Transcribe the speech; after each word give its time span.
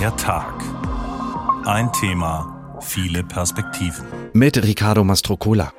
Der 0.00 0.16
Tag. 0.16 0.54
Ein 1.66 1.92
Thema, 1.92 2.78
viele 2.80 3.22
Perspektiven. 3.22 4.06
Mit 4.32 4.56
Riccardo 4.56 5.04
Mastrocola. 5.04 5.74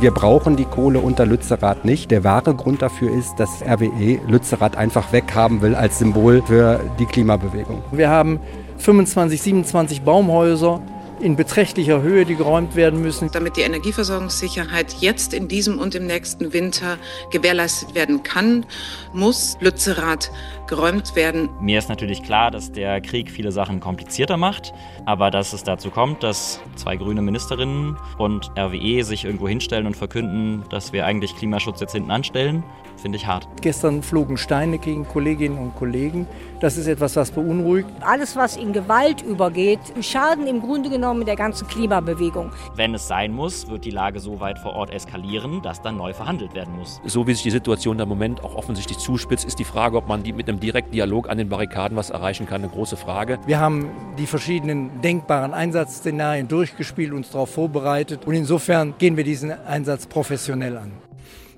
Wir 0.00 0.10
brauchen 0.10 0.56
die 0.56 0.64
Kohle 0.64 0.98
unter 0.98 1.24
Lützerath 1.24 1.84
nicht. 1.84 2.10
Der 2.10 2.24
wahre 2.24 2.56
Grund 2.56 2.82
dafür 2.82 3.12
ist, 3.12 3.36
dass 3.36 3.62
RWE 3.62 4.18
Lützerath 4.26 4.76
einfach 4.76 5.12
weghaben 5.12 5.62
will 5.62 5.76
als 5.76 6.00
Symbol 6.00 6.42
für 6.42 6.80
die 6.98 7.06
Klimabewegung. 7.06 7.84
Wir 7.92 8.10
haben 8.10 8.40
25, 8.78 9.40
27 9.40 10.02
Baumhäuser 10.02 10.82
in 11.24 11.36
beträchtlicher 11.36 12.02
Höhe, 12.02 12.26
die 12.26 12.36
geräumt 12.36 12.76
werden 12.76 13.00
müssen. 13.00 13.30
Damit 13.32 13.56
die 13.56 13.62
Energieversorgungssicherheit 13.62 14.96
jetzt 15.00 15.32
in 15.32 15.48
diesem 15.48 15.78
und 15.78 15.94
im 15.94 16.06
nächsten 16.06 16.52
Winter 16.52 16.98
gewährleistet 17.30 17.94
werden 17.94 18.22
kann, 18.22 18.66
muss 19.14 19.56
Lützerath 19.60 20.30
geräumt 20.66 21.16
werden. 21.16 21.48
Mir 21.60 21.78
ist 21.78 21.88
natürlich 21.88 22.22
klar, 22.22 22.50
dass 22.50 22.72
der 22.72 23.00
Krieg 23.00 23.30
viele 23.30 23.52
Sachen 23.52 23.80
komplizierter 23.80 24.36
macht, 24.36 24.74
aber 25.06 25.30
dass 25.30 25.54
es 25.54 25.64
dazu 25.64 25.88
kommt, 25.88 26.22
dass 26.22 26.60
zwei 26.76 26.96
grüne 26.96 27.22
Ministerinnen 27.22 27.96
und 28.18 28.50
RWE 28.58 29.02
sich 29.02 29.24
irgendwo 29.24 29.48
hinstellen 29.48 29.86
und 29.86 29.96
verkünden, 29.96 30.62
dass 30.68 30.92
wir 30.92 31.06
eigentlich 31.06 31.34
Klimaschutz 31.36 31.80
jetzt 31.80 31.92
hinten 31.92 32.10
anstellen, 32.10 32.62
finde 33.04 33.18
ich 33.18 33.26
hart. 33.26 33.46
Gestern 33.60 34.02
flogen 34.02 34.38
Steine 34.38 34.78
gegen 34.78 35.06
Kolleginnen 35.06 35.58
und 35.58 35.76
Kollegen. 35.76 36.26
Das 36.60 36.78
ist 36.78 36.86
etwas, 36.86 37.16
was 37.16 37.30
beunruhigt. 37.32 37.86
Alles, 38.00 38.34
was 38.34 38.56
in 38.56 38.72
Gewalt 38.72 39.20
übergeht, 39.20 39.78
schaden 40.00 40.46
im 40.46 40.62
Grunde 40.62 40.88
genommen 40.88 41.26
der 41.26 41.36
ganzen 41.36 41.68
Klimabewegung. 41.68 42.50
Wenn 42.76 42.94
es 42.94 43.06
sein 43.06 43.30
muss, 43.30 43.68
wird 43.68 43.84
die 43.84 43.90
Lage 43.90 44.20
so 44.20 44.40
weit 44.40 44.58
vor 44.58 44.72
Ort 44.72 44.90
eskalieren, 44.90 45.60
dass 45.60 45.82
dann 45.82 45.98
neu 45.98 46.14
verhandelt 46.14 46.54
werden 46.54 46.74
muss. 46.78 47.02
So 47.04 47.26
wie 47.26 47.34
sich 47.34 47.42
die 47.42 47.50
Situation 47.50 47.98
im 47.98 48.08
Moment 48.08 48.42
auch 48.42 48.54
offensichtlich 48.54 48.96
zuspitzt, 48.96 49.44
ist 49.44 49.58
die 49.58 49.64
Frage, 49.64 49.98
ob 49.98 50.08
man 50.08 50.22
die 50.22 50.32
mit 50.32 50.48
einem 50.48 50.58
direkten 50.58 50.92
Dialog 50.92 51.28
an 51.28 51.36
den 51.36 51.50
Barrikaden 51.50 51.98
was 51.98 52.08
erreichen 52.08 52.46
kann, 52.46 52.62
eine 52.62 52.72
große 52.72 52.96
Frage. 52.96 53.38
Wir 53.44 53.60
haben 53.60 53.90
die 54.16 54.26
verschiedenen 54.26 55.02
denkbaren 55.02 55.52
Einsatzszenarien 55.52 56.48
durchgespielt, 56.48 57.12
uns 57.12 57.30
darauf 57.32 57.50
vorbereitet 57.50 58.24
und 58.24 58.32
insofern 58.32 58.94
gehen 58.96 59.18
wir 59.18 59.24
diesen 59.24 59.50
Einsatz 59.50 60.06
professionell 60.06 60.78
an. 60.78 61.03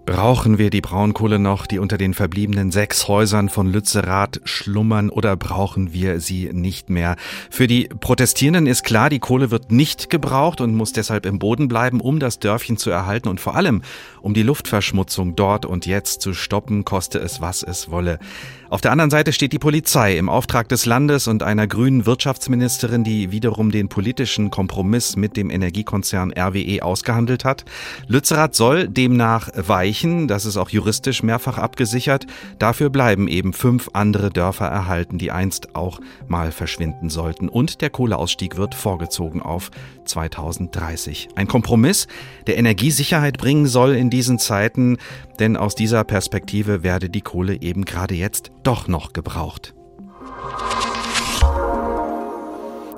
Brauchen 0.07 0.57
wir 0.57 0.71
die 0.71 0.81
Braunkohle 0.81 1.41
noch, 1.41 1.67
die 1.67 1.81
unter 1.81 1.99
den 1.99 2.15
verbliebenen 2.15 2.71
sechs 2.71 3.09
Häusern 3.09 3.49
von 3.49 3.67
Lützerath 3.67 4.41
schlummern, 4.45 5.11
oder 5.11 5.35
brauchen 5.35 5.93
wir 5.93 6.21
sie 6.21 6.49
nicht 6.53 6.91
mehr? 6.91 7.17
Für 7.51 7.67
die 7.67 7.89
Protestierenden 7.89 8.69
ist 8.69 8.85
klar, 8.85 9.11
die 9.11 9.19
Kohle 9.19 9.51
wird 9.51 9.73
nicht 9.73 10.09
gebraucht 10.09 10.61
und 10.61 10.77
muss 10.77 10.93
deshalb 10.93 11.27
im 11.27 11.41
Boden 11.41 11.67
bleiben, 11.67 12.01
um 12.01 12.21
das 12.21 12.39
Dörfchen 12.39 12.77
zu 12.77 12.89
erhalten 12.89 13.27
und 13.27 13.41
vor 13.41 13.57
allem, 13.57 13.83
um 14.23 14.33
die 14.33 14.45
Luftverschmutzung 14.45 15.35
dort 15.35 15.67
und 15.67 15.87
jetzt 15.87 16.21
zu 16.21 16.35
stoppen, 16.35 16.85
koste 16.85 17.19
es, 17.19 17.41
was 17.41 17.65
es 17.65 17.91
wolle. 17.91 18.21
Auf 18.69 18.81
der 18.81 18.91
anderen 18.91 19.11
Seite 19.11 19.33
steht 19.33 19.53
die 19.53 19.61
Polizei 19.61 20.19
im 20.19 20.29
Auftrag 20.29 20.69
des 20.69 20.87
Landes 20.87 21.29
und 21.29 21.45
einer 21.45 21.69
grünen 21.69 22.05
Wirtschaftsministerin, 22.05 23.05
die 23.05 23.31
wiederum 23.31 23.71
den 23.71 23.89
politischen 23.89 24.51
Kompromiss 24.51 25.15
mit 25.15 25.37
dem 25.37 25.51
Energiekonzern 25.51 26.33
RWE 26.33 26.83
ausgehandelt 26.83 27.45
hat. 27.45 27.65
Lützerath 28.09 28.57
soll 28.57 28.89
demnach 28.89 29.51
weichen, 29.55 30.27
das 30.27 30.47
ist 30.47 30.57
auch 30.57 30.71
juristisch 30.71 31.23
mehrfach 31.23 31.59
abgesichert. 31.59 32.27
Dafür 32.59 32.91
bleiben 32.91 33.29
eben 33.29 33.53
fünf 33.53 33.91
andere 33.93 34.31
Dörfer 34.31 34.67
erhalten, 34.67 35.19
die 35.19 35.31
einst 35.31 35.77
auch 35.77 36.01
mal 36.27 36.51
verschwinden 36.51 37.09
sollten. 37.09 37.49
Und 37.49 37.83
der 37.83 37.91
Kohleausstieg 37.91 38.57
wird 38.57 38.75
vorgezogen 38.75 39.43
auf 39.43 39.71
2030. 40.07 41.29
Ein 41.37 41.47
Kompromiss, 41.47 42.09
der 42.49 42.59
Energiesicherheit 42.59 43.39
bringen 43.39 43.67
soll 43.67 43.95
in 43.95 44.11
diesen 44.11 44.41
Zeiten, 44.41 44.97
denn 45.39 45.57
aus 45.57 45.75
dieser 45.75 46.03
Perspektive 46.03 46.83
werde 46.83 47.11
die 47.11 47.21
Kohle 47.21 47.61
eben 47.61 47.85
gerade 47.85 48.15
jetzt 48.15 48.51
doch 48.67 48.89
noch 48.89 49.13
gebraucht. 49.13 49.75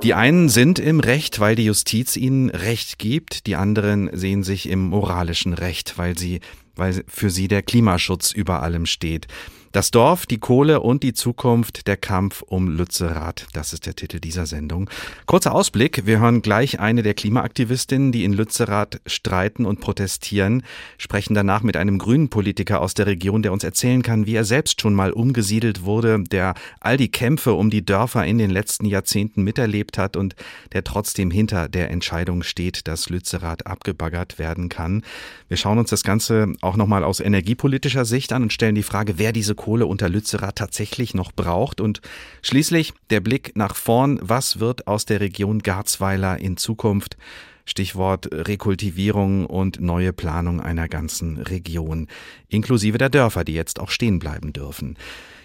Die 0.02 0.14
einen 0.14 0.48
sind 0.48 0.78
im 0.78 1.00
Recht, 1.00 1.40
weil 1.40 1.56
die 1.56 1.64
Justiz 1.64 2.16
ihnen 2.16 2.50
Recht 2.50 2.98
gibt, 2.98 3.46
die 3.46 3.56
anderen 3.56 4.08
sehen 4.16 4.44
sich 4.44 4.68
im 4.68 4.80
moralischen 4.88 5.52
Recht, 5.54 5.98
weil 5.98 6.16
sie 6.16 6.40
weil 6.78 7.04
für 7.08 7.28
sie 7.28 7.48
der 7.48 7.62
Klimaschutz 7.62 8.30
über 8.30 8.62
allem 8.62 8.86
steht. 8.86 9.26
Das 9.72 9.90
Dorf, 9.90 10.24
die 10.24 10.38
Kohle 10.38 10.80
und 10.80 11.02
die 11.02 11.12
Zukunft, 11.12 11.86
der 11.86 11.98
Kampf 11.98 12.40
um 12.40 12.68
Lützerath. 12.68 13.46
Das 13.52 13.74
ist 13.74 13.84
der 13.84 13.94
Titel 13.94 14.18
dieser 14.18 14.46
Sendung. 14.46 14.88
Kurzer 15.26 15.54
Ausblick. 15.54 16.06
Wir 16.06 16.20
hören 16.20 16.40
gleich 16.40 16.80
eine 16.80 17.02
der 17.02 17.12
Klimaaktivistinnen, 17.12 18.10
die 18.10 18.24
in 18.24 18.32
Lützerath 18.32 19.02
streiten 19.04 19.66
und 19.66 19.80
protestieren, 19.80 20.62
sprechen 20.96 21.34
danach 21.34 21.62
mit 21.62 21.76
einem 21.76 21.98
grünen 21.98 22.30
Politiker 22.30 22.80
aus 22.80 22.94
der 22.94 23.06
Region, 23.06 23.42
der 23.42 23.52
uns 23.52 23.62
erzählen 23.62 24.02
kann, 24.02 24.24
wie 24.24 24.36
er 24.36 24.44
selbst 24.44 24.80
schon 24.80 24.94
mal 24.94 25.12
umgesiedelt 25.12 25.84
wurde, 25.84 26.24
der 26.24 26.54
all 26.80 26.96
die 26.96 27.10
Kämpfe 27.10 27.52
um 27.52 27.68
die 27.68 27.84
Dörfer 27.84 28.24
in 28.24 28.38
den 28.38 28.50
letzten 28.50 28.86
Jahrzehnten 28.86 29.42
miterlebt 29.42 29.98
hat 29.98 30.16
und 30.16 30.34
der 30.72 30.82
trotzdem 30.82 31.30
hinter 31.30 31.68
der 31.68 31.90
Entscheidung 31.90 32.42
steht, 32.42 32.88
dass 32.88 33.10
Lützerath 33.10 33.66
abgebaggert 33.66 34.38
werden 34.38 34.70
kann. 34.70 35.02
Wir 35.48 35.58
schauen 35.58 35.78
uns 35.78 35.90
das 35.90 36.04
Ganze 36.04 36.54
auch 36.62 36.76
nochmal 36.76 37.04
aus 37.04 37.20
energiepolitischer 37.20 38.06
Sicht 38.06 38.32
an 38.32 38.44
und 38.44 38.52
stellen 38.54 38.74
die 38.74 38.82
Frage, 38.82 39.18
wer 39.18 39.32
diese 39.32 39.57
Kohle 39.58 39.84
unter 39.84 40.08
Lützerath 40.08 40.56
tatsächlich 40.56 41.12
noch 41.12 41.32
braucht. 41.32 41.82
Und 41.82 42.00
schließlich 42.40 42.94
der 43.10 43.20
Blick 43.20 43.54
nach 43.56 43.76
vorn. 43.76 44.18
Was 44.22 44.60
wird 44.60 44.86
aus 44.86 45.04
der 45.04 45.20
Region 45.20 45.58
Garzweiler 45.58 46.38
in 46.38 46.56
Zukunft? 46.56 47.18
Stichwort 47.66 48.28
Rekultivierung 48.32 49.44
und 49.44 49.78
neue 49.80 50.14
Planung 50.14 50.62
einer 50.62 50.88
ganzen 50.88 51.36
Region, 51.36 52.08
inklusive 52.48 52.96
der 52.96 53.10
Dörfer, 53.10 53.44
die 53.44 53.52
jetzt 53.52 53.78
auch 53.78 53.90
stehen 53.90 54.18
bleiben 54.18 54.54
dürfen. 54.54 54.96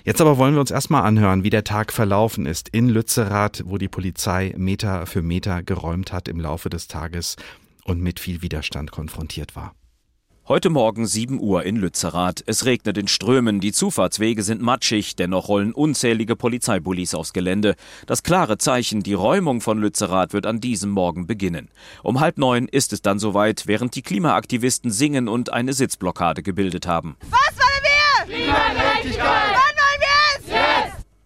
Jetzt 0.06 0.22
aber 0.22 0.38
wollen 0.38 0.53
wir 0.53 0.62
uns 0.62 0.72
erstmal 0.72 1.03
anhören, 1.03 1.44
wie 1.44 1.50
der 1.50 1.63
Tag 1.66 1.91
verlaufen 1.91 2.45
ist 2.45 2.69
in 2.69 2.88
Lützerath, 2.88 3.63
wo 3.66 3.78
die 3.78 3.90
Polizei 3.90 4.53
Meter 4.57 5.06
für 5.06 5.22
Meter 5.22 5.63
geräumt 5.63 6.13
hat 6.13 6.30
im 6.30 6.40
Laufe 6.40 6.69
des 6.69 6.88
Tages 6.88 7.35
und 7.84 8.01
mit 8.01 8.19
viel 8.19 8.41
Widerstand 8.41 8.91
konfrontiert 8.91 9.56
war. 9.56 9.75
Heute 10.46 10.70
Morgen 10.70 11.08
7 11.08 11.40
Uhr 11.40 11.64
in 11.64 11.78
Lützerath. 11.78 12.44
Es 12.46 12.66
regnet 12.66 12.98
in 12.98 13.08
Strömen, 13.08 13.62
die 13.62 13.72
Zufahrtswege 13.72 14.44
sind 14.44 14.62
matschig, 14.62 15.16
dennoch 15.16 15.48
rollen 15.48 15.72
unzählige 15.72 16.36
Polizeibullis 16.36 17.16
aufs 17.16 17.31
Gelände. 17.31 17.76
Das 18.08 18.24
klare 18.24 18.58
Zeichen, 18.58 19.04
die 19.04 19.14
Räumung 19.14 19.62
von 19.62 19.80
Lützerath 19.80 20.34
wird 20.34 20.46
an 20.46 20.59
diesem 20.59 20.90
Morgen 20.90 21.28
beginnen. 21.28 21.70
Um 22.04 22.20
halb 22.20 22.38
neun 22.38 22.68
ist 22.68 22.92
es 22.92 23.02
dann 23.02 23.20
soweit, 23.20 23.68
während 23.68 23.96
die 23.96 24.02
Klimaaktivisten 24.02 24.92
singen 24.92 25.30
und 25.30 25.54
eine 25.54 25.72
Sitzblockade 25.72 26.44
gebildet 26.44 26.88
haben. 26.88 27.16
Was 27.30 27.56
wollen 27.56 28.28
wir? 28.28 28.36
Klimagerechtigkeit! 28.36 29.62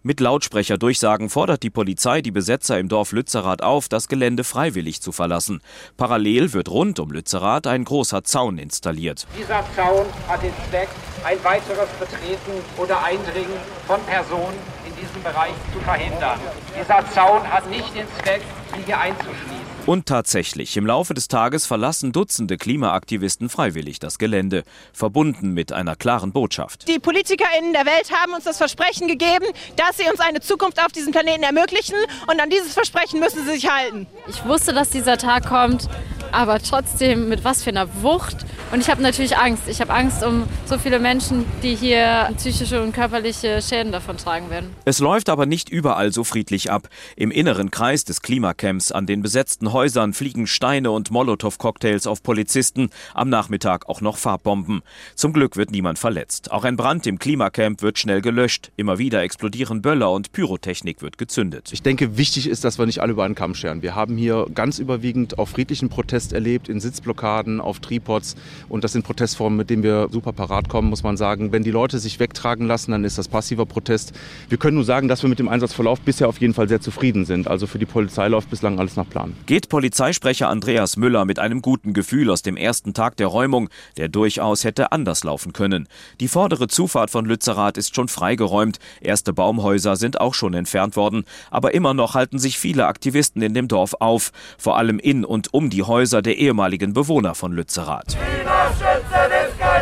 Mit 0.08 0.20
Lautsprecherdurchsagen 0.20 1.28
fordert 1.28 1.62
die 1.62 1.68
Polizei 1.68 2.22
die 2.22 2.30
Besetzer 2.30 2.78
im 2.78 2.88
Dorf 2.88 3.12
Lützerath 3.12 3.62
auf, 3.62 3.90
das 3.90 4.08
Gelände 4.08 4.42
freiwillig 4.42 5.02
zu 5.02 5.12
verlassen. 5.12 5.60
Parallel 5.98 6.54
wird 6.54 6.70
rund 6.70 6.98
um 6.98 7.10
Lützerath 7.10 7.66
ein 7.66 7.84
großer 7.84 8.24
Zaun 8.24 8.56
installiert. 8.56 9.26
Dieser 9.38 9.62
Zaun 9.76 10.06
hat 10.26 10.42
den 10.42 10.54
Zweck, 10.70 10.88
ein 11.24 11.36
weiteres 11.44 11.90
Betreten 12.00 12.52
oder 12.78 13.04
Eindringen 13.04 13.58
von 13.86 14.00
Personen 14.04 14.56
in 14.86 14.96
diesem 14.96 15.22
Bereich 15.22 15.52
zu 15.74 15.80
verhindern. 15.80 16.40
Dieser 16.74 17.04
Zaun 17.12 17.46
hat 17.46 17.68
nicht 17.68 17.94
den 17.94 18.06
Zweck, 18.22 18.40
sie 18.74 18.84
hier 18.86 18.98
einzuschließen. 18.98 19.57
Und 19.88 20.04
tatsächlich, 20.04 20.76
im 20.76 20.84
Laufe 20.84 21.14
des 21.14 21.28
Tages 21.28 21.64
verlassen 21.64 22.12
Dutzende 22.12 22.58
Klimaaktivisten 22.58 23.48
freiwillig 23.48 23.98
das 23.98 24.18
Gelände, 24.18 24.64
verbunden 24.92 25.54
mit 25.54 25.72
einer 25.72 25.96
klaren 25.96 26.30
Botschaft. 26.30 26.86
Die 26.88 26.98
PolitikerInnen 26.98 27.72
der 27.72 27.86
Welt 27.86 28.12
haben 28.12 28.34
uns 28.34 28.44
das 28.44 28.58
Versprechen 28.58 29.08
gegeben, 29.08 29.46
dass 29.76 29.96
sie 29.96 30.04
uns 30.10 30.20
eine 30.20 30.42
Zukunft 30.42 30.78
auf 30.78 30.92
diesem 30.92 31.12
Planeten 31.12 31.42
ermöglichen 31.42 31.96
und 32.30 32.38
an 32.38 32.50
dieses 32.50 32.74
Versprechen 32.74 33.18
müssen 33.18 33.46
sie 33.46 33.52
sich 33.52 33.70
halten. 33.70 34.06
Ich 34.28 34.44
wusste, 34.44 34.74
dass 34.74 34.90
dieser 34.90 35.16
Tag 35.16 35.46
kommt, 35.46 35.88
aber 36.32 36.60
trotzdem 36.60 37.28
mit 37.28 37.44
was 37.44 37.62
für 37.62 37.70
einer 37.70 37.88
Wucht. 38.02 38.44
Und 38.70 38.80
ich 38.80 38.90
habe 38.90 39.02
natürlich 39.02 39.36
Angst. 39.36 39.62
Ich 39.66 39.80
habe 39.80 39.92
Angst 39.94 40.22
um 40.22 40.44
so 40.66 40.76
viele 40.78 40.98
Menschen, 40.98 41.46
die 41.62 41.74
hier 41.74 42.30
psychische 42.36 42.82
und 42.82 42.92
körperliche 42.92 43.62
Schäden 43.62 43.92
davon 43.92 44.18
tragen 44.18 44.50
werden. 44.50 44.70
Es 44.84 44.98
läuft 44.98 45.30
aber 45.30 45.46
nicht 45.46 45.70
überall 45.70 46.12
so 46.12 46.24
friedlich 46.24 46.70
ab. 46.70 46.88
Im 47.16 47.30
inneren 47.30 47.70
Kreis 47.70 48.04
des 48.04 48.20
Klimacamps 48.20 48.92
an 48.92 49.06
den 49.06 49.22
besetzten 49.22 49.72
Häusern 49.72 50.12
fliegen 50.12 50.46
Steine 50.46 50.90
und 50.90 51.10
Molotow-Cocktails 51.10 52.06
auf 52.06 52.22
Polizisten, 52.22 52.90
am 53.14 53.30
Nachmittag 53.30 53.88
auch 53.88 54.00
noch 54.00 54.18
Farbbomben. 54.18 54.82
Zum 55.14 55.32
Glück 55.32 55.56
wird 55.56 55.70
niemand 55.70 55.98
verletzt. 55.98 56.52
Auch 56.52 56.64
ein 56.64 56.76
Brand 56.76 57.06
im 57.06 57.18
Klimacamp 57.18 57.80
wird 57.82 57.98
schnell 57.98 58.20
gelöscht. 58.20 58.70
Immer 58.76 58.98
wieder 58.98 59.22
explodieren 59.22 59.82
Böller 59.82 60.12
und 60.12 60.32
Pyrotechnik 60.32 61.00
wird 61.00 61.16
gezündet. 61.16 61.70
Ich 61.72 61.82
denke, 61.82 62.18
wichtig 62.18 62.48
ist, 62.48 62.64
dass 62.64 62.78
wir 62.78 62.86
nicht 62.86 63.00
alle 63.00 63.12
über 63.12 63.24
einen 63.24 63.34
Kamm 63.34 63.54
scheren. 63.54 63.82
Wir 63.82 63.94
haben 63.94 64.16
hier 64.16 64.46
ganz 64.54 64.78
überwiegend 64.78 65.38
auf 65.38 65.50
friedlichen 65.50 65.88
Protest 66.18 66.32
erlebt, 66.32 66.68
in 66.68 66.80
Sitzblockaden, 66.80 67.60
auf 67.60 67.78
Tripods. 67.78 68.34
Und 68.68 68.82
das 68.82 68.92
sind 68.92 69.04
Protestformen, 69.04 69.56
mit 69.56 69.70
denen 69.70 69.84
wir 69.84 70.08
super 70.10 70.32
parat 70.32 70.68
kommen, 70.68 70.90
muss 70.90 71.04
man 71.04 71.16
sagen. 71.16 71.52
Wenn 71.52 71.62
die 71.62 71.70
Leute 71.70 72.00
sich 72.00 72.18
wegtragen 72.18 72.66
lassen, 72.66 72.90
dann 72.90 73.04
ist 73.04 73.18
das 73.18 73.28
passiver 73.28 73.66
Protest. 73.66 74.12
Wir 74.48 74.58
können 74.58 74.74
nur 74.74 74.84
sagen, 74.84 75.06
dass 75.06 75.22
wir 75.22 75.28
mit 75.28 75.38
dem 75.38 75.48
Einsatzverlauf 75.48 76.00
bisher 76.00 76.28
auf 76.28 76.40
jeden 76.40 76.54
Fall 76.54 76.68
sehr 76.68 76.80
zufrieden 76.80 77.24
sind. 77.24 77.46
Also 77.46 77.68
für 77.68 77.78
die 77.78 77.86
Polizei 77.86 78.26
läuft 78.26 78.50
bislang 78.50 78.80
alles 78.80 78.96
nach 78.96 79.08
Plan. 79.08 79.34
Geht 79.46 79.68
Polizeisprecher 79.68 80.48
Andreas 80.48 80.96
Müller 80.96 81.24
mit 81.24 81.38
einem 81.38 81.62
guten 81.62 81.92
Gefühl 81.92 82.30
aus 82.30 82.42
dem 82.42 82.56
ersten 82.56 82.94
Tag 82.94 83.16
der 83.16 83.28
Räumung, 83.28 83.68
der 83.96 84.08
durchaus 84.08 84.64
hätte 84.64 84.90
anders 84.90 85.22
laufen 85.22 85.52
können. 85.52 85.86
Die 86.18 86.26
vordere 86.26 86.66
Zufahrt 86.66 87.10
von 87.10 87.26
Lützerath 87.26 87.78
ist 87.78 87.94
schon 87.94 88.08
freigeräumt. 88.08 88.80
Erste 89.00 89.32
Baumhäuser 89.32 89.94
sind 89.94 90.20
auch 90.20 90.34
schon 90.34 90.54
entfernt 90.54 90.96
worden. 90.96 91.22
Aber 91.52 91.74
immer 91.74 91.94
noch 91.94 92.14
halten 92.14 92.40
sich 92.40 92.58
viele 92.58 92.88
Aktivisten 92.88 93.40
in 93.40 93.54
dem 93.54 93.68
Dorf 93.68 93.94
auf. 94.00 94.32
Vor 94.58 94.76
allem 94.76 94.98
in 94.98 95.24
und 95.24 95.54
um 95.54 95.70
die 95.70 95.84
Häuser 95.84 96.07
der 96.16 96.36
ehemaligen 96.36 96.92
Bewohner 96.92 97.34
von 97.34 97.52
Lützerath. 97.52 98.16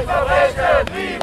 Verbrechen! 0.07 1.16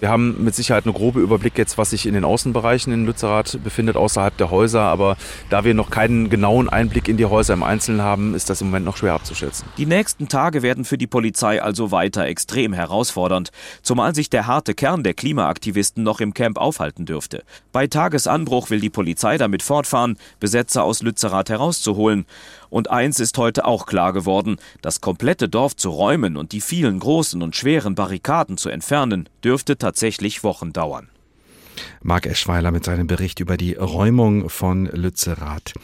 Wir 0.00 0.08
haben 0.08 0.42
mit 0.42 0.54
Sicherheit 0.54 0.86
einen 0.86 0.94
grobe 0.94 1.20
Überblick 1.20 1.58
jetzt, 1.58 1.76
was 1.76 1.90
sich 1.90 2.06
in 2.06 2.14
den 2.14 2.24
Außenbereichen 2.24 2.90
in 2.90 3.04
Lützerath 3.04 3.62
befindet, 3.62 3.96
außerhalb 3.96 4.34
der 4.38 4.50
Häuser. 4.50 4.80
Aber 4.80 5.18
da 5.50 5.62
wir 5.62 5.74
noch 5.74 5.90
keinen 5.90 6.30
genauen 6.30 6.70
Einblick 6.70 7.06
in 7.06 7.18
die 7.18 7.26
Häuser 7.26 7.52
im 7.52 7.62
Einzelnen 7.62 8.00
haben, 8.00 8.34
ist 8.34 8.48
das 8.48 8.62
im 8.62 8.68
Moment 8.68 8.86
noch 8.86 8.96
schwer 8.96 9.12
abzuschätzen. 9.12 9.68
Die 9.76 9.84
nächsten 9.84 10.28
Tage 10.28 10.62
werden 10.62 10.86
für 10.86 10.96
die 10.96 11.06
Polizei 11.06 11.62
also 11.62 11.90
weiter 11.90 12.24
extrem 12.24 12.72
herausfordernd, 12.72 13.50
zumal 13.82 14.14
sich 14.14 14.30
der 14.30 14.46
harte 14.46 14.72
Kern 14.72 15.02
der 15.02 15.12
Klimaaktivisten 15.12 16.02
noch 16.02 16.20
im 16.20 16.32
Camp 16.32 16.56
aufhalten 16.56 17.04
dürfte. 17.04 17.42
Bei 17.70 17.86
Tagesanbruch 17.86 18.70
will 18.70 18.80
die 18.80 18.88
Polizei 18.88 19.36
damit 19.36 19.62
fortfahren, 19.62 20.16
Besetzer 20.40 20.82
aus 20.82 21.02
Lützerath 21.02 21.50
herauszuholen. 21.50 22.24
Und 22.70 22.88
eins 22.90 23.20
ist 23.20 23.36
heute 23.36 23.66
auch 23.66 23.84
klar 23.84 24.12
geworden, 24.12 24.56
das 24.80 25.00
komplette 25.00 25.48
Dorf 25.48 25.76
zu 25.76 25.90
räumen 25.90 26.36
und 26.38 26.52
die 26.52 26.60
vielen 26.60 27.00
großen 27.00 27.42
und 27.42 27.56
schweren 27.56 27.96
Barrikaden 28.10 28.56
zu 28.56 28.70
entfernen, 28.70 29.28
dürfte 29.44 29.78
tatsächlich 29.78 30.42
Wochen 30.42 30.72
dauern. 30.72 31.08
Marc 32.02 32.26
Eschweiler 32.26 32.72
mit 32.72 32.84
seinem 32.84 33.06
Bericht 33.06 33.38
über 33.38 33.56
die 33.56 33.74
Räumung 33.74 34.48
von 34.48 34.86
Lützerath. 34.86 35.74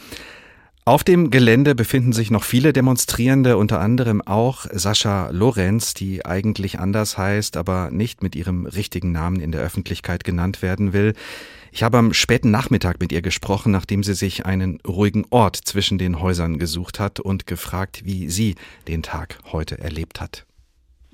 Auf 0.83 1.05
dem 1.05 1.31
Gelände 1.31 1.73
befinden 1.73 2.11
sich 2.11 2.29
noch 2.29 2.43
viele 2.43 2.73
Demonstrierende, 2.73 3.55
unter 3.55 3.79
anderem 3.79 4.21
auch 4.21 4.65
Sascha 4.73 5.29
Lorenz, 5.29 5.93
die 5.93 6.25
eigentlich 6.25 6.79
anders 6.79 7.17
heißt, 7.17 7.55
aber 7.55 7.91
nicht 7.91 8.21
mit 8.21 8.35
ihrem 8.35 8.65
richtigen 8.65 9.13
Namen 9.13 9.39
in 9.39 9.53
der 9.53 9.61
Öffentlichkeit 9.61 10.25
genannt 10.25 10.61
werden 10.61 10.91
will. 10.91 11.13
Ich 11.71 11.83
habe 11.83 11.97
am 11.97 12.13
späten 12.13 12.51
Nachmittag 12.51 12.99
mit 12.99 13.13
ihr 13.13 13.21
gesprochen, 13.21 13.71
nachdem 13.71 14.03
sie 14.03 14.15
sich 14.15 14.45
einen 14.45 14.79
ruhigen 14.85 15.25
Ort 15.29 15.55
zwischen 15.55 15.97
den 15.97 16.19
Häusern 16.19 16.59
gesucht 16.59 16.99
hat 16.99 17.21
und 17.21 17.47
gefragt, 17.47 18.01
wie 18.03 18.29
sie 18.29 18.55
den 18.89 19.01
Tag 19.01 19.39
heute 19.51 19.79
erlebt 19.79 20.19
hat. 20.19 20.46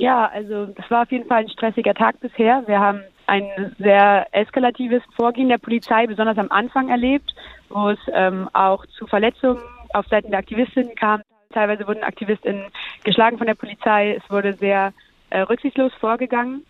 Ja, 0.03 0.25
also 0.25 0.65
das 0.65 0.91
war 0.91 1.03
auf 1.03 1.11
jeden 1.13 1.29
Fall 1.29 1.43
ein 1.43 1.49
stressiger 1.49 1.93
Tag 1.93 2.19
bisher. 2.19 2.63
Wir 2.67 2.77
haben 2.77 3.03
ein 3.25 3.73
sehr 3.79 4.27
eskalatives 4.33 5.01
Vorgehen 5.15 5.47
der 5.47 5.59
Polizei, 5.59 6.07
besonders 6.07 6.37
am 6.37 6.51
Anfang 6.51 6.89
erlebt, 6.89 7.33
wo 7.69 7.87
es 7.87 7.99
ähm, 8.11 8.49
auch 8.51 8.85
zu 8.97 9.07
Verletzungen 9.07 9.61
auf 9.93 10.05
Seiten 10.07 10.31
der 10.31 10.39
Aktivistinnen 10.39 10.93
kam. 10.95 11.21
Teilweise 11.53 11.87
wurden 11.87 12.03
Aktivistinnen 12.03 12.65
geschlagen 13.05 13.37
von 13.37 13.47
der 13.47 13.53
Polizei. 13.53 14.19
Es 14.21 14.29
wurde 14.29 14.55
sehr 14.55 14.91
äh, 15.29 15.39
rücksichtslos 15.39 15.93
vorgegangen. 16.01 16.65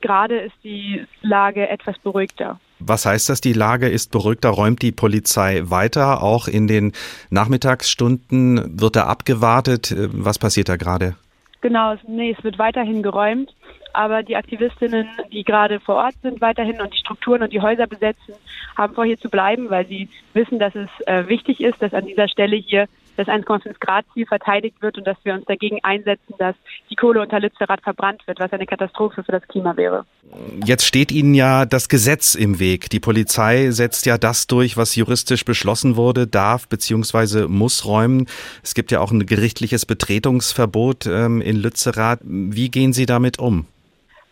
Gerade 0.00 0.38
ist 0.38 0.54
die 0.62 1.04
Lage 1.22 1.68
etwas 1.68 1.98
beruhigter. 1.98 2.60
Was 2.78 3.04
heißt 3.04 3.30
das? 3.30 3.40
Die 3.40 3.54
Lage 3.54 3.88
ist 3.88 4.12
beruhigter. 4.12 4.50
Räumt 4.50 4.82
die 4.82 4.92
Polizei 4.92 5.62
weiter? 5.64 6.22
Auch 6.22 6.46
in 6.46 6.68
den 6.68 6.92
Nachmittagsstunden 7.30 8.80
wird 8.80 8.94
da 8.94 9.06
abgewartet. 9.06 9.92
Was 10.12 10.38
passiert 10.38 10.68
da 10.68 10.76
gerade? 10.76 11.16
Genau, 11.66 11.96
nee, 12.06 12.30
es 12.38 12.44
wird 12.44 12.60
weiterhin 12.60 13.02
geräumt. 13.02 13.52
Aber 13.92 14.22
die 14.22 14.36
Aktivistinnen, 14.36 15.08
die 15.32 15.42
gerade 15.42 15.80
vor 15.80 15.96
Ort 15.96 16.14
sind, 16.22 16.40
weiterhin 16.40 16.80
und 16.80 16.94
die 16.94 16.98
Strukturen 16.98 17.42
und 17.42 17.52
die 17.52 17.60
Häuser 17.60 17.88
besetzen, 17.88 18.34
haben 18.78 18.94
vor, 18.94 19.04
hier 19.04 19.18
zu 19.18 19.28
bleiben, 19.28 19.68
weil 19.68 19.84
sie 19.88 20.08
wissen, 20.32 20.60
dass 20.60 20.76
es 20.76 20.88
äh, 21.08 21.26
wichtig 21.26 21.60
ist, 21.60 21.82
dass 21.82 21.92
an 21.92 22.06
dieser 22.06 22.28
Stelle 22.28 22.54
hier 22.54 22.86
das 23.16 23.28
1,5 23.28 23.74
Grad 23.80 24.04
Ziel 24.12 24.26
verteidigt 24.26 24.80
wird 24.80 24.98
und 24.98 25.06
dass 25.06 25.16
wir 25.24 25.34
uns 25.34 25.44
dagegen 25.46 25.78
einsetzen, 25.82 26.34
dass 26.38 26.54
die 26.90 26.96
Kohle 26.96 27.20
unter 27.20 27.40
Lützerath 27.40 27.82
verbrannt 27.82 28.26
wird, 28.26 28.38
was 28.40 28.52
eine 28.52 28.66
Katastrophe 28.66 29.24
für 29.24 29.32
das 29.32 29.46
Klima 29.48 29.76
wäre. 29.76 30.04
Jetzt 30.64 30.86
steht 30.86 31.12
Ihnen 31.12 31.34
ja 31.34 31.64
das 31.64 31.88
Gesetz 31.88 32.34
im 32.34 32.58
Weg. 32.58 32.90
Die 32.90 33.00
Polizei 33.00 33.70
setzt 33.70 34.06
ja 34.06 34.18
das 34.18 34.46
durch, 34.46 34.76
was 34.76 34.96
juristisch 34.96 35.44
beschlossen 35.44 35.96
wurde, 35.96 36.26
darf 36.26 36.68
bzw. 36.68 37.48
muss 37.48 37.86
räumen. 37.86 38.26
Es 38.62 38.74
gibt 38.74 38.90
ja 38.90 39.00
auch 39.00 39.12
ein 39.12 39.26
gerichtliches 39.26 39.86
Betretungsverbot 39.86 41.06
ähm, 41.06 41.40
in 41.40 41.56
Lützerath. 41.56 42.20
Wie 42.22 42.70
gehen 42.70 42.92
Sie 42.92 43.06
damit 43.06 43.38
um? 43.38 43.66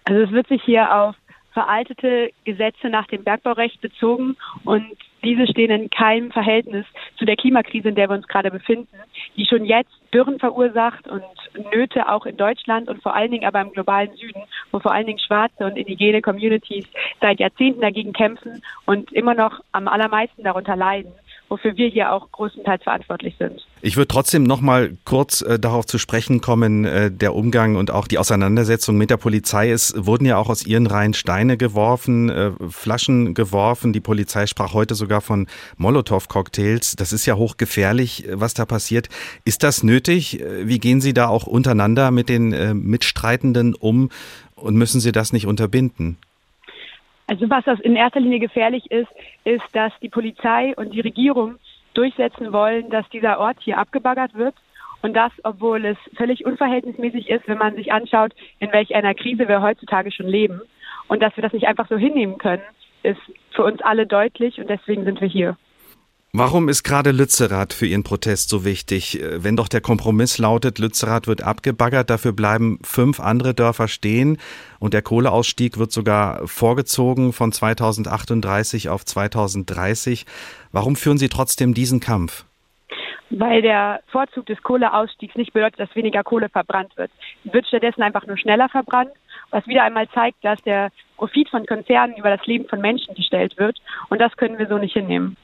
Also 0.04 0.20
es 0.22 0.30
wird 0.32 0.48
sich 0.48 0.62
hier 0.64 0.94
auf 0.94 1.14
veraltete 1.54 2.30
Gesetze 2.44 2.88
nach 2.90 3.06
dem 3.06 3.24
Bergbaurecht 3.24 3.80
bezogen 3.80 4.36
und 4.64 4.84
diese 5.24 5.46
stehen 5.46 5.70
in 5.70 5.90
keinem 5.90 6.30
Verhältnis 6.30 6.86
zu 7.16 7.24
der 7.24 7.36
Klimakrise, 7.36 7.88
in 7.88 7.94
der 7.94 8.08
wir 8.08 8.16
uns 8.16 8.28
gerade 8.28 8.50
befinden, 8.50 8.88
die 9.36 9.46
schon 9.46 9.64
jetzt 9.64 9.90
Dürren 10.12 10.38
verursacht 10.38 11.08
und 11.08 11.24
Nöte 11.72 12.08
auch 12.08 12.26
in 12.26 12.36
Deutschland 12.36 12.88
und 12.88 13.02
vor 13.02 13.14
allen 13.14 13.30
Dingen 13.30 13.46
aber 13.46 13.60
im 13.60 13.72
globalen 13.72 14.14
Süden, 14.14 14.42
wo 14.70 14.78
vor 14.78 14.92
allen 14.92 15.06
Dingen 15.06 15.18
schwarze 15.18 15.64
und 15.64 15.76
indigene 15.76 16.22
Communities 16.22 16.86
seit 17.20 17.40
Jahrzehnten 17.40 17.80
dagegen 17.80 18.12
kämpfen 18.12 18.62
und 18.86 19.12
immer 19.12 19.34
noch 19.34 19.60
am 19.72 19.88
allermeisten 19.88 20.44
darunter 20.44 20.76
leiden 20.76 21.12
wofür 21.54 21.76
wir 21.76 21.88
hier 21.88 22.12
auch 22.12 22.32
größtenteils 22.32 22.82
verantwortlich 22.82 23.36
sind. 23.38 23.64
Ich 23.80 23.96
würde 23.96 24.08
trotzdem 24.08 24.42
noch 24.42 24.60
mal 24.60 24.96
kurz 25.04 25.40
äh, 25.40 25.56
darauf 25.56 25.86
zu 25.86 25.98
sprechen 25.98 26.40
kommen, 26.40 26.84
äh, 26.84 27.12
der 27.12 27.32
Umgang 27.34 27.76
und 27.76 27.92
auch 27.92 28.08
die 28.08 28.18
Auseinandersetzung 28.18 28.96
mit 28.96 29.10
der 29.10 29.18
Polizei. 29.18 29.70
Es 29.70 29.94
wurden 29.96 30.26
ja 30.26 30.36
auch 30.36 30.48
aus 30.48 30.66
ihren 30.66 30.88
Reihen 30.88 31.14
Steine 31.14 31.56
geworfen, 31.56 32.28
äh, 32.28 32.50
Flaschen 32.70 33.34
geworfen. 33.34 33.92
Die 33.92 34.00
Polizei 34.00 34.46
sprach 34.46 34.74
heute 34.74 34.96
sogar 34.96 35.20
von 35.20 35.46
Molotow-Cocktails. 35.76 36.96
Das 36.96 37.12
ist 37.12 37.24
ja 37.24 37.36
hochgefährlich, 37.36 38.26
äh, 38.26 38.40
was 38.40 38.54
da 38.54 38.66
passiert. 38.66 39.08
Ist 39.44 39.62
das 39.62 39.84
nötig? 39.84 40.40
Äh, 40.40 40.66
wie 40.66 40.80
gehen 40.80 41.00
Sie 41.00 41.14
da 41.14 41.28
auch 41.28 41.46
untereinander 41.46 42.10
mit 42.10 42.28
den 42.28 42.52
äh, 42.52 42.74
Mitstreitenden 42.74 43.74
um 43.74 44.10
und 44.56 44.74
müssen 44.74 45.00
Sie 45.00 45.12
das 45.12 45.32
nicht 45.32 45.46
unterbinden? 45.46 46.16
Also 47.26 47.48
was 47.48 47.64
das 47.64 47.80
in 47.80 47.96
erster 47.96 48.20
Linie 48.20 48.38
gefährlich 48.38 48.90
ist, 48.90 49.08
ist, 49.44 49.64
dass 49.72 49.92
die 50.02 50.08
Polizei 50.08 50.74
und 50.76 50.92
die 50.92 51.00
Regierung 51.00 51.56
durchsetzen 51.94 52.52
wollen, 52.52 52.90
dass 52.90 53.08
dieser 53.10 53.38
Ort 53.38 53.56
hier 53.60 53.78
abgebaggert 53.78 54.34
wird. 54.34 54.54
Und 55.02 55.14
das, 55.14 55.32
obwohl 55.42 55.84
es 55.84 55.98
völlig 56.16 56.44
unverhältnismäßig 56.44 57.28
ist, 57.28 57.46
wenn 57.46 57.58
man 57.58 57.74
sich 57.76 57.92
anschaut, 57.92 58.32
in 58.58 58.72
welch 58.72 58.94
einer 58.94 59.14
Krise 59.14 59.48
wir 59.48 59.62
heutzutage 59.62 60.10
schon 60.10 60.26
leben. 60.26 60.60
Und 61.08 61.22
dass 61.22 61.36
wir 61.36 61.42
das 61.42 61.52
nicht 61.52 61.66
einfach 61.66 61.88
so 61.88 61.96
hinnehmen 61.96 62.38
können, 62.38 62.62
ist 63.02 63.20
für 63.50 63.64
uns 63.64 63.82
alle 63.82 64.06
deutlich 64.06 64.58
und 64.58 64.68
deswegen 64.68 65.04
sind 65.04 65.20
wir 65.20 65.28
hier. 65.28 65.56
Warum 66.36 66.68
ist 66.68 66.82
gerade 66.82 67.12
Lützerath 67.12 67.72
für 67.72 67.86
Ihren 67.86 68.02
Protest 68.02 68.48
so 68.48 68.64
wichtig? 68.64 69.22
Äh, 69.22 69.44
wenn 69.44 69.54
doch 69.54 69.68
der 69.68 69.80
Kompromiss 69.80 70.38
lautet, 70.38 70.80
Lützerath 70.80 71.28
wird 71.28 71.44
abgebaggert, 71.44 72.10
dafür 72.10 72.32
bleiben 72.32 72.80
fünf 72.82 73.20
andere 73.20 73.54
Dörfer 73.54 73.86
stehen 73.86 74.38
und 74.80 74.94
der 74.94 75.02
Kohleausstieg 75.02 75.78
wird 75.78 75.92
sogar 75.92 76.44
vorgezogen 76.48 77.32
von 77.32 77.52
2038 77.52 78.88
auf 78.88 79.04
2030. 79.04 80.26
Warum 80.72 80.96
führen 80.96 81.18
Sie 81.18 81.28
trotzdem 81.28 81.72
diesen 81.72 82.00
Kampf? 82.00 82.44
Weil 83.30 83.62
der 83.62 84.00
Vorzug 84.08 84.46
des 84.46 84.60
Kohleausstiegs 84.60 85.36
nicht 85.36 85.52
bedeutet, 85.52 85.78
dass 85.78 85.94
weniger 85.94 86.24
Kohle 86.24 86.48
verbrannt 86.48 86.96
wird. 86.96 87.12
Sie 87.44 87.52
wird 87.52 87.68
stattdessen 87.68 88.02
einfach 88.02 88.26
nur 88.26 88.38
schneller 88.38 88.68
verbrannt, 88.68 89.12
was 89.50 89.64
wieder 89.68 89.84
einmal 89.84 90.08
zeigt, 90.08 90.44
dass 90.44 90.60
der 90.62 90.90
Profit 91.16 91.48
von 91.48 91.64
Konzernen 91.64 92.16
über 92.16 92.36
das 92.36 92.44
Leben 92.44 92.66
von 92.66 92.80
Menschen 92.80 93.14
gestellt 93.14 93.56
wird. 93.56 93.80
Und 94.08 94.20
das 94.20 94.36
können 94.36 94.58
wir 94.58 94.66
so 94.66 94.78
nicht 94.78 94.94
hinnehmen. 94.94 95.36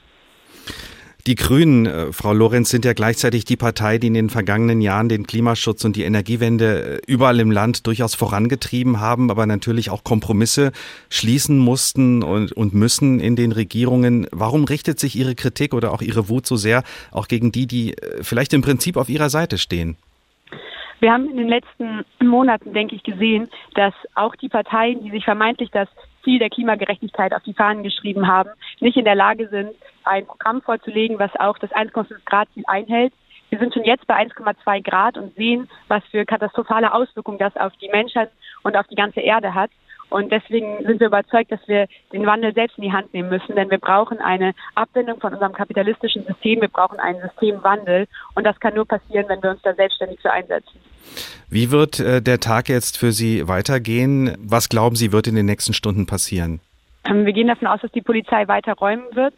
Die 1.26 1.34
Grünen, 1.34 1.86
äh, 1.86 2.12
Frau 2.12 2.32
Lorenz, 2.32 2.70
sind 2.70 2.84
ja 2.84 2.92
gleichzeitig 2.92 3.44
die 3.44 3.56
Partei, 3.56 3.98
die 3.98 4.06
in 4.06 4.14
den 4.14 4.30
vergangenen 4.30 4.80
Jahren 4.80 5.08
den 5.08 5.26
Klimaschutz 5.26 5.84
und 5.84 5.96
die 5.96 6.04
Energiewende 6.04 6.98
äh, 6.98 7.00
überall 7.06 7.40
im 7.40 7.50
Land 7.50 7.86
durchaus 7.86 8.14
vorangetrieben 8.14 9.00
haben, 9.00 9.30
aber 9.30 9.46
natürlich 9.46 9.90
auch 9.90 10.02
Kompromisse 10.02 10.72
schließen 11.10 11.58
mussten 11.58 12.22
und, 12.22 12.52
und 12.52 12.74
müssen 12.74 13.20
in 13.20 13.36
den 13.36 13.52
Regierungen. 13.52 14.26
Warum 14.32 14.64
richtet 14.64 14.98
sich 14.98 15.14
Ihre 15.14 15.34
Kritik 15.34 15.74
oder 15.74 15.92
auch 15.92 16.00
Ihre 16.00 16.28
Wut 16.28 16.46
so 16.46 16.56
sehr 16.56 16.82
auch 17.12 17.28
gegen 17.28 17.52
die, 17.52 17.66
die 17.66 17.98
äh, 17.98 18.22
vielleicht 18.22 18.54
im 18.54 18.62
Prinzip 18.62 18.96
auf 18.96 19.08
Ihrer 19.08 19.28
Seite 19.28 19.58
stehen? 19.58 19.96
Wir 21.00 21.12
haben 21.12 21.30
in 21.30 21.36
den 21.36 21.48
letzten 21.48 22.04
Monaten, 22.22 22.72
denke 22.72 22.94
ich, 22.94 23.02
gesehen, 23.02 23.48
dass 23.74 23.94
auch 24.14 24.36
die 24.36 24.48
Parteien, 24.48 25.02
die 25.02 25.10
sich 25.10 25.24
vermeintlich 25.24 25.70
das 25.70 25.88
Ziel 26.22 26.38
der 26.38 26.50
Klimagerechtigkeit 26.50 27.34
auf 27.34 27.42
die 27.42 27.54
Fahnen 27.54 27.82
geschrieben 27.82 28.26
haben, 28.26 28.50
nicht 28.80 28.96
in 28.96 29.04
der 29.04 29.14
Lage 29.14 29.48
sind, 29.48 29.70
ein 30.04 30.26
Programm 30.26 30.62
vorzulegen, 30.62 31.18
was 31.18 31.34
auch 31.36 31.58
das 31.58 31.70
1,5 31.70 32.24
Grad 32.24 32.48
Ziel 32.54 32.64
einhält. 32.66 33.12
Wir 33.50 33.58
sind 33.58 33.74
schon 33.74 33.84
jetzt 33.84 34.06
bei 34.06 34.14
1,2 34.14 34.82
Grad 34.88 35.18
und 35.18 35.34
sehen, 35.34 35.68
was 35.88 36.04
für 36.10 36.24
katastrophale 36.24 36.94
Auswirkungen 36.94 37.38
das 37.38 37.56
auf 37.56 37.72
die 37.76 37.88
Menschheit 37.88 38.30
und 38.62 38.76
auf 38.76 38.86
die 38.86 38.94
ganze 38.94 39.20
Erde 39.20 39.54
hat. 39.54 39.70
Und 40.08 40.32
deswegen 40.32 40.84
sind 40.84 41.00
wir 41.00 41.06
überzeugt, 41.06 41.52
dass 41.52 41.66
wir 41.68 41.86
den 42.12 42.26
Wandel 42.26 42.52
selbst 42.52 42.76
in 42.78 42.82
die 42.82 42.92
Hand 42.92 43.14
nehmen 43.14 43.28
müssen, 43.28 43.54
denn 43.54 43.70
wir 43.70 43.78
brauchen 43.78 44.18
eine 44.18 44.54
Abwendung 44.74 45.20
von 45.20 45.32
unserem 45.32 45.52
kapitalistischen 45.52 46.24
System, 46.26 46.60
wir 46.60 46.68
brauchen 46.68 46.98
einen 46.98 47.20
Systemwandel 47.20 48.08
und 48.34 48.44
das 48.44 48.58
kann 48.58 48.74
nur 48.74 48.86
passieren, 48.86 49.28
wenn 49.28 49.42
wir 49.42 49.50
uns 49.50 49.62
da 49.62 49.72
selbstständig 49.72 50.20
für 50.20 50.32
einsetzen. 50.32 50.80
Wie 51.48 51.70
wird 51.70 51.98
äh, 52.00 52.22
der 52.22 52.40
Tag 52.40 52.68
jetzt 52.68 52.98
für 52.98 53.12
Sie 53.12 53.48
weitergehen? 53.48 54.36
Was 54.38 54.68
glauben 54.68 54.96
Sie, 54.96 55.12
wird 55.12 55.26
in 55.26 55.34
den 55.34 55.46
nächsten 55.46 55.72
Stunden 55.72 56.06
passieren? 56.06 56.60
Ähm, 57.04 57.26
wir 57.26 57.32
gehen 57.32 57.48
davon 57.48 57.68
aus, 57.68 57.80
dass 57.80 57.92
die 57.92 58.02
Polizei 58.02 58.46
weiter 58.48 58.74
räumen 58.74 59.04
wird. 59.14 59.34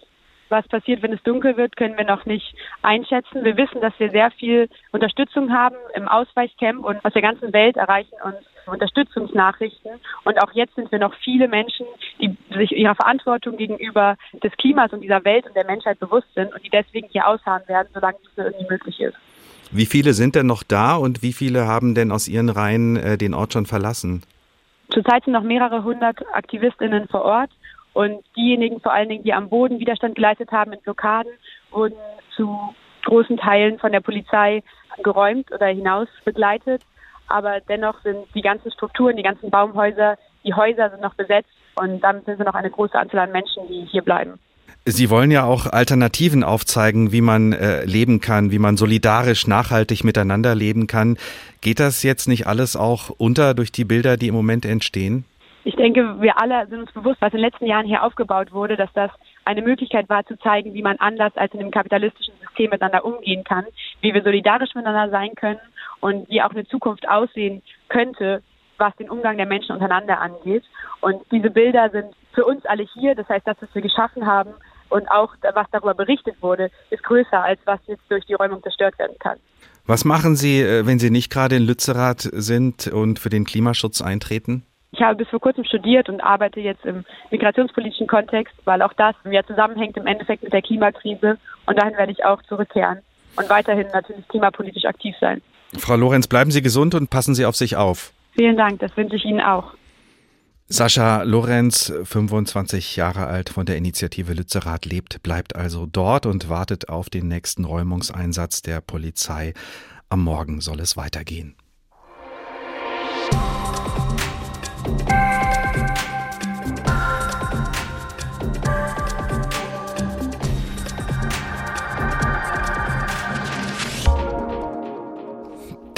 Was 0.49 0.69
passiert, 0.69 1.02
wenn 1.02 1.14
es 1.14 1.23
dunkel 1.23 1.57
wird, 1.57 1.76
können 1.76 1.97
wir 1.97 2.04
noch 2.04 2.26
nicht 2.26 2.54
einschätzen. 2.83 3.42
Wir 3.42 3.57
wissen, 3.57 3.81
dass 3.81 3.95
wir 3.99 4.11
sehr 4.11 4.31
viel 4.33 4.69
Unterstützung 4.90 5.50
haben 5.50 5.76
im 5.95 6.07
Ausweichcamp 6.09 6.85
und 6.85 7.02
aus 7.02 7.12
der 7.14 7.23
ganzen 7.23 7.54
Welt 7.54 7.78
erreichen 7.78 8.14
uns 8.23 8.37
Unterstützungsnachrichten. 8.66 9.92
Und 10.25 10.42
auch 10.42 10.52
jetzt 10.52 10.75
sind 10.75 10.92
wir 10.92 10.99
noch 10.99 11.14
viele 11.25 11.49
Menschen, 11.49 11.87
die 12.21 12.37
sich 12.54 12.73
ihrer 12.73 12.95
Verantwortung 12.95 13.57
gegenüber 13.57 14.16
des 14.42 14.52
Klimas 14.59 14.92
und 14.92 15.00
dieser 15.00 15.25
Welt 15.25 15.47
und 15.47 15.57
der 15.57 15.64
Menschheit 15.64 15.99
bewusst 15.99 16.28
sind 16.35 16.52
und 16.52 16.62
die 16.62 16.71
deswegen 16.71 17.09
hier 17.09 17.26
ausharren 17.26 17.66
werden, 17.66 17.88
solange 17.95 18.19
es 18.23 18.37
irgendwie 18.37 18.66
möglich 18.69 19.00
ist. 19.00 19.16
Wie 19.74 19.86
viele 19.86 20.12
sind 20.12 20.34
denn 20.34 20.46
noch 20.46 20.62
da 20.62 20.96
und 20.96 21.22
wie 21.22 21.32
viele 21.32 21.66
haben 21.66 21.94
denn 21.94 22.12
aus 22.12 22.28
ihren 22.28 22.50
Reihen 22.50 22.96
äh, 22.96 23.16
den 23.16 23.32
Ort 23.32 23.54
schon 23.54 23.64
verlassen? 23.64 24.22
Zurzeit 24.90 25.24
sind 25.24 25.32
noch 25.32 25.42
mehrere 25.42 25.82
hundert 25.82 26.18
AktivistInnen 26.34 27.08
vor 27.08 27.22
Ort 27.22 27.50
und 27.94 28.22
diejenigen 28.36 28.80
vor 28.80 28.92
allen 28.92 29.08
Dingen, 29.08 29.24
die 29.24 29.32
am 29.32 29.48
Boden 29.48 29.80
Widerstand 29.80 30.14
geleistet 30.14 30.52
haben 30.52 30.74
in 30.74 30.80
Blockaden, 30.82 31.32
wurden 31.70 31.96
zu 32.36 32.74
großen 33.06 33.38
Teilen 33.38 33.78
von 33.78 33.92
der 33.92 34.00
Polizei 34.00 34.62
geräumt 35.02 35.50
oder 35.50 35.68
hinaus 35.68 36.08
begleitet. 36.26 36.82
Aber 37.28 37.60
dennoch 37.60 37.98
sind 38.02 38.26
die 38.34 38.42
ganzen 38.42 38.70
Strukturen, 38.72 39.16
die 39.16 39.22
ganzen 39.22 39.50
Baumhäuser, 39.50 40.18
die 40.44 40.52
Häuser 40.52 40.90
sind 40.90 41.00
noch 41.00 41.14
besetzt 41.14 41.48
und 41.76 42.00
damit 42.00 42.26
sind 42.26 42.38
wir 42.38 42.44
noch 42.44 42.54
eine 42.54 42.70
große 42.70 42.98
Anzahl 42.98 43.20
an 43.20 43.32
Menschen, 43.32 43.66
die 43.68 43.86
hier 43.90 44.02
bleiben. 44.02 44.38
Sie 44.84 45.10
wollen 45.10 45.30
ja 45.30 45.44
auch 45.44 45.66
Alternativen 45.66 46.42
aufzeigen, 46.42 47.12
wie 47.12 47.20
man 47.20 47.52
äh, 47.52 47.84
leben 47.84 48.20
kann, 48.20 48.50
wie 48.50 48.58
man 48.58 48.76
solidarisch, 48.76 49.46
nachhaltig 49.46 50.02
miteinander 50.02 50.56
leben 50.56 50.88
kann. 50.88 51.18
Geht 51.60 51.78
das 51.78 52.02
jetzt 52.02 52.26
nicht 52.26 52.48
alles 52.48 52.74
auch 52.74 53.10
unter 53.10 53.54
durch 53.54 53.70
die 53.70 53.84
Bilder, 53.84 54.16
die 54.16 54.26
im 54.26 54.34
Moment 54.34 54.64
entstehen? 54.64 55.24
Ich 55.62 55.76
denke, 55.76 56.20
wir 56.20 56.36
alle 56.42 56.66
sind 56.66 56.80
uns 56.80 56.92
bewusst, 56.92 57.20
was 57.20 57.32
in 57.32 57.38
den 57.38 57.46
letzten 57.48 57.66
Jahren 57.66 57.86
hier 57.86 58.02
aufgebaut 58.02 58.50
wurde, 58.52 58.76
dass 58.76 58.92
das 58.94 59.12
eine 59.44 59.62
Möglichkeit 59.62 60.08
war 60.08 60.26
zu 60.26 60.36
zeigen, 60.38 60.74
wie 60.74 60.82
man 60.82 60.96
anders 60.96 61.36
als 61.36 61.52
in 61.52 61.60
dem 61.60 61.70
kapitalistischen 61.70 62.34
System 62.40 62.70
miteinander 62.70 63.04
umgehen 63.04 63.44
kann, 63.44 63.66
wie 64.00 64.12
wir 64.12 64.24
solidarisch 64.24 64.74
miteinander 64.74 65.12
sein 65.12 65.36
können 65.36 65.60
und 66.00 66.28
wie 66.28 66.42
auch 66.42 66.50
eine 66.50 66.66
Zukunft 66.66 67.08
aussehen 67.08 67.62
könnte, 67.88 68.42
was 68.78 68.96
den 68.96 69.08
Umgang 69.08 69.36
der 69.36 69.46
Menschen 69.46 69.70
untereinander 69.70 70.20
angeht. 70.20 70.64
Und 71.00 71.22
diese 71.30 71.50
Bilder 71.50 71.90
sind 71.90 72.06
für 72.32 72.44
uns 72.44 72.66
alle 72.66 72.82
hier. 72.94 73.14
Das 73.14 73.28
heißt, 73.28 73.46
das, 73.46 73.56
was 73.60 73.72
wir 73.72 73.82
geschaffen 73.82 74.26
haben 74.26 74.54
und 74.92 75.11
auch 75.11 75.34
was 75.54 75.66
darüber 75.72 75.94
berichtet 75.94 76.37
wurde, 76.40 76.70
ist 76.90 77.02
größer 77.02 77.42
als 77.42 77.61
was 77.64 77.80
jetzt 77.87 78.02
durch 78.08 78.25
die 78.26 78.34
Räumung 78.34 78.62
zerstört 78.62 78.99
werden 78.99 79.16
kann. 79.18 79.38
Was 79.87 80.04
machen 80.04 80.37
Sie, 80.37 80.61
äh, 80.61 80.87
wenn 80.87 80.99
Sie 80.99 81.11
nicht 81.11 81.30
gerade 81.30 81.56
in 81.56 81.64
Lützerath 81.64 82.20
sind 82.20 82.87
und 82.87 83.18
für 83.18 83.30
den 83.30 83.44
Klimaschutz 83.44 84.00
eintreten? 84.00 84.64
Ich 84.92 85.00
habe 85.00 85.16
bis 85.16 85.28
vor 85.28 85.40
kurzem 85.40 85.64
studiert 85.64 86.08
und 86.08 86.20
arbeite 86.20 86.61
jetzt 86.61 86.84
im 86.84 87.04
migrationspolitischen 87.30 88.06
Kontext, 88.06 88.54
weil 88.64 88.82
auch 88.82 88.92
das 88.92 89.14
ja 89.25 89.42
zusammenhängt 89.42 89.96
im 89.96 90.06
Endeffekt 90.06 90.42
mit 90.42 90.52
der 90.52 90.61
Klimakrise. 90.61 91.38
Und 91.66 91.80
dahin 91.80 91.96
werde 91.96 92.12
ich 92.12 92.25
auch 92.25 92.42
zurückkehren 92.42 92.99
und 93.37 93.49
weiterhin 93.49 93.87
natürlich 93.92 94.28
klimapolitisch 94.28 94.84
aktiv 94.84 95.16
sein. 95.18 95.40
Frau 95.78 95.96
Lorenz, 95.96 96.26
bleiben 96.26 96.50
Sie 96.50 96.61
gesund 96.61 96.94
und 96.94 97.08
passen 97.08 97.34
Sie 97.34 97.46
auf 97.46 97.56
sich 97.56 97.76
auf. 97.76 98.12
Vielen 98.37 98.56
Dank, 98.56 98.80
das 98.80 98.94
wünsche 98.96 99.16
ich 99.16 99.25
Ihnen 99.25 99.40
auch. 99.40 99.72
Sascha 100.69 101.23
Lorenz, 101.23 101.92
25 102.04 102.97
Jahre 102.97 103.26
alt, 103.26 103.50
von 103.50 103.66
der 103.66 103.76
Initiative 103.76 104.33
Lützerath 104.33 104.87
lebt, 104.87 105.23
bleibt 105.23 105.54
also 105.54 105.87
dort 105.87 106.25
und 106.25 106.49
wartet 106.49 106.88
auf 106.88 107.11
den 107.11 107.28
nächsten 107.28 107.64
Räumungseinsatz 107.64 108.62
der 108.62 108.81
Polizei. 108.81 109.52
Am 110.09 110.23
Morgen 110.23 110.61
soll 110.61 110.81
es 110.81 110.97
weitergehen. 110.97 111.57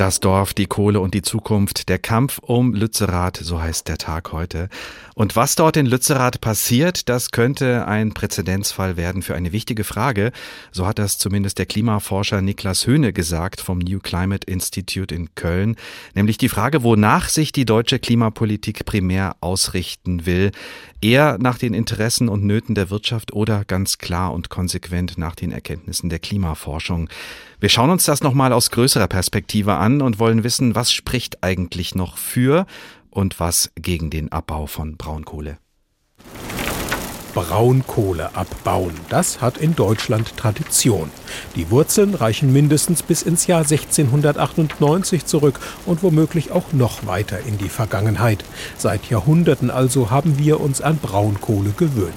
Das 0.04 0.20
Dorf, 0.20 0.52
die 0.52 0.66
Kohle 0.66 1.00
und 1.00 1.14
die 1.14 1.22
Zukunft, 1.22 1.88
der 1.88 1.98
Kampf 1.98 2.38
um 2.38 2.74
Lützerath, 2.74 3.38
so 3.38 3.62
heißt 3.62 3.88
der 3.88 3.96
Tag 3.96 4.32
heute. 4.32 4.68
Und 5.14 5.36
was 5.36 5.54
dort 5.54 5.76
in 5.76 5.86
Lützerath 5.86 6.40
passiert, 6.40 7.08
das 7.08 7.30
könnte 7.30 7.86
ein 7.86 8.14
Präzedenzfall 8.14 8.96
werden 8.96 9.22
für 9.22 9.34
eine 9.34 9.52
wichtige 9.52 9.84
Frage. 9.84 10.32
So 10.72 10.86
hat 10.86 10.98
das 10.98 11.18
zumindest 11.18 11.58
der 11.58 11.66
Klimaforscher 11.66 12.42
Niklas 12.42 12.86
Höhne 12.86 13.12
gesagt 13.12 13.60
vom 13.60 13.78
New 13.78 14.00
Climate 14.00 14.46
Institute 14.50 15.14
in 15.14 15.34
Köln. 15.36 15.76
Nämlich 16.14 16.36
die 16.36 16.48
Frage, 16.48 16.82
wonach 16.82 17.28
sich 17.28 17.52
die 17.52 17.64
deutsche 17.64 18.00
Klimapolitik 18.00 18.84
primär 18.84 19.36
ausrichten 19.40 20.26
will. 20.26 20.50
Eher 21.00 21.38
nach 21.38 21.58
den 21.58 21.74
Interessen 21.74 22.28
und 22.28 22.44
Nöten 22.44 22.74
der 22.74 22.90
Wirtschaft 22.90 23.32
oder 23.32 23.64
ganz 23.64 23.98
klar 23.98 24.32
und 24.32 24.48
konsequent 24.48 25.18
nach 25.18 25.34
den 25.34 25.52
Erkenntnissen 25.52 26.08
der 26.08 26.18
Klimaforschung. 26.18 27.08
Wir 27.60 27.68
schauen 27.68 27.90
uns 27.90 28.04
das 28.04 28.22
nochmal 28.22 28.52
aus 28.52 28.70
größerer 28.70 29.08
Perspektive 29.08 29.74
an 29.74 30.02
und 30.02 30.18
wollen 30.18 30.44
wissen, 30.44 30.74
was 30.74 30.92
spricht 30.92 31.42
eigentlich 31.42 31.94
noch 31.94 32.18
für 32.18 32.66
und 33.14 33.40
was 33.40 33.70
gegen 33.76 34.10
den 34.10 34.30
Abbau 34.30 34.66
von 34.66 34.96
Braunkohle. 34.96 35.58
Braunkohle 37.34 38.36
abbauen. 38.36 38.94
Das 39.08 39.40
hat 39.40 39.58
in 39.58 39.74
Deutschland 39.74 40.36
Tradition. 40.36 41.10
Die 41.56 41.68
Wurzeln 41.70 42.14
reichen 42.14 42.52
mindestens 42.52 43.02
bis 43.02 43.22
ins 43.22 43.48
Jahr 43.48 43.62
1698 43.62 45.26
zurück 45.26 45.58
und 45.84 46.04
womöglich 46.04 46.52
auch 46.52 46.72
noch 46.72 47.06
weiter 47.06 47.40
in 47.40 47.58
die 47.58 47.68
Vergangenheit. 47.68 48.44
Seit 48.78 49.10
Jahrhunderten 49.10 49.70
also 49.70 50.10
haben 50.10 50.38
wir 50.38 50.60
uns 50.60 50.80
an 50.80 50.98
Braunkohle 50.98 51.70
gewöhnt. 51.76 52.14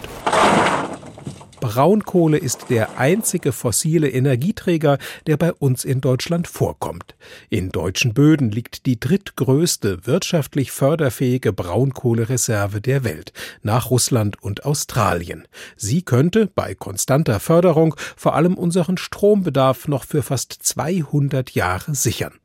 Braunkohle 1.68 2.38
ist 2.38 2.70
der 2.70 2.98
einzige 2.98 3.52
fossile 3.52 4.10
Energieträger, 4.10 4.98
der 5.26 5.36
bei 5.36 5.52
uns 5.52 5.84
in 5.84 6.00
Deutschland 6.00 6.48
vorkommt. 6.48 7.18
In 7.50 7.74
deutschen 7.74 8.14
Böden 8.14 8.52
liegt 8.52 8.86
die 8.86 8.98
drittgrößte 8.98 10.08
wirtschaftlich 10.08 10.72
förderfähige 10.72 11.52
Braunkohlereserve 11.52 12.80
der 12.80 13.04
Welt, 13.04 13.34
nach 13.64 13.92
Russland 13.92 14.42
und 14.42 14.64
Australien. 14.64 15.46
Sie 15.76 16.04
könnte 16.04 16.48
bei 16.48 16.74
konstanter 16.74 17.42
Förderung 17.42 17.96
vor 18.16 18.36
allem 18.36 18.54
unseren 18.54 18.96
Strombedarf 18.96 19.90
noch 19.90 20.06
für 20.06 20.24
fast 20.24 20.54
200 20.54 21.52
Jahre 21.52 21.96
sichern. 21.96 22.36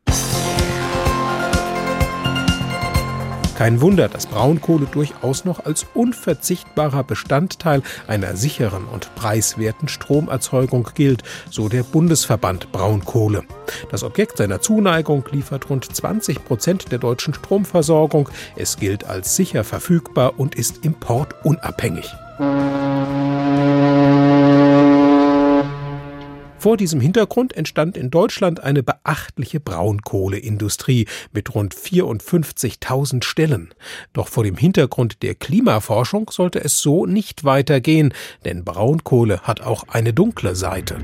Kein 3.62 3.80
Wunder, 3.80 4.08
dass 4.08 4.26
Braunkohle 4.26 4.86
durchaus 4.90 5.44
noch 5.44 5.64
als 5.64 5.86
unverzichtbarer 5.94 7.04
Bestandteil 7.04 7.84
einer 8.08 8.34
sicheren 8.34 8.86
und 8.86 9.14
preiswerten 9.14 9.86
Stromerzeugung 9.86 10.88
gilt, 10.96 11.22
so 11.48 11.68
der 11.68 11.84
Bundesverband 11.84 12.72
Braunkohle. 12.72 13.44
Das 13.92 14.02
Objekt 14.02 14.38
seiner 14.38 14.60
Zuneigung 14.60 15.24
liefert 15.30 15.70
rund 15.70 15.84
20 15.84 16.44
Prozent 16.44 16.90
der 16.90 16.98
deutschen 16.98 17.34
Stromversorgung. 17.34 18.28
Es 18.56 18.78
gilt 18.78 19.04
als 19.04 19.36
sicher 19.36 19.62
verfügbar 19.62 20.40
und 20.40 20.56
ist 20.56 20.84
importunabhängig. 20.84 22.12
Vor 26.62 26.76
diesem 26.76 27.00
Hintergrund 27.00 27.56
entstand 27.56 27.96
in 27.96 28.12
Deutschland 28.12 28.62
eine 28.62 28.84
beachtliche 28.84 29.58
Braunkohleindustrie 29.58 31.08
mit 31.32 31.56
rund 31.56 31.74
54.000 31.74 33.24
Stellen. 33.24 33.74
Doch 34.12 34.28
vor 34.28 34.44
dem 34.44 34.56
Hintergrund 34.56 35.24
der 35.24 35.34
Klimaforschung 35.34 36.30
sollte 36.30 36.62
es 36.62 36.78
so 36.78 37.04
nicht 37.04 37.42
weitergehen, 37.42 38.14
denn 38.44 38.62
Braunkohle 38.62 39.40
hat 39.40 39.60
auch 39.60 39.88
eine 39.88 40.12
dunkle 40.12 40.54
Seite. 40.54 40.98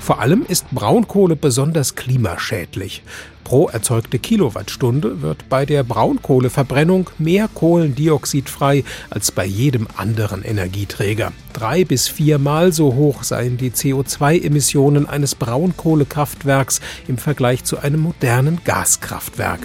Vor 0.00 0.18
allem 0.18 0.44
ist 0.48 0.70
Braunkohle 0.70 1.36
besonders 1.36 1.94
klimaschädlich. 1.94 3.02
Pro 3.44 3.68
erzeugte 3.68 4.18
Kilowattstunde 4.18 5.22
wird 5.22 5.48
bei 5.48 5.66
der 5.66 5.82
Braunkohleverbrennung 5.82 7.10
mehr 7.18 7.48
Kohlendioxid 7.52 8.48
frei 8.48 8.82
als 9.10 9.30
bei 9.30 9.44
jedem 9.44 9.86
anderen 9.96 10.42
Energieträger. 10.42 11.32
Drei 11.52 11.84
bis 11.84 12.08
viermal 12.08 12.72
so 12.72 12.94
hoch 12.94 13.22
seien 13.24 13.58
die 13.58 13.72
CO2-Emissionen 13.72 15.06
eines 15.06 15.34
Braunkohlekraftwerks 15.34 16.80
im 17.06 17.18
Vergleich 17.18 17.64
zu 17.64 17.78
einem 17.78 18.00
modernen 18.00 18.60
Gaskraftwerk. 18.64 19.60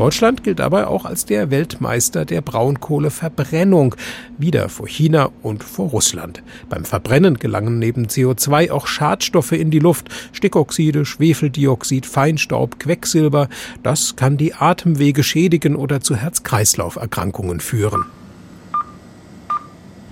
Deutschland 0.00 0.42
gilt 0.42 0.60
dabei 0.60 0.86
auch 0.86 1.04
als 1.04 1.26
der 1.26 1.50
Weltmeister 1.50 2.24
der 2.24 2.40
Braunkohleverbrennung, 2.40 3.94
wieder 4.38 4.70
vor 4.70 4.88
China 4.88 5.28
und 5.42 5.62
vor 5.62 5.90
Russland. 5.90 6.42
Beim 6.70 6.86
Verbrennen 6.86 7.34
gelangen 7.34 7.78
neben 7.78 8.06
CO2 8.06 8.70
auch 8.70 8.86
Schadstoffe 8.86 9.52
in 9.52 9.70
die 9.70 9.78
Luft, 9.78 10.08
Stickoxide, 10.32 11.04
Schwefeldioxid, 11.04 12.06
Feinstaub, 12.06 12.80
Quecksilber. 12.80 13.50
Das 13.82 14.16
kann 14.16 14.38
die 14.38 14.54
Atemwege 14.54 15.22
schädigen 15.22 15.76
oder 15.76 16.00
zu 16.00 16.16
Herz-Kreislauf-Erkrankungen 16.16 17.60
führen. 17.60 18.06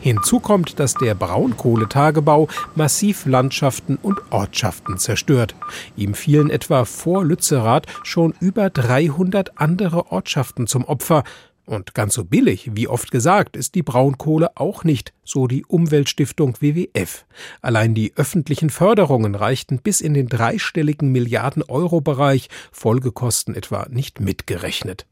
Hinzu 0.00 0.38
kommt, 0.40 0.78
dass 0.78 0.94
der 0.94 1.14
Braunkohletagebau 1.14 2.48
massiv 2.74 3.26
Landschaften 3.26 3.96
und 4.00 4.18
Ortschaften 4.30 4.98
zerstört. 4.98 5.54
Ihm 5.96 6.14
fielen 6.14 6.50
etwa 6.50 6.84
vor 6.84 7.24
Lützerath 7.24 7.86
schon 8.04 8.34
über 8.40 8.70
300 8.70 9.60
andere 9.60 10.12
Ortschaften 10.12 10.66
zum 10.66 10.84
Opfer. 10.84 11.24
Und 11.66 11.94
ganz 11.94 12.14
so 12.14 12.24
billig, 12.24 12.70
wie 12.72 12.88
oft 12.88 13.10
gesagt, 13.10 13.54
ist 13.54 13.74
die 13.74 13.82
Braunkohle 13.82 14.56
auch 14.56 14.84
nicht, 14.84 15.12
so 15.22 15.46
die 15.46 15.66
Umweltstiftung 15.66 16.56
WWF. 16.60 17.26
Allein 17.60 17.94
die 17.94 18.14
öffentlichen 18.16 18.70
Förderungen 18.70 19.34
reichten 19.34 19.78
bis 19.78 20.00
in 20.00 20.14
den 20.14 20.28
dreistelligen 20.28 21.12
Milliarden 21.12 21.62
Euro 21.62 22.00
Bereich, 22.00 22.48
Folgekosten 22.72 23.54
etwa 23.54 23.86
nicht 23.90 24.18
mitgerechnet. 24.18 25.06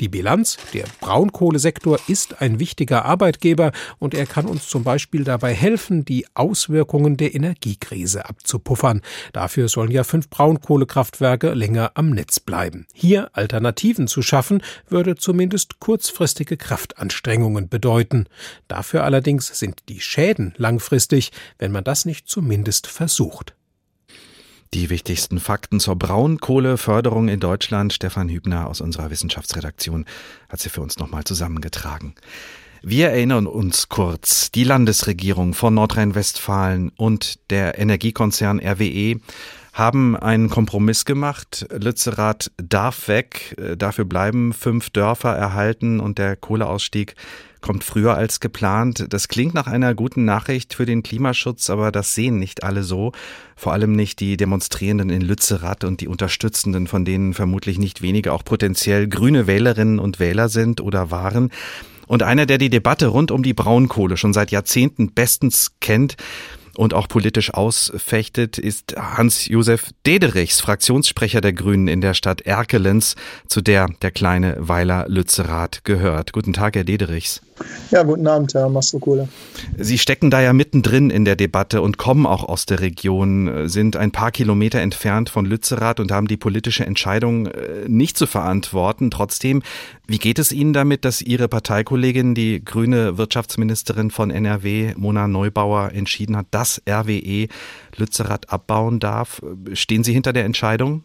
Die 0.00 0.08
Bilanz, 0.08 0.58
der 0.72 0.84
Braunkohlesektor 1.00 1.98
ist 2.06 2.40
ein 2.40 2.60
wichtiger 2.60 3.04
Arbeitgeber 3.04 3.72
und 3.98 4.14
er 4.14 4.26
kann 4.26 4.46
uns 4.46 4.68
zum 4.68 4.84
Beispiel 4.84 5.24
dabei 5.24 5.52
helfen, 5.54 6.04
die 6.04 6.24
Auswirkungen 6.34 7.16
der 7.16 7.34
Energiekrise 7.34 8.28
abzupuffern. 8.28 9.02
Dafür 9.32 9.68
sollen 9.68 9.90
ja 9.90 10.04
fünf 10.04 10.30
Braunkohlekraftwerke 10.30 11.52
länger 11.52 11.92
am 11.94 12.10
Netz 12.10 12.38
bleiben. 12.38 12.86
Hier 12.94 13.30
Alternativen 13.32 14.06
zu 14.06 14.22
schaffen, 14.22 14.62
würde 14.88 15.16
zumindest 15.16 15.80
kurzfristige 15.80 16.56
Kraftanstrengungen 16.56 17.68
bedeuten. 17.68 18.26
Dafür 18.68 19.02
allerdings 19.02 19.58
sind 19.58 19.88
die 19.88 20.00
Schäden 20.00 20.54
langfristig, 20.56 21.32
wenn 21.58 21.72
man 21.72 21.82
das 21.82 22.04
nicht 22.04 22.28
zumindest 22.28 22.86
versucht. 22.86 23.57
Die 24.74 24.90
wichtigsten 24.90 25.40
Fakten 25.40 25.80
zur 25.80 25.96
Braunkohleförderung 25.96 27.28
in 27.28 27.40
Deutschland. 27.40 27.94
Stefan 27.94 28.28
Hübner 28.28 28.66
aus 28.66 28.82
unserer 28.82 29.10
Wissenschaftsredaktion 29.10 30.04
hat 30.50 30.60
sie 30.60 30.68
für 30.68 30.82
uns 30.82 30.98
nochmal 30.98 31.24
zusammengetragen. 31.24 32.14
Wir 32.82 33.08
erinnern 33.08 33.46
uns 33.46 33.88
kurz, 33.88 34.50
die 34.50 34.64
Landesregierung 34.64 35.54
von 35.54 35.72
Nordrhein-Westfalen 35.72 36.90
und 36.96 37.50
der 37.50 37.78
Energiekonzern 37.78 38.60
RWE 38.60 39.20
haben 39.72 40.16
einen 40.16 40.50
Kompromiss 40.50 41.06
gemacht. 41.06 41.66
Lützerath 41.70 42.50
darf 42.58 43.08
weg, 43.08 43.56
dafür 43.78 44.04
bleiben 44.04 44.52
fünf 44.52 44.90
Dörfer 44.90 45.34
erhalten 45.34 45.98
und 45.98 46.18
der 46.18 46.36
Kohleausstieg 46.36 47.14
kommt 47.60 47.84
früher 47.84 48.14
als 48.14 48.40
geplant. 48.40 49.06
Das 49.10 49.28
klingt 49.28 49.54
nach 49.54 49.66
einer 49.66 49.94
guten 49.94 50.24
Nachricht 50.24 50.74
für 50.74 50.86
den 50.86 51.02
Klimaschutz, 51.02 51.70
aber 51.70 51.92
das 51.92 52.14
sehen 52.14 52.38
nicht 52.38 52.62
alle 52.62 52.82
so. 52.82 53.12
Vor 53.56 53.72
allem 53.72 53.92
nicht 53.92 54.20
die 54.20 54.36
Demonstrierenden 54.36 55.10
in 55.10 55.22
Lützerath 55.22 55.84
und 55.84 56.00
die 56.00 56.08
Unterstützenden, 56.08 56.86
von 56.86 57.04
denen 57.04 57.34
vermutlich 57.34 57.78
nicht 57.78 58.02
wenige 58.02 58.32
auch 58.32 58.44
potenziell 58.44 59.08
grüne 59.08 59.46
Wählerinnen 59.46 59.98
und 59.98 60.20
Wähler 60.20 60.48
sind 60.48 60.80
oder 60.80 61.10
waren. 61.10 61.50
Und 62.06 62.22
einer, 62.22 62.46
der 62.46 62.58
die 62.58 62.70
Debatte 62.70 63.08
rund 63.08 63.30
um 63.30 63.42
die 63.42 63.54
Braunkohle 63.54 64.16
schon 64.16 64.32
seit 64.32 64.50
Jahrzehnten 64.50 65.12
bestens 65.12 65.72
kennt, 65.80 66.16
und 66.78 66.94
auch 66.94 67.08
politisch 67.08 67.52
ausfechtet, 67.52 68.56
ist 68.56 68.94
Hans-Josef 68.96 69.90
Dederichs, 70.06 70.60
Fraktionssprecher 70.60 71.40
der 71.40 71.52
Grünen 71.52 71.88
in 71.88 72.00
der 72.00 72.14
Stadt 72.14 72.42
Erkelenz, 72.42 73.16
zu 73.48 73.60
der 73.60 73.88
der 74.00 74.12
kleine 74.12 74.56
Weiler 74.60 75.06
Lützerath 75.08 75.84
gehört. 75.84 76.32
Guten 76.32 76.52
Tag, 76.52 76.76
Herr 76.76 76.84
Dederichs. 76.84 77.42
Ja, 77.90 78.02
guten 78.02 78.26
Abend, 78.26 78.52
Herr 78.54 78.68
Mastrokole. 78.68 79.28
Sie 79.78 79.98
stecken 79.98 80.30
da 80.30 80.40
ja 80.42 80.52
mittendrin 80.52 81.08
in 81.08 81.24
der 81.24 81.36
Debatte 81.36 81.80
und 81.80 81.96
kommen 81.96 82.26
auch 82.26 82.44
aus 82.44 82.66
der 82.66 82.80
Region, 82.80 83.68
sind 83.68 83.96
ein 83.96 84.10
paar 84.10 84.30
Kilometer 84.30 84.80
entfernt 84.80 85.30
von 85.30 85.46
Lützerath 85.46 85.98
und 85.98 86.12
haben 86.12 86.28
die 86.28 86.36
politische 86.36 86.84
Entscheidung 86.84 87.46
äh, 87.46 87.88
nicht 87.88 88.18
zu 88.18 88.26
verantworten. 88.26 89.10
Trotzdem, 89.10 89.62
wie 90.06 90.18
geht 90.18 90.38
es 90.38 90.52
Ihnen 90.52 90.72
damit, 90.72 91.04
dass 91.04 91.22
Ihre 91.22 91.48
Parteikollegin, 91.48 92.34
die 92.34 92.62
grüne 92.62 93.16
Wirtschaftsministerin 93.16 94.10
von 94.10 94.30
NRW, 94.30 94.94
Mona 94.96 95.26
Neubauer, 95.26 95.92
entschieden 95.92 96.36
hat, 96.36 96.46
dass 96.50 96.82
RWE 96.88 97.48
Lützerath 97.96 98.50
abbauen 98.50 99.00
darf? 99.00 99.40
Stehen 99.72 100.04
Sie 100.04 100.12
hinter 100.12 100.32
der 100.32 100.44
Entscheidung? 100.44 101.04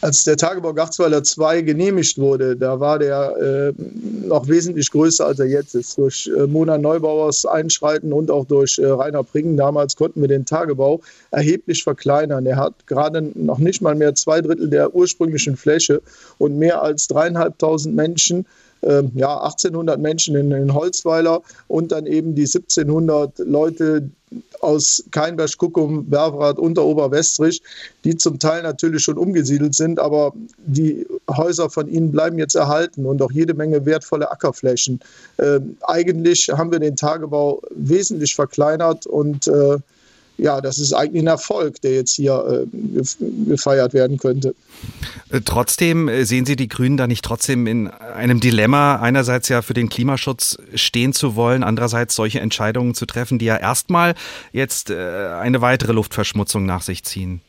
Als 0.00 0.24
der 0.24 0.36
Tagebau 0.36 0.72
Gachsweiler 0.72 1.22
2 1.22 1.62
genehmigt 1.62 2.18
wurde, 2.18 2.56
da 2.56 2.80
war 2.80 2.98
der 2.98 3.74
äh, 3.76 3.82
noch 4.26 4.48
wesentlich 4.48 4.90
größer, 4.90 5.26
als 5.26 5.38
er 5.38 5.46
jetzt 5.46 5.74
ist. 5.74 5.98
Durch 5.98 6.30
äh, 6.36 6.46
Mona 6.46 6.78
Neubauers 6.78 7.44
Einschreiten 7.44 8.12
und 8.12 8.30
auch 8.30 8.46
durch 8.46 8.78
äh, 8.78 8.86
Rainer 8.86 9.22
Pringen 9.22 9.56
damals 9.56 9.96
konnten 9.96 10.20
wir 10.20 10.28
den 10.28 10.46
Tagebau 10.46 11.00
erheblich 11.30 11.84
verkleinern. 11.84 12.46
Er 12.46 12.56
hat 12.56 12.86
gerade 12.86 13.22
noch 13.34 13.58
nicht 13.58 13.82
mal 13.82 13.94
mehr 13.94 14.14
zwei 14.14 14.40
Drittel 14.40 14.70
der 14.70 14.94
ursprünglichen 14.94 15.56
Fläche 15.56 16.00
und 16.38 16.58
mehr 16.58 16.82
als 16.82 17.06
dreieinhalbtausend 17.06 17.94
Menschen 17.94 18.46
ja, 18.82 19.40
1800 19.42 20.00
Menschen 20.00 20.36
in, 20.36 20.50
in 20.52 20.74
Holzweiler 20.74 21.42
und 21.68 21.92
dann 21.92 22.06
eben 22.06 22.34
die 22.34 22.46
1700 22.46 23.38
Leute 23.40 24.08
aus 24.60 25.02
Keinberg, 25.10 25.56
Kuckum, 25.58 26.08
Berwrath, 26.08 26.58
Unteroberwestrich, 26.58 27.62
die 28.04 28.16
zum 28.16 28.38
Teil 28.38 28.62
natürlich 28.62 29.02
schon 29.02 29.18
umgesiedelt 29.18 29.74
sind, 29.74 29.98
aber 29.98 30.32
die 30.58 31.06
Häuser 31.28 31.70
von 31.70 31.88
ihnen 31.88 32.12
bleiben 32.12 32.38
jetzt 32.38 32.54
erhalten 32.54 33.06
und 33.06 33.22
auch 33.22 33.32
jede 33.32 33.54
Menge 33.54 33.84
wertvolle 33.86 34.30
Ackerflächen. 34.30 35.00
Ähm, 35.38 35.76
eigentlich 35.82 36.48
haben 36.50 36.70
wir 36.70 36.78
den 36.78 36.96
Tagebau 36.96 37.62
wesentlich 37.70 38.34
verkleinert 38.34 39.06
und 39.06 39.48
äh, 39.48 39.78
ja, 40.40 40.60
das 40.60 40.78
ist 40.78 40.92
eigentlich 40.92 41.22
ein 41.22 41.28
Erfolg, 41.28 41.80
der 41.82 41.94
jetzt 41.94 42.14
hier 42.14 42.66
äh, 42.66 43.02
gefeiert 43.46 43.92
werden 43.92 44.18
könnte. 44.18 44.54
Äh, 45.30 45.40
trotzdem 45.44 46.08
äh, 46.08 46.24
sehen 46.24 46.46
Sie 46.46 46.56
die 46.56 46.68
Grünen 46.68 46.96
da 46.96 47.06
nicht 47.06 47.24
trotzdem 47.24 47.66
in 47.66 47.88
einem 47.88 48.40
Dilemma, 48.40 48.96
einerseits 48.96 49.48
ja 49.48 49.62
für 49.62 49.74
den 49.74 49.88
Klimaschutz 49.88 50.58
stehen 50.74 51.12
zu 51.12 51.36
wollen, 51.36 51.62
andererseits 51.62 52.14
solche 52.14 52.40
Entscheidungen 52.40 52.94
zu 52.94 53.06
treffen, 53.06 53.38
die 53.38 53.46
ja 53.46 53.56
erstmal 53.56 54.14
jetzt 54.52 54.90
eine 54.90 55.60
weitere 55.60 55.92
Luftverschmutzung 55.92 56.64
nach 56.64 56.82
sich 56.82 57.04
ziehen? 57.04 57.40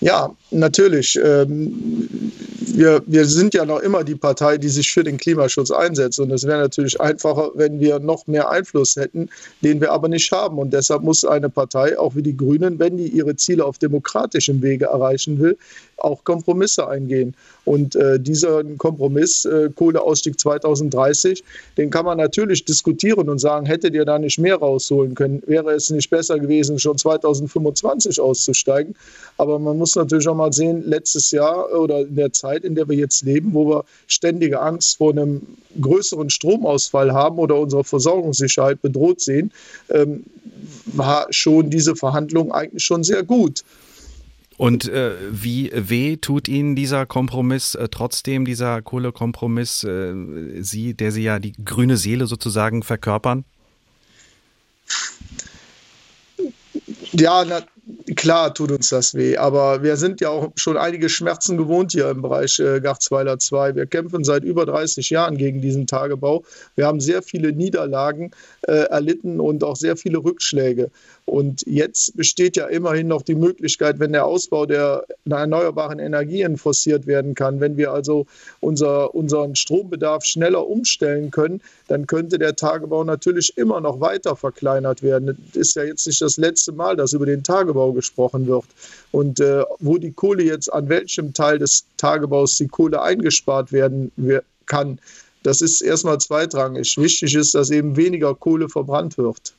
Ja, 0.00 0.34
natürlich. 0.50 1.18
Ähm, 1.22 2.32
wir, 2.60 3.02
wir 3.06 3.24
sind 3.24 3.54
ja 3.54 3.64
noch 3.64 3.80
immer 3.80 4.04
die 4.04 4.14
Partei, 4.14 4.56
die 4.56 4.68
sich 4.68 4.92
für 4.92 5.02
den 5.02 5.16
Klimaschutz 5.16 5.70
einsetzt. 5.70 6.20
Und 6.20 6.30
es 6.30 6.44
wäre 6.46 6.60
natürlich 6.60 7.00
einfacher, 7.00 7.50
wenn 7.54 7.80
wir 7.80 7.98
noch 7.98 8.26
mehr 8.28 8.48
Einfluss 8.48 8.94
hätten, 8.94 9.28
den 9.62 9.80
wir 9.80 9.90
aber 9.90 10.08
nicht 10.08 10.30
haben. 10.30 10.58
Und 10.58 10.72
deshalb 10.72 11.02
muss 11.02 11.24
eine 11.24 11.48
Partei, 11.48 11.98
auch 11.98 12.14
wie 12.14 12.22
die 12.22 12.36
Grünen, 12.36 12.78
wenn 12.78 12.96
die 12.96 13.08
ihre 13.08 13.34
Ziele 13.34 13.64
auf 13.64 13.78
demokratischem 13.78 14.62
Wege 14.62 14.86
erreichen 14.86 15.40
will, 15.40 15.58
auch 15.98 16.24
Kompromisse 16.24 16.88
eingehen. 16.88 17.34
Und 17.64 17.96
äh, 17.96 18.18
dieser 18.18 18.64
Kompromiss, 18.64 19.44
äh, 19.44 19.68
Kohleausstieg 19.74 20.38
2030, 20.38 21.44
den 21.76 21.90
kann 21.90 22.04
man 22.04 22.18
natürlich 22.18 22.64
diskutieren 22.64 23.28
und 23.28 23.38
sagen, 23.38 23.66
hättet 23.66 23.94
ihr 23.94 24.04
da 24.04 24.18
nicht 24.18 24.38
mehr 24.38 24.56
rausholen 24.56 25.14
können, 25.14 25.42
wäre 25.46 25.72
es 25.72 25.90
nicht 25.90 26.08
besser 26.08 26.38
gewesen, 26.38 26.78
schon 26.78 26.96
2025 26.96 28.20
auszusteigen. 28.20 28.94
Aber 29.36 29.58
man 29.58 29.76
muss 29.76 29.96
natürlich 29.96 30.28
auch 30.28 30.34
mal 30.34 30.52
sehen, 30.52 30.82
letztes 30.86 31.30
Jahr 31.30 31.70
oder 31.72 32.00
in 32.00 32.16
der 32.16 32.32
Zeit, 32.32 32.64
in 32.64 32.74
der 32.74 32.88
wir 32.88 32.96
jetzt 32.96 33.22
leben, 33.22 33.52
wo 33.52 33.68
wir 33.68 33.84
ständige 34.06 34.60
Angst 34.60 34.96
vor 34.96 35.10
einem 35.10 35.42
größeren 35.80 36.30
Stromausfall 36.30 37.12
haben 37.12 37.38
oder 37.38 37.56
unsere 37.56 37.84
Versorgungssicherheit 37.84 38.80
bedroht 38.82 39.20
sehen, 39.20 39.52
ähm, 39.90 40.24
war 40.86 41.26
schon 41.30 41.70
diese 41.70 41.94
Verhandlung 41.94 42.52
eigentlich 42.52 42.84
schon 42.84 43.04
sehr 43.04 43.22
gut. 43.22 43.62
Und 44.58 44.88
äh, 44.88 45.12
wie 45.30 45.70
weh 45.72 46.16
tut 46.16 46.48
Ihnen 46.48 46.74
dieser 46.74 47.06
Kompromiss 47.06 47.76
äh, 47.76 47.88
trotzdem, 47.88 48.44
dieser 48.44 48.82
Kohlekompromiss, 48.82 49.84
äh, 49.84 50.12
Sie, 50.62 50.94
der 50.94 51.12
Sie 51.12 51.22
ja 51.22 51.38
die 51.38 51.52
grüne 51.64 51.96
Seele 51.96 52.26
sozusagen 52.26 52.82
verkörpern? 52.82 53.44
Ja, 57.12 57.44
na, 57.44 57.62
klar 58.16 58.52
tut 58.52 58.72
uns 58.72 58.88
das 58.88 59.14
weh, 59.14 59.36
aber 59.36 59.84
wir 59.84 59.96
sind 59.96 60.20
ja 60.20 60.30
auch 60.30 60.50
schon 60.56 60.76
einige 60.76 61.08
Schmerzen 61.08 61.56
gewohnt 61.56 61.92
hier 61.92 62.10
im 62.10 62.22
Bereich 62.22 62.58
äh, 62.58 62.80
Gachsweiler 62.80 63.38
2. 63.38 63.76
Wir 63.76 63.86
kämpfen 63.86 64.24
seit 64.24 64.42
über 64.42 64.66
30 64.66 65.08
Jahren 65.10 65.36
gegen 65.36 65.60
diesen 65.60 65.86
Tagebau. 65.86 66.42
Wir 66.74 66.86
haben 66.86 67.00
sehr 67.00 67.22
viele 67.22 67.52
Niederlagen 67.52 68.32
äh, 68.62 68.72
erlitten 68.72 69.38
und 69.38 69.62
auch 69.62 69.76
sehr 69.76 69.96
viele 69.96 70.18
Rückschläge. 70.18 70.90
Und 71.28 71.62
jetzt 71.66 72.16
besteht 72.16 72.56
ja 72.56 72.66
immerhin 72.66 73.06
noch 73.06 73.20
die 73.20 73.34
Möglichkeit, 73.34 74.00
wenn 74.00 74.12
der 74.12 74.24
Ausbau 74.24 74.64
der 74.64 75.04
erneuerbaren 75.28 75.98
Energien 75.98 76.56
forciert 76.56 77.06
werden 77.06 77.34
kann, 77.34 77.60
wenn 77.60 77.76
wir 77.76 77.92
also 77.92 78.26
unser, 78.60 79.14
unseren 79.14 79.54
Strombedarf 79.54 80.24
schneller 80.24 80.66
umstellen 80.66 81.30
können, 81.30 81.60
dann 81.86 82.06
könnte 82.06 82.38
der 82.38 82.56
Tagebau 82.56 83.04
natürlich 83.04 83.56
immer 83.58 83.80
noch 83.80 84.00
weiter 84.00 84.36
verkleinert 84.36 85.02
werden. 85.02 85.36
Es 85.50 85.56
ist 85.56 85.76
ja 85.76 85.84
jetzt 85.84 86.06
nicht 86.06 86.22
das 86.22 86.38
letzte 86.38 86.72
Mal, 86.72 86.96
dass 86.96 87.12
über 87.12 87.26
den 87.26 87.44
Tagebau 87.44 87.92
gesprochen 87.92 88.46
wird. 88.46 88.64
Und 89.12 89.38
äh, 89.38 89.64
wo 89.80 89.98
die 89.98 90.12
Kohle 90.12 90.42
jetzt, 90.42 90.72
an 90.72 90.88
welchem 90.88 91.34
Teil 91.34 91.58
des 91.58 91.84
Tagebaus 91.98 92.56
die 92.56 92.68
Kohle 92.68 93.02
eingespart 93.02 93.70
werden 93.70 94.12
kann, 94.64 94.98
das 95.48 95.62
ist 95.62 95.80
erstmal 95.80 96.18
zweitrangig. 96.18 96.98
Wichtig 96.98 97.34
ist, 97.34 97.54
dass 97.54 97.70
eben 97.70 97.96
weniger 97.96 98.34
Kohle 98.34 98.68
verbrannt 98.68 99.16
wird. 99.16 99.54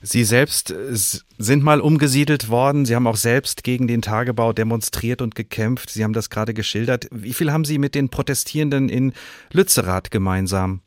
Sie 0.00 0.24
selbst 0.24 0.70
äh, 0.70 0.96
sind 1.38 1.62
mal 1.62 1.82
umgesiedelt 1.82 2.48
worden. 2.48 2.86
Sie 2.86 2.94
haben 2.94 3.06
auch 3.06 3.16
selbst 3.16 3.62
gegen 3.62 3.88
den 3.88 4.00
Tagebau 4.00 4.54
demonstriert 4.54 5.20
und 5.20 5.34
gekämpft. 5.34 5.90
Sie 5.90 6.02
haben 6.02 6.14
das 6.14 6.30
gerade 6.30 6.54
geschildert. 6.54 7.08
Wie 7.10 7.34
viel 7.34 7.52
haben 7.52 7.66
Sie 7.66 7.76
mit 7.76 7.94
den 7.94 8.08
Protestierenden 8.08 8.88
in 8.88 9.12
Lützerath 9.52 10.10
gemeinsam? 10.10 10.80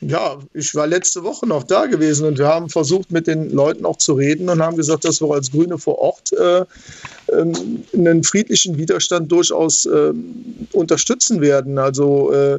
Ja, 0.00 0.38
ich 0.54 0.74
war 0.74 0.86
letzte 0.86 1.22
Woche 1.22 1.46
noch 1.46 1.62
da 1.62 1.86
gewesen 1.86 2.26
und 2.26 2.38
wir 2.38 2.46
haben 2.46 2.68
versucht, 2.68 3.10
mit 3.10 3.26
den 3.26 3.50
Leuten 3.50 3.84
auch 3.84 3.98
zu 3.98 4.14
reden 4.14 4.48
und 4.48 4.62
haben 4.62 4.76
gesagt, 4.76 5.04
dass 5.04 5.20
wir 5.20 5.32
als 5.32 5.52
Grüne 5.52 5.78
vor 5.78 5.98
Ort 5.98 6.32
äh, 6.32 6.64
ähm, 7.32 7.84
einen 7.92 8.24
friedlichen 8.24 8.78
Widerstand 8.78 9.30
durchaus 9.30 9.86
äh, 9.86 10.12
unterstützen 10.72 11.40
werden. 11.40 11.78
Also 11.78 12.32
äh, 12.32 12.58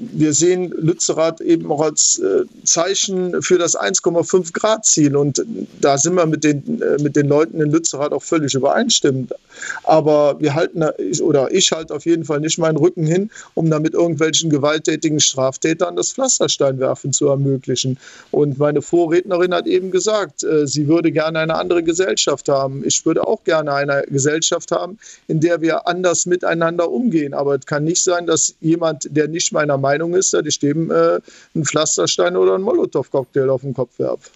wir 0.00 0.32
sehen 0.32 0.72
Lützerath 0.76 1.40
eben 1.40 1.70
auch 1.70 1.82
als 1.82 2.18
äh, 2.18 2.44
Zeichen 2.64 3.42
für 3.42 3.58
das 3.58 3.78
1,5 3.78 4.52
Grad 4.52 4.86
Ziel 4.86 5.14
und 5.14 5.44
da 5.80 5.98
sind 5.98 6.14
wir 6.14 6.26
mit 6.26 6.42
den, 6.42 6.80
äh, 6.80 7.02
mit 7.02 7.16
den 7.16 7.28
Leuten 7.28 7.60
in 7.60 7.70
Lützerath 7.70 8.12
auch 8.12 8.22
völlig 8.22 8.54
übereinstimmend. 8.54 9.32
Aber 9.84 10.36
wir 10.40 10.54
halten, 10.54 10.82
oder 11.20 11.52
ich 11.52 11.70
halte 11.72 11.94
auf 11.94 12.06
jeden 12.06 12.24
Fall 12.24 12.40
nicht 12.40 12.58
meinen 12.58 12.76
Rücken 12.76 13.06
hin, 13.06 13.30
um 13.54 13.68
damit 13.68 13.92
irgendwelchen 13.92 14.48
gewalttätigen 14.48 15.20
Straftätern 15.20 15.96
das 15.96 16.12
Pflastersteinwerfen 16.12 17.12
zu 17.12 17.28
ermöglichen. 17.28 17.98
Und 18.30 18.58
meine 18.58 18.80
Vorrednerin 18.80 19.52
hat 19.52 19.66
eben 19.66 19.90
gesagt, 19.90 20.44
äh, 20.44 20.66
sie 20.66 20.88
würde 20.88 21.12
gerne 21.12 21.40
eine 21.40 21.56
andere 21.56 21.82
Gesellschaft 21.82 22.48
haben. 22.48 22.82
Ich 22.86 23.04
würde 23.04 23.26
auch 23.26 23.44
gerne 23.44 23.74
eine 23.74 24.04
Gesellschaft 24.08 24.70
haben, 24.70 24.98
in 25.28 25.40
der 25.40 25.60
wir 25.60 25.86
anders 25.86 26.24
miteinander 26.24 26.90
umgehen. 26.90 27.34
Aber 27.34 27.56
es 27.56 27.66
kann 27.66 27.84
nicht 27.84 28.02
sein, 28.02 28.26
dass 28.26 28.54
jemand, 28.60 29.08
der 29.14 29.28
nicht 29.28 29.52
meiner 29.52 29.76
Meinung 29.76 29.89
ist, 30.14 30.32
dass 30.32 30.46
ich 30.46 30.58
dem 30.58 30.90
äh, 30.90 31.20
einen 31.54 31.64
Pflasterstein 31.64 32.36
oder 32.36 32.54
einen 32.54 32.64
Molotow-Cocktail 32.64 33.50
auf 33.50 33.62
den 33.62 33.74
Kopf 33.74 33.98
werfe. 33.98 34.30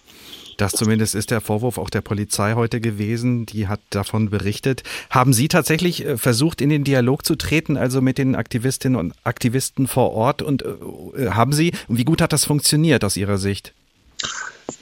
Das 0.57 0.71
zumindest 0.71 1.15
ist 1.15 1.31
der 1.31 1.41
Vorwurf 1.41 1.77
auch 1.77 1.89
der 1.89 2.01
Polizei 2.01 2.53
heute 2.53 2.79
gewesen. 2.79 3.45
Die 3.45 3.67
hat 3.67 3.81
davon 3.89 4.29
berichtet. 4.29 4.83
Haben 5.09 5.33
Sie 5.33 5.47
tatsächlich 5.47 6.05
äh, 6.05 6.17
versucht, 6.17 6.61
in 6.61 6.69
den 6.69 6.83
Dialog 6.83 7.25
zu 7.25 7.35
treten, 7.35 7.77
also 7.77 8.01
mit 8.01 8.17
den 8.17 8.35
Aktivistinnen 8.35 8.97
und 8.97 9.13
Aktivisten 9.23 9.87
vor 9.87 10.11
Ort? 10.13 10.41
Und 10.41 10.63
äh, 10.63 11.29
haben 11.29 11.53
Sie, 11.53 11.73
wie 11.87 12.05
gut 12.05 12.21
hat 12.21 12.33
das 12.33 12.45
funktioniert 12.45 13.03
aus 13.03 13.17
Ihrer 13.17 13.37
Sicht? 13.37 13.73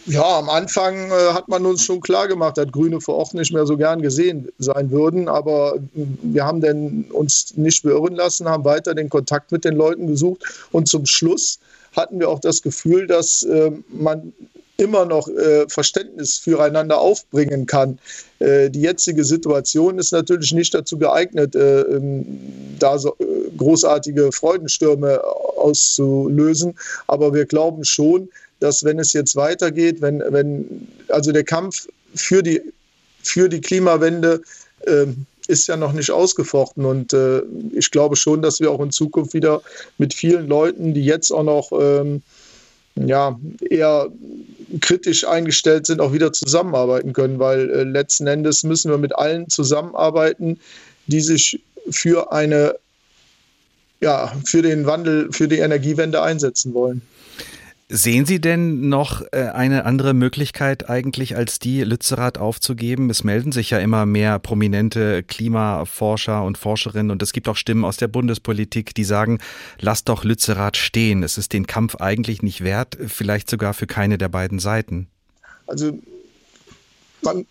Ja, 0.06 0.40
am 0.40 0.50
Anfang 0.50 1.12
äh, 1.12 1.34
hat 1.34 1.48
man 1.48 1.66
uns 1.66 1.84
schon 1.84 2.02
klar 2.02 2.28
gemacht, 2.28 2.58
dass 2.58 2.72
Grüne 2.72 3.02
vor 3.02 3.16
Ort 3.16 3.34
nicht 3.34 3.54
mehr 3.54 3.66
so 3.66 3.78
gern 3.78 4.02
gesehen 4.02 4.50
sein 4.58 4.92
würden. 4.92 5.28
Aber 5.28 5.78
wir 5.94 6.46
haben 6.46 6.62
denn 6.62 7.06
uns 7.12 7.56
nicht 7.58 7.84
beirren 7.84 8.16
lassen, 8.16 8.48
haben 8.48 8.66
weiter 8.66 8.96
den 8.96 9.10
Kontakt 9.10 9.52
mit 9.52 9.66
den 9.66 9.76
Leuten 9.76 10.08
gesucht. 10.08 10.44
Und 10.72 10.88
zum 10.88 11.06
Schluss 11.06 11.60
hatten 11.96 12.20
wir 12.20 12.30
auch 12.30 12.40
das 12.40 12.62
Gefühl, 12.62 13.08
dass 13.08 13.44
äh, 13.44 13.72
man 13.90 14.34
immer 14.78 15.06
noch 15.06 15.28
äh, 15.28 15.68
Verständnis 15.70 16.38
füreinander 16.38 17.00
aufbringen 17.00 17.66
kann. 17.66 18.00
Äh, 18.40 18.70
die 18.70 18.82
jetzige 18.82 19.24
Situation 19.24 20.00
ist 20.00 20.12
natürlich 20.12 20.52
nicht 20.52 20.74
dazu 20.74 20.98
geeignet, 20.98 21.56
äh, 21.56 21.82
ähm, 21.82 22.26
da 22.80 22.98
so 22.98 23.16
äh, 23.20 23.26
großartige 23.56 24.32
Freudenstürme 24.32 25.24
auszulösen. 25.24 26.76
Aber 27.08 27.34
wir 27.34 27.46
glauben 27.46 27.86
schon, 27.86 28.30
dass 28.64 28.86
wenn 28.86 28.98
es 28.98 29.12
jetzt 29.12 29.36
weitergeht, 29.36 30.02
wenn, 30.02 30.24
wenn 30.30 30.88
also 31.10 31.32
der 31.34 31.44
Kampf 31.44 31.88
für 32.16 32.42
die, 32.42 32.62
für 33.22 33.50
die 33.50 33.60
Klimawende 33.60 34.42
ähm, 34.88 35.26
ist 35.48 35.68
ja 35.68 35.76
noch 35.76 35.92
nicht 35.92 36.12
ausgefochten. 36.12 36.86
Und 36.86 37.12
äh, 37.12 37.42
ich 37.74 37.92
glaube 37.92 38.16
schon, 38.16 38.42
dass 38.42 38.62
wir 38.62 38.72
auch 38.72 38.80
in 38.80 38.92
Zukunft 38.92 39.34
wieder 39.34 39.62
mit 39.98 40.14
vielen 40.14 40.48
Leuten, 40.48 40.94
die 40.94 41.04
jetzt 41.04 41.32
auch 41.32 41.44
noch 41.44 41.74
ähm, 41.74 42.22
ja, 42.96 43.38
eher 43.70 44.08
kritisch 44.80 45.28
eingestellt 45.28 45.86
sind, 45.86 46.00
auch 46.00 46.14
wieder 46.14 46.32
zusammenarbeiten 46.32 47.12
können, 47.12 47.40
weil 47.40 47.70
äh, 47.70 47.84
letzten 47.84 48.28
Endes 48.28 48.64
müssen 48.64 48.92
wir 48.92 48.98
mit 48.98 49.14
allen 49.14 49.50
zusammenarbeiten, 49.50 50.58
die 51.08 51.20
sich 51.20 51.62
für 51.90 52.32
eine 52.32 52.76
ja, 54.00 54.34
für 54.46 54.62
den 54.62 54.86
Wandel, 54.86 55.32
für 55.32 55.48
die 55.48 55.60
Energiewende 55.60 56.22
einsetzen 56.22 56.74
wollen. 56.74 57.02
Sehen 57.90 58.26
Sie 58.26 58.40
denn 58.40 58.90
noch 58.90 59.22
äh, 59.32 59.50
eine 59.54 59.86
andere 59.86 60.14
Möglichkeit 60.14 60.90
eigentlich 60.90 61.36
als 61.36 61.60
die, 61.60 61.84
Lützerath 61.84 62.38
aufzugeben? 62.38 63.10
Es 63.10 63.24
melden 63.24 63.52
sich 63.52 63.70
ja 63.70 63.80
immer 63.80 64.06
mehr 64.06 64.40
prominente 64.40 65.22
Klimaforscher 65.22 66.44
und 66.44 66.58
Forscherinnen 66.58 67.12
und 67.12 67.22
es 67.22 67.34
gibt 67.34 67.48
auch 67.50 67.58
Stimmen 67.58 67.86
aus 67.86 67.98
der 67.98 68.08
Bundespolitik, 68.08 68.96
die 68.96 69.04
sagen, 69.04 69.40
lasst 69.80 70.10
doch 70.10 70.24
Lützerath 70.24 70.78
stehen. 70.78 71.24
Es 71.24 71.38
ist 71.38 71.54
den 71.54 71.68
Kampf 71.68 71.96
eigentlich 71.98 72.42
nicht 72.42 72.64
wert, 72.64 72.98
vielleicht 73.06 73.50
sogar 73.50 73.74
für 73.74 73.88
keine 73.88 74.18
der 74.18 74.30
beiden 74.30 74.60
Seiten. 74.60 75.08
Also 75.68 76.00
man, 77.22 77.46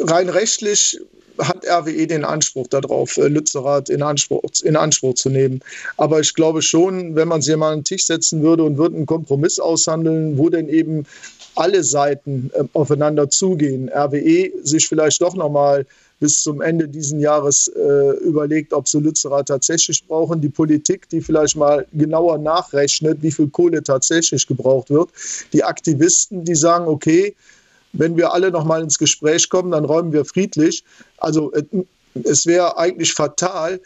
rein 0.00 0.28
rechtlich 0.28 0.98
hat 1.38 1.66
RWE 1.66 2.06
den 2.06 2.24
Anspruch 2.24 2.66
darauf, 2.68 3.16
äh, 3.16 3.28
Lützerath 3.28 3.88
in 3.88 4.02
Anspruch, 4.02 4.42
in 4.62 4.76
Anspruch 4.76 5.14
zu 5.14 5.30
nehmen. 5.30 5.60
Aber 5.96 6.20
ich 6.20 6.34
glaube 6.34 6.62
schon, 6.62 7.14
wenn 7.14 7.28
man 7.28 7.42
sich 7.42 7.56
mal 7.56 7.72
an 7.72 7.78
den 7.80 7.84
Tisch 7.84 8.06
setzen 8.06 8.42
würde 8.42 8.62
und 8.62 8.78
würde 8.78 8.96
einen 8.96 9.06
Kompromiss 9.06 9.58
aushandeln, 9.58 10.38
wo 10.38 10.48
denn 10.48 10.68
eben 10.68 11.06
alle 11.56 11.84
Seiten 11.84 12.50
äh, 12.54 12.64
aufeinander 12.72 13.30
zugehen, 13.30 13.88
RWE 13.88 14.52
sich 14.62 14.88
vielleicht 14.88 15.20
doch 15.22 15.34
nochmal 15.34 15.86
bis 16.20 16.42
zum 16.42 16.62
Ende 16.62 16.88
dieses 16.88 17.20
Jahres 17.20 17.68
äh, 17.68 18.16
überlegt, 18.24 18.72
ob 18.72 18.88
sie 18.88 18.98
Lützerath 18.98 19.48
tatsächlich 19.48 20.06
brauchen. 20.06 20.40
Die 20.40 20.48
Politik, 20.48 21.08
die 21.10 21.20
vielleicht 21.20 21.56
mal 21.56 21.86
genauer 21.92 22.38
nachrechnet, 22.38 23.18
wie 23.20 23.30
viel 23.30 23.48
Kohle 23.48 23.82
tatsächlich 23.82 24.46
gebraucht 24.46 24.90
wird. 24.90 25.10
Die 25.52 25.64
Aktivisten, 25.64 26.44
die 26.44 26.54
sagen, 26.54 26.86
okay, 26.86 27.34
wenn 27.94 28.16
wir 28.16 28.32
alle 28.32 28.50
noch 28.50 28.64
mal 28.64 28.82
ins 28.82 28.98
Gespräch 28.98 29.48
kommen, 29.48 29.70
dann 29.72 29.84
räumen 29.84 30.12
wir 30.12 30.24
friedlich. 30.24 30.84
Also 31.18 31.52
äh, 31.52 31.64
es 32.24 32.46
wäre 32.46 32.76
eigentlich 32.76 33.12
fatal, 33.12 33.80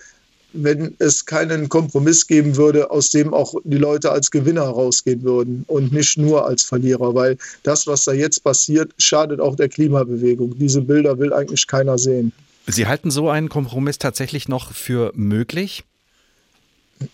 wenn 0.52 0.94
es 0.98 1.26
keinen 1.26 1.68
Kompromiss 1.68 2.26
geben 2.26 2.56
würde, 2.56 2.90
aus 2.90 3.10
dem 3.10 3.34
auch 3.34 3.54
die 3.64 3.76
Leute 3.76 4.10
als 4.10 4.30
Gewinner 4.30 4.62
rausgehen 4.62 5.22
würden 5.22 5.64
und 5.66 5.92
nicht 5.92 6.16
nur 6.18 6.46
als 6.46 6.62
Verlierer, 6.62 7.14
weil 7.14 7.36
das, 7.62 7.86
was 7.86 8.04
da 8.04 8.12
jetzt 8.12 8.42
passiert, 8.44 8.92
schadet 8.98 9.40
auch 9.40 9.56
der 9.56 9.68
Klimabewegung. 9.68 10.58
Diese 10.58 10.80
Bilder 10.80 11.18
will 11.18 11.32
eigentlich 11.32 11.66
keiner 11.66 11.98
sehen. 11.98 12.32
Sie 12.66 12.86
halten 12.86 13.10
so 13.10 13.28
einen 13.28 13.48
Kompromiss 13.48 13.98
tatsächlich 13.98 14.48
noch 14.48 14.72
für 14.72 15.12
möglich? 15.14 15.84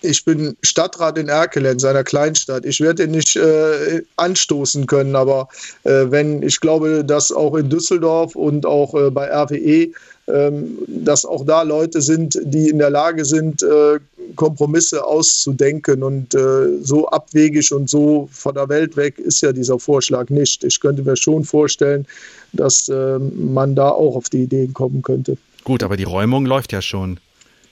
Ich 0.02 0.24
bin 0.24 0.56
Stadtrat 0.62 1.18
in 1.18 1.28
Erkelen, 1.28 1.78
seiner 1.78 2.04
Kleinstadt. 2.04 2.64
Ich 2.64 2.80
werde 2.80 3.04
ihn 3.04 3.10
nicht 3.10 3.36
äh, 3.36 4.02
anstoßen 4.16 4.86
können, 4.86 5.16
aber 5.16 5.48
äh, 5.84 6.06
wenn 6.10 6.42
ich 6.42 6.60
glaube, 6.60 7.04
dass 7.04 7.32
auch 7.32 7.54
in 7.54 7.70
Düsseldorf 7.70 8.36
und 8.36 8.66
auch 8.66 8.94
äh, 8.94 9.10
bei 9.10 9.30
RWE, 9.30 9.92
ähm, 10.26 10.78
dass 10.86 11.24
auch 11.26 11.44
da 11.44 11.62
Leute 11.62 12.00
sind, 12.00 12.38
die 12.44 12.70
in 12.70 12.78
der 12.78 12.90
Lage 12.90 13.24
sind, 13.24 13.62
äh, 13.62 13.98
Kompromisse 14.36 15.04
auszudenken 15.04 16.02
und 16.02 16.34
äh, 16.34 16.82
so 16.82 17.06
abwegig 17.08 17.72
und 17.72 17.90
so 17.90 18.28
von 18.32 18.54
der 18.54 18.68
Welt 18.68 18.96
weg 18.96 19.18
ist 19.18 19.42
ja 19.42 19.52
dieser 19.52 19.78
Vorschlag 19.78 20.30
nicht. 20.30 20.64
Ich 20.64 20.80
könnte 20.80 21.02
mir 21.02 21.16
schon 21.16 21.44
vorstellen, 21.44 22.06
dass 22.52 22.88
ähm, 22.88 23.52
man 23.52 23.74
da 23.74 23.90
auch 23.90 24.16
auf 24.16 24.30
die 24.30 24.44
Ideen 24.44 24.72
kommen 24.72 25.02
könnte. 25.02 25.36
Gut, 25.62 25.82
aber 25.82 25.96
die 25.96 26.04
Räumung 26.04 26.46
läuft 26.46 26.72
ja 26.72 26.80
schon. 26.80 27.20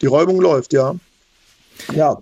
Die 0.03 0.07
Räumung 0.07 0.41
läuft, 0.41 0.73
ja. 0.73 0.95
Ja. 1.95 2.19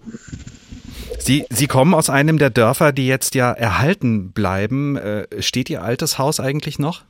Sie, 1.18 1.46
Sie 1.50 1.66
kommen 1.66 1.94
aus 1.94 2.08
einem 2.10 2.38
der 2.38 2.50
Dörfer, 2.50 2.92
die 2.92 3.06
jetzt 3.06 3.34
ja 3.34 3.52
erhalten 3.52 4.32
bleiben. 4.32 4.96
Äh, 4.96 5.26
steht 5.42 5.70
Ihr 5.70 5.82
altes 5.82 6.18
Haus 6.18 6.40
eigentlich 6.40 6.78
noch? 6.78 7.02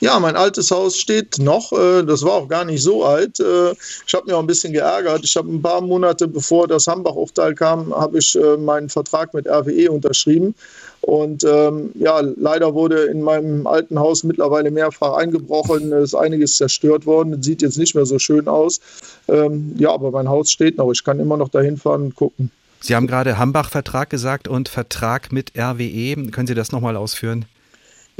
Ja, 0.00 0.18
mein 0.18 0.36
altes 0.36 0.70
Haus 0.70 0.96
steht 0.96 1.38
noch. 1.38 1.72
Äh, 1.72 2.04
das 2.04 2.22
war 2.22 2.32
auch 2.32 2.48
gar 2.48 2.64
nicht 2.64 2.82
so 2.82 3.04
alt. 3.04 3.40
Äh, 3.40 3.72
ich 4.06 4.14
habe 4.14 4.26
mich 4.26 4.34
auch 4.34 4.40
ein 4.40 4.46
bisschen 4.46 4.72
geärgert. 4.72 5.24
Ich 5.24 5.36
habe 5.36 5.52
ein 5.52 5.60
paar 5.60 5.80
Monate 5.80 6.28
bevor 6.28 6.68
das 6.68 6.86
Hambach-Urteil 6.86 7.54
kam, 7.54 7.94
habe 7.94 8.18
ich 8.18 8.38
meinen 8.58 8.88
Vertrag 8.88 9.34
mit 9.34 9.46
RWE 9.46 9.90
unterschrieben. 9.90 10.54
Und 11.00 11.44
ähm, 11.44 11.90
ja, 11.94 12.20
leider 12.20 12.74
wurde 12.74 13.04
in 13.04 13.22
meinem 13.22 13.66
alten 13.66 13.98
Haus 13.98 14.24
mittlerweile 14.24 14.70
mehrfach 14.70 15.14
eingebrochen, 15.14 15.92
es 15.92 16.12
ist 16.12 16.14
einiges 16.14 16.56
zerstört 16.56 17.06
worden, 17.06 17.42
sieht 17.42 17.62
jetzt 17.62 17.78
nicht 17.78 17.94
mehr 17.94 18.06
so 18.06 18.18
schön 18.18 18.48
aus. 18.48 18.80
Ähm, 19.28 19.74
ja, 19.78 19.90
aber 19.90 20.10
mein 20.10 20.28
Haus 20.28 20.50
steht 20.50 20.76
noch, 20.76 20.90
ich 20.90 21.04
kann 21.04 21.20
immer 21.20 21.36
noch 21.36 21.48
dahin 21.48 21.76
fahren 21.76 22.02
und 22.02 22.14
gucken. 22.16 22.50
Sie 22.80 22.94
haben 22.94 23.06
gerade 23.06 23.38
Hambach-Vertrag 23.38 24.10
gesagt 24.10 24.48
und 24.48 24.68
Vertrag 24.68 25.32
mit 25.32 25.52
RWE. 25.58 26.30
Können 26.30 26.46
Sie 26.46 26.54
das 26.54 26.72
nochmal 26.72 26.96
ausführen? 26.96 27.44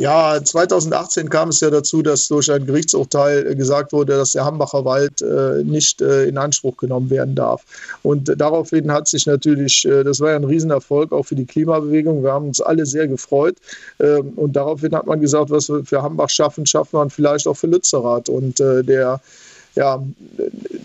Ja, 0.01 0.39
2018 0.41 1.29
kam 1.29 1.49
es 1.49 1.59
ja 1.59 1.71
dazu, 1.71 2.03
dass 2.03 2.29
durch 2.29 2.53
ein 2.53 2.65
Gerichtsurteil 2.65 3.57
gesagt 3.57 3.93
wurde, 3.93 4.17
dass 4.17 4.31
der 4.31 4.45
Hambacher 4.45 4.85
Wald 4.85 5.23
äh, 5.23 5.65
nicht 5.65 6.01
äh, 6.01 6.27
in 6.27 6.39
Anspruch 6.39 6.77
genommen 6.77 7.11
werden 7.11 7.35
darf. 7.35 7.65
Und 8.05 8.29
äh, 8.29 8.37
daraufhin 8.37 8.93
hat 8.93 9.09
sich 9.09 9.27
natürlich, 9.27 9.85
äh, 9.87 10.05
das 10.05 10.21
war 10.21 10.31
ja 10.31 10.37
ein 10.37 10.45
Riesenerfolg 10.45 11.11
auch 11.11 11.25
für 11.25 11.35
die 11.35 11.47
Klimabewegung. 11.47 12.23
Wir 12.23 12.33
haben 12.33 12.47
uns 12.47 12.61
alle 12.61 12.87
sehr 12.87 13.09
gefreut. 13.09 13.57
Ähm, 13.99 14.35
und 14.37 14.55
daraufhin 14.55 14.95
hat 14.95 15.07
man 15.07 15.21
gesagt, 15.21 15.51
was 15.51 15.69
wir 15.69 15.85
für 15.85 16.01
Hambach 16.01 16.31
schaffen, 16.31 16.65
schaffen 16.65 16.93
wir 16.93 17.11
vielleicht 17.11 17.49
auch 17.49 17.57
für 17.57 17.67
Lützerath. 17.67 18.29
Und 18.29 18.61
äh, 18.61 18.85
der 18.85 19.21
ja, 19.75 20.03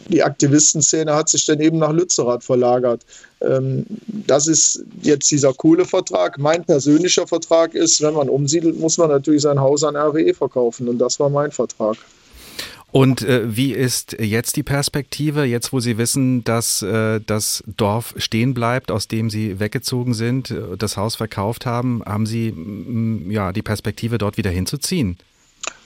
die 0.09 0.23
Aktivistenszene 0.23 1.13
hat 1.13 1.29
sich 1.29 1.45
dann 1.45 1.59
eben 1.59 1.79
nach 1.79 1.91
Lützerath 1.91 2.43
verlagert. 2.43 3.01
Ähm, 3.41 3.85
das 4.27 4.47
ist 4.47 4.83
jetzt 5.01 5.31
dieser 5.31 5.53
Kohlevertrag. 5.53 6.37
Mein 6.37 6.63
persönlicher 6.63 7.27
Vertrag 7.27 7.73
ist, 7.73 8.01
wenn 8.01 8.13
man 8.13 8.29
umsiedelt, 8.29 8.79
muss 8.79 8.97
man 8.97 9.09
natürlich 9.09 9.41
sein 9.41 9.59
Haus 9.59 9.83
an 9.83 9.95
RWE 9.95 10.33
verkaufen. 10.33 10.87
Und 10.87 10.99
das 10.99 11.19
war 11.19 11.29
mein 11.29 11.51
Vertrag. 11.51 11.97
Und 12.93 13.23
äh, 13.23 13.55
wie 13.55 13.73
ist 13.73 14.17
jetzt 14.19 14.55
die 14.55 14.61
Perspektive, 14.61 15.45
jetzt 15.45 15.73
wo 15.73 15.79
Sie 15.79 15.97
wissen, 15.97 16.43
dass 16.43 16.83
äh, 16.83 17.19
das 17.25 17.63
Dorf 17.65 18.13
stehen 18.17 18.53
bleibt, 18.53 18.91
aus 18.91 19.07
dem 19.07 19.31
Sie 19.31 19.59
weggezogen 19.59 20.13
sind, 20.13 20.51
äh, 20.51 20.77
das 20.77 20.95
Haus 20.95 21.15
verkauft 21.15 21.65
haben, 21.65 22.03
haben 22.05 22.27
Sie 22.27 22.51
mm, 22.51 23.31
ja 23.31 23.51
die 23.51 23.63
Perspektive, 23.63 24.19
dort 24.19 24.37
wieder 24.37 24.51
hinzuziehen? 24.51 25.17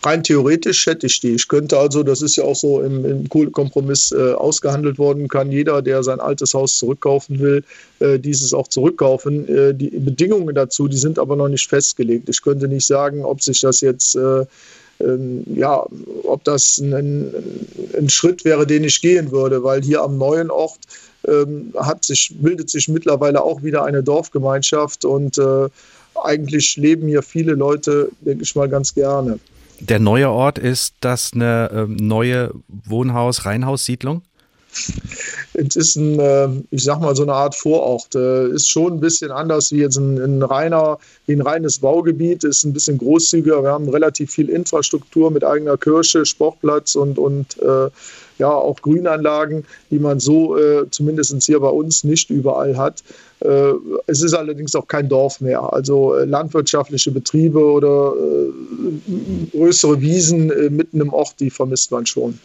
Rein 0.04 0.24
theoretisch 0.24 0.86
hätte 0.86 1.08
ich 1.08 1.20
die. 1.20 1.34
Ich 1.34 1.48
könnte 1.48 1.78
also, 1.78 2.02
das 2.04 2.22
ist 2.22 2.38
ja 2.38 2.44
auch 2.46 2.56
so 2.56 2.82
im, 2.82 3.04
im 3.04 3.28
Kohlekompromiss 3.28 4.12
äh, 4.12 4.34
ausgehandelt 4.34 4.98
worden, 4.98 5.28
kann 5.28 5.52
jeder, 5.52 5.82
der 5.82 6.02
sein 6.04 6.20
altes 6.20 6.54
Haus 6.54 6.78
zurückkaufen 6.78 7.40
will, 7.40 7.63
äh, 8.00 8.18
dieses 8.18 8.54
auch 8.54 8.68
zurückkaufen. 8.68 9.48
Äh, 9.50 9.74
die 9.74 9.90
Bedingungen 9.90 10.56
dazu, 10.56 10.88
die 10.88 10.98
sind 10.98 11.20
aber 11.20 11.36
noch 11.36 11.50
nicht 11.50 11.68
festgelegt. 11.68 12.30
Ich 12.30 12.42
könnte 12.42 12.68
nicht 12.68 12.88
sagen, 12.88 13.26
ob 13.26 13.42
sich 13.42 13.60
das 13.60 13.82
jetzt 13.82 14.16
äh, 14.16 14.46
ähm, 15.00 15.44
ja, 15.54 15.86
ob 16.24 16.44
das 16.44 16.80
ein, 16.80 17.32
ein, 17.98 18.10
Schritt 18.10 18.46
wäre, 18.46 18.66
den 18.66 18.84
ich 18.84 19.02
gehen 19.02 19.32
würde, 19.32 19.63
weil 19.63 19.84
hier 19.84 20.02
am 20.02 20.18
neuen 20.18 20.50
Ort 20.50 20.80
ähm, 21.28 21.74
hat 21.78 22.04
sich, 22.04 22.34
bildet 22.40 22.70
sich 22.70 22.88
mittlerweile 22.88 23.44
auch 23.44 23.62
wieder 23.62 23.84
eine 23.84 24.02
Dorfgemeinschaft 24.02 25.06
und 25.06 25.38
äh, 25.38 25.68
eigentlich 26.24 26.78
leben 26.78 27.08
hier 27.08 27.22
viele 27.22 27.54
Leute, 27.54 28.10
denke 28.22 28.44
ich 28.44 28.56
mal, 28.56 28.70
ganz 28.70 28.96
gerne. 28.96 29.40
Der 29.80 30.00
neue 30.00 30.30
Ort 30.30 30.58
ist 30.58 30.96
das 31.02 31.34
eine 31.34 31.70
äh, 31.72 31.86
neue 31.88 32.52
Wohnhaus-Reihenhaussiedlung? 32.86 34.24
Es 35.54 35.76
ist 35.76 35.96
ein, 35.96 36.20
äh, 36.20 36.50
ich 36.72 36.84
sag 36.84 37.00
mal, 37.00 37.16
so 37.16 37.24
eine 37.24 37.34
Art 37.34 37.56
Vorort. 37.56 38.13
Äh, 38.16 38.50
ist 38.50 38.70
schon 38.70 38.94
ein 38.94 39.00
bisschen 39.00 39.32
anders 39.32 39.72
wie 39.72 39.80
jetzt 39.80 39.98
ein, 39.98 40.18
ein, 40.18 40.44
reiner, 40.44 41.00
wie 41.26 41.34
ein 41.34 41.42
reines 41.42 41.80
Baugebiet, 41.80 42.44
ist 42.44 42.63
ein 42.63 42.74
bisschen 42.74 42.98
großzügiger. 42.98 43.63
Wir 43.63 43.72
haben 43.72 43.90
relativ 43.90 44.32
viel 44.32 44.50
Infrastruktur 44.50 45.32
mit 45.32 45.44
eigener 45.44 45.78
Kirche, 45.78 46.26
Sportplatz 46.26 46.96
und, 46.96 47.18
und 47.18 47.60
äh, 47.62 47.90
ja, 48.38 48.52
auch 48.52 48.82
Grünanlagen, 48.82 49.66
die 49.90 50.00
man 50.00 50.20
so 50.20 50.58
äh, 50.58 50.90
zumindest 50.92 51.42
hier 51.44 51.60
bei 51.60 51.70
uns 51.70 52.04
nicht 52.04 52.30
überall 52.30 52.78
hat. 52.78 53.04
Äh, 53.39 53.71
es 54.08 54.21
ist 54.21 54.34
allerdings 54.34 54.76
auch 54.76 54.88
kein 54.88 55.10
Dorf 55.10 55.41
mehr. 55.41 55.62
Also 55.73 56.15
äh, 56.15 56.26
landwirtschaftliche 56.26 57.12
Betriebe 57.12 57.60
oder 57.60 58.13
größere 59.52 60.00
Wiesen 60.02 60.47
mitten 60.76 61.02
im 61.02 61.13
Ort, 61.13 61.39
die 61.39 61.50
vermisst 61.50 61.91
man 61.91 62.06
schon. 62.06 62.39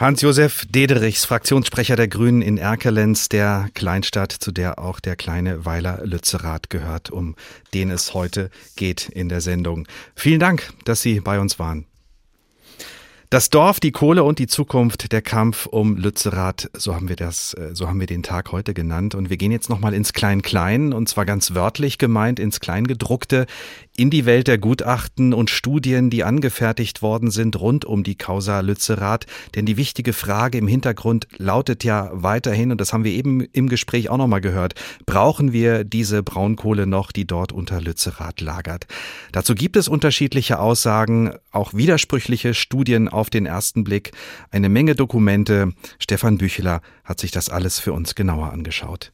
Hans-Josef 0.00 0.64
Dederichs, 0.66 1.26
Fraktionssprecher 1.26 1.94
der 1.94 2.08
Grünen 2.08 2.40
in 2.40 2.56
Erkelenz, 2.56 3.28
der 3.28 3.68
Kleinstadt, 3.74 4.32
zu 4.32 4.50
der 4.50 4.78
auch 4.78 4.98
der 4.98 5.14
kleine 5.14 5.66
Weiler 5.66 6.00
Lützerath 6.06 6.70
gehört, 6.70 7.10
um 7.10 7.36
den 7.74 7.90
es 7.90 8.14
heute 8.14 8.48
geht 8.76 9.10
in 9.10 9.28
der 9.28 9.42
Sendung. 9.42 9.86
Vielen 10.14 10.40
Dank, 10.40 10.72
dass 10.86 11.02
Sie 11.02 11.20
bei 11.20 11.38
uns 11.38 11.58
waren. 11.58 11.84
Das 13.32 13.48
Dorf, 13.48 13.78
die 13.78 13.92
Kohle 13.92 14.24
und 14.24 14.40
die 14.40 14.48
Zukunft, 14.48 15.12
der 15.12 15.22
Kampf 15.22 15.66
um 15.66 15.96
Lützerath, 15.96 16.68
so 16.76 16.96
haben 16.96 17.08
wir 17.08 17.14
das, 17.14 17.54
äh, 17.54 17.70
so 17.74 17.86
haben 17.86 18.00
wir 18.00 18.08
den 18.08 18.24
Tag 18.24 18.50
heute 18.50 18.74
genannt. 18.74 19.14
Und 19.14 19.30
wir 19.30 19.36
gehen 19.36 19.52
jetzt 19.52 19.70
nochmal 19.70 19.94
ins 19.94 20.12
Klein-Klein, 20.12 20.92
und 20.92 21.08
zwar 21.08 21.26
ganz 21.26 21.54
wörtlich 21.54 21.98
gemeint, 21.98 22.40
ins 22.40 22.58
Kleingedruckte, 22.58 23.46
in 23.96 24.10
die 24.10 24.24
Welt 24.24 24.48
der 24.48 24.58
Gutachten 24.58 25.34
und 25.34 25.50
Studien, 25.50 26.10
die 26.10 26.24
angefertigt 26.24 27.02
worden 27.02 27.30
sind 27.30 27.60
rund 27.60 27.84
um 27.84 28.02
die 28.02 28.14
Causa 28.14 28.60
Lützerath. 28.60 29.26
Denn 29.54 29.66
die 29.66 29.76
wichtige 29.76 30.12
Frage 30.12 30.58
im 30.58 30.68
Hintergrund 30.68 31.28
lautet 31.36 31.84
ja 31.84 32.10
weiterhin, 32.12 32.70
und 32.70 32.80
das 32.80 32.92
haben 32.92 33.04
wir 33.04 33.12
eben 33.12 33.40
im 33.40 33.68
Gespräch 33.68 34.08
auch 34.08 34.16
nochmal 34.16 34.40
gehört, 34.40 34.74
brauchen 35.06 35.52
wir 35.52 35.84
diese 35.84 36.22
Braunkohle 36.22 36.86
noch, 36.86 37.12
die 37.12 37.26
dort 37.26 37.52
unter 37.52 37.80
Lützerath 37.80 38.40
lagert? 38.40 38.86
Dazu 39.32 39.54
gibt 39.54 39.76
es 39.76 39.88
unterschiedliche 39.88 40.60
Aussagen, 40.60 41.32
auch 41.50 41.74
widersprüchliche 41.74 42.54
Studien 42.54 43.08
auf 43.08 43.28
den 43.28 43.46
ersten 43.46 43.84
Blick, 43.84 44.12
eine 44.50 44.68
Menge 44.68 44.94
Dokumente. 44.94 45.72
Stefan 45.98 46.38
Bücheler 46.38 46.80
hat 47.04 47.20
sich 47.20 47.32
das 47.32 47.48
alles 47.48 47.78
für 47.78 47.92
uns 47.92 48.14
genauer 48.14 48.52
angeschaut. 48.52 49.12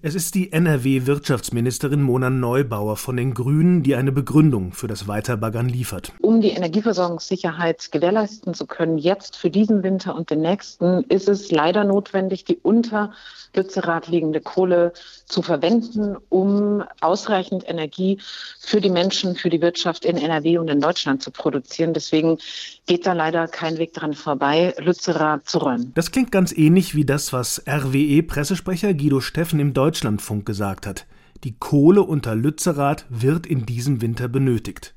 Es 0.00 0.14
ist 0.14 0.36
die 0.36 0.52
NRW-Wirtschaftsministerin 0.52 2.00
Mona 2.02 2.30
Neubauer 2.30 2.96
von 2.96 3.16
den 3.16 3.34
Grünen, 3.34 3.82
die 3.82 3.96
eine 3.96 4.12
Begründung 4.12 4.70
für 4.70 4.86
das 4.86 5.08
Weiterbaggern 5.08 5.68
liefert. 5.68 6.12
Um 6.20 6.40
die 6.40 6.50
Energieversorgungssicherheit 6.50 7.90
gewährleisten 7.90 8.54
zu 8.54 8.68
können, 8.68 8.98
jetzt 8.98 9.36
für 9.36 9.50
diesen 9.50 9.82
Winter 9.82 10.14
und 10.14 10.30
den 10.30 10.40
nächsten, 10.42 11.02
ist 11.08 11.28
es 11.28 11.50
leider 11.50 11.82
notwendig, 11.82 12.44
die 12.44 12.58
unter 12.62 13.10
Lützerath 13.56 14.06
liegende 14.06 14.40
Kohle 14.40 14.92
zu 15.26 15.42
verwenden, 15.42 16.16
um 16.28 16.84
ausreichend 17.00 17.68
Energie 17.68 18.20
für 18.60 18.80
die 18.80 18.90
Menschen, 18.90 19.34
für 19.34 19.50
die 19.50 19.60
Wirtschaft 19.60 20.04
in 20.04 20.16
NRW 20.16 20.58
und 20.58 20.68
in 20.68 20.80
Deutschland 20.80 21.24
zu 21.24 21.32
produzieren. 21.32 21.92
Deswegen 21.92 22.38
geht 22.86 23.04
da 23.04 23.14
leider 23.14 23.48
kein 23.48 23.78
Weg 23.78 23.94
dran 23.94 24.14
vorbei, 24.14 24.74
Lützerath 24.78 25.48
zu 25.48 25.58
räumen. 25.58 25.90
Das 25.94 26.12
klingt 26.12 26.30
ganz 26.30 26.52
ähnlich 26.56 26.94
wie 26.94 27.04
das, 27.04 27.32
was 27.32 27.62
RWE-Pressesprecher 27.66 28.94
Guido 28.94 29.20
Steffen 29.20 29.58
im 29.58 29.74
Deutschlandfunk 29.88 30.44
gesagt 30.44 30.86
hat. 30.86 31.06
Die 31.44 31.54
Kohle 31.58 32.02
unter 32.02 32.34
Lützerath 32.34 33.06
wird 33.08 33.46
in 33.46 33.64
diesem 33.64 34.02
Winter 34.02 34.28
benötigt. 34.28 34.94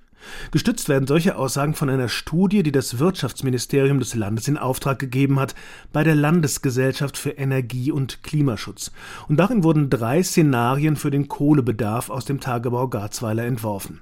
Gestützt 0.51 0.89
werden 0.89 1.07
solche 1.07 1.37
Aussagen 1.37 1.75
von 1.75 1.89
einer 1.89 2.09
Studie, 2.09 2.61
die 2.61 2.73
das 2.73 2.99
Wirtschaftsministerium 2.99 3.99
des 3.99 4.15
Landes 4.15 4.49
in 4.49 4.57
Auftrag 4.57 4.99
gegeben 4.99 5.39
hat, 5.39 5.55
bei 5.93 6.03
der 6.03 6.15
Landesgesellschaft 6.15 7.17
für 7.17 7.29
Energie 7.29 7.89
und 7.89 8.21
Klimaschutz. 8.21 8.91
Und 9.29 9.37
darin 9.37 9.63
wurden 9.63 9.89
drei 9.89 10.21
Szenarien 10.23 10.97
für 10.97 11.09
den 11.09 11.29
Kohlebedarf 11.29 12.09
aus 12.09 12.25
dem 12.25 12.41
Tagebau 12.41 12.89
Garzweiler 12.89 13.45
entworfen. 13.45 14.01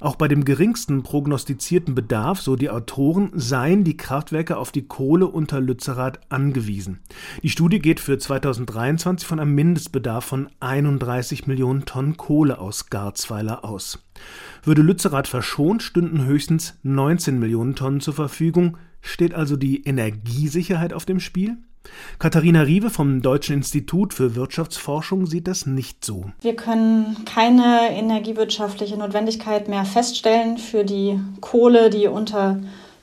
Auch 0.00 0.16
bei 0.16 0.28
dem 0.28 0.46
geringsten 0.46 1.02
prognostizierten 1.02 1.94
Bedarf, 1.94 2.40
so 2.40 2.56
die 2.56 2.70
Autoren, 2.70 3.30
seien 3.34 3.84
die 3.84 3.98
Kraftwerke 3.98 4.56
auf 4.56 4.72
die 4.72 4.86
Kohle 4.86 5.26
unter 5.26 5.60
Lützerath 5.60 6.20
angewiesen. 6.30 7.00
Die 7.42 7.50
Studie 7.50 7.78
geht 7.78 8.00
für 8.00 8.18
2023 8.18 9.28
von 9.28 9.38
einem 9.38 9.54
Mindestbedarf 9.54 10.24
von 10.24 10.48
31 10.60 11.46
Millionen 11.46 11.84
Tonnen 11.84 12.16
Kohle 12.16 12.58
aus 12.58 12.88
Garzweiler 12.88 13.62
aus. 13.62 14.02
Würde 14.62 14.80
Lützerath 14.80 15.28
verschont, 15.28 15.82
stünden 15.82 16.24
höchstens 16.24 16.78
19 16.82 17.38
Millionen 17.38 17.76
Tonnen 17.76 18.00
zur 18.00 18.14
Verfügung. 18.14 18.78
Steht 19.02 19.34
also 19.34 19.56
die 19.56 19.84
Energiesicherheit 19.84 20.94
auf 20.94 21.04
dem 21.04 21.20
Spiel? 21.20 21.58
Katharina 22.18 22.62
Riewe 22.62 22.90
vom 22.90 23.22
Deutschen 23.22 23.56
Institut 23.56 24.12
für 24.12 24.34
Wirtschaftsforschung 24.34 25.26
sieht 25.26 25.48
das 25.48 25.64
nicht 25.66 26.04
so. 26.04 26.30
Wir 26.42 26.54
können 26.54 27.24
keine 27.24 27.90
energiewirtschaftliche 27.92 28.96
Notwendigkeit 28.96 29.68
mehr 29.68 29.84
feststellen 29.84 30.58
für 30.58 30.84
die 30.84 31.18
Kohle, 31.40 31.88
die 31.88 32.06
unter 32.06 32.60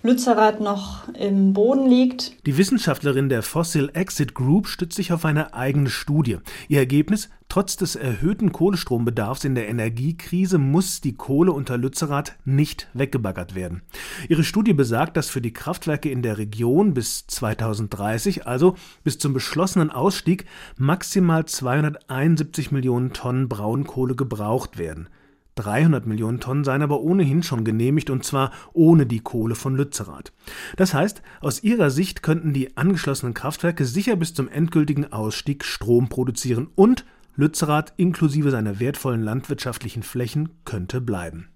Lützerath 0.08 0.62
noch 0.62 1.14
im 1.16 1.52
Boden 1.52 1.90
liegt. 1.90 2.46
Die 2.46 2.58
Wissenschaftlerin 2.58 3.28
der 3.28 3.44
Fossil 3.44 3.92
Exit 3.94 4.34
Group 4.34 4.68
stützt 4.68 4.96
sich 4.96 5.12
auf 5.12 5.26
eine 5.26 5.54
eigene 5.54 5.90
Studie. 5.90 6.38
Ihr 6.70 6.80
Ergebnis, 6.80 7.30
trotz 7.50 7.76
des 7.76 7.98
erhöhten 7.98 8.54
Kohlestrombedarfs 8.54 9.44
in 9.44 9.54
der 9.54 9.68
Energiekrise 9.68 10.60
muss 10.60 11.02
die 11.02 11.16
Kohle 11.16 11.52
unter 11.52 11.78
Lützerath 11.78 12.38
nicht 12.46 12.88
weggebaggert 12.94 13.54
werden. 13.54 13.82
Ihre 14.30 14.46
Studie 14.46 14.72
besagt, 14.72 15.18
dass 15.18 15.30
für 15.30 15.42
die 15.42 15.52
Kraftwerke 15.52 16.10
in 16.10 16.22
der 16.22 16.38
Region 16.38 16.94
bis 16.94 17.28
2030, 17.28 18.48
also 18.48 18.76
bis 19.04 19.18
zum 19.18 19.34
beschlossenen 19.34 19.92
Ausstieg, 19.92 20.46
maximal 20.78 21.46
271 21.46 22.72
Millionen 22.72 23.12
Tonnen 23.12 23.50
Braunkohle 23.50 24.16
gebraucht 24.16 24.78
werden. 24.78 25.10
300 25.58 26.06
Millionen 26.06 26.40
Tonnen 26.40 26.64
seien 26.64 26.82
aber 26.82 27.02
ohnehin 27.02 27.44
schon 27.44 27.66
genehmigt 27.66 28.10
und 28.10 28.24
zwar 28.24 28.52
ohne 28.74 29.06
die 29.06 29.20
Kohle 29.20 29.56
von 29.56 29.76
Lützerath. 29.76 30.32
Das 30.78 30.94
heißt, 30.94 31.22
aus 31.42 31.64
ihrer 31.64 31.90
Sicht 31.90 32.24
könnten 32.24 32.54
die 32.54 32.78
angeschlossenen 32.78 33.34
Kraftwerke 33.34 33.86
sicher 33.86 34.16
bis 34.16 34.34
zum 34.34 34.48
endgültigen 34.48 35.12
Ausstieg 35.12 35.66
Strom 35.66 36.08
produzieren 36.08 36.68
und 36.76 37.06
Lützerath 37.36 37.94
inklusive 37.98 38.52
seiner 38.52 38.80
wertvollen 38.80 39.22
landwirtschaftlichen 39.22 40.04
Flächen 40.04 40.50
könnte 40.66 41.02
bleiben. 41.02 41.50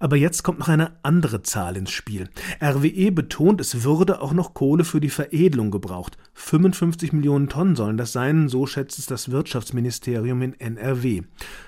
Aber 0.00 0.16
jetzt 0.16 0.42
kommt 0.42 0.58
noch 0.58 0.68
eine 0.68 0.92
andere 1.02 1.42
Zahl 1.42 1.76
ins 1.76 1.90
Spiel. 1.90 2.28
RWE 2.62 3.10
betont, 3.12 3.60
es 3.60 3.82
würde 3.82 4.20
auch 4.20 4.32
noch 4.32 4.54
Kohle 4.54 4.84
für 4.84 5.00
die 5.00 5.10
Veredelung 5.10 5.70
gebraucht. 5.70 6.18
55 6.34 7.12
Millionen 7.12 7.48
Tonnen 7.48 7.76
sollen 7.76 7.96
das 7.96 8.12
sein, 8.12 8.48
so 8.48 8.66
schätzt 8.66 8.98
es 8.98 9.06
das 9.06 9.30
Wirtschaftsministerium 9.30 10.42
in 10.42 10.60
NRW. 10.60 11.22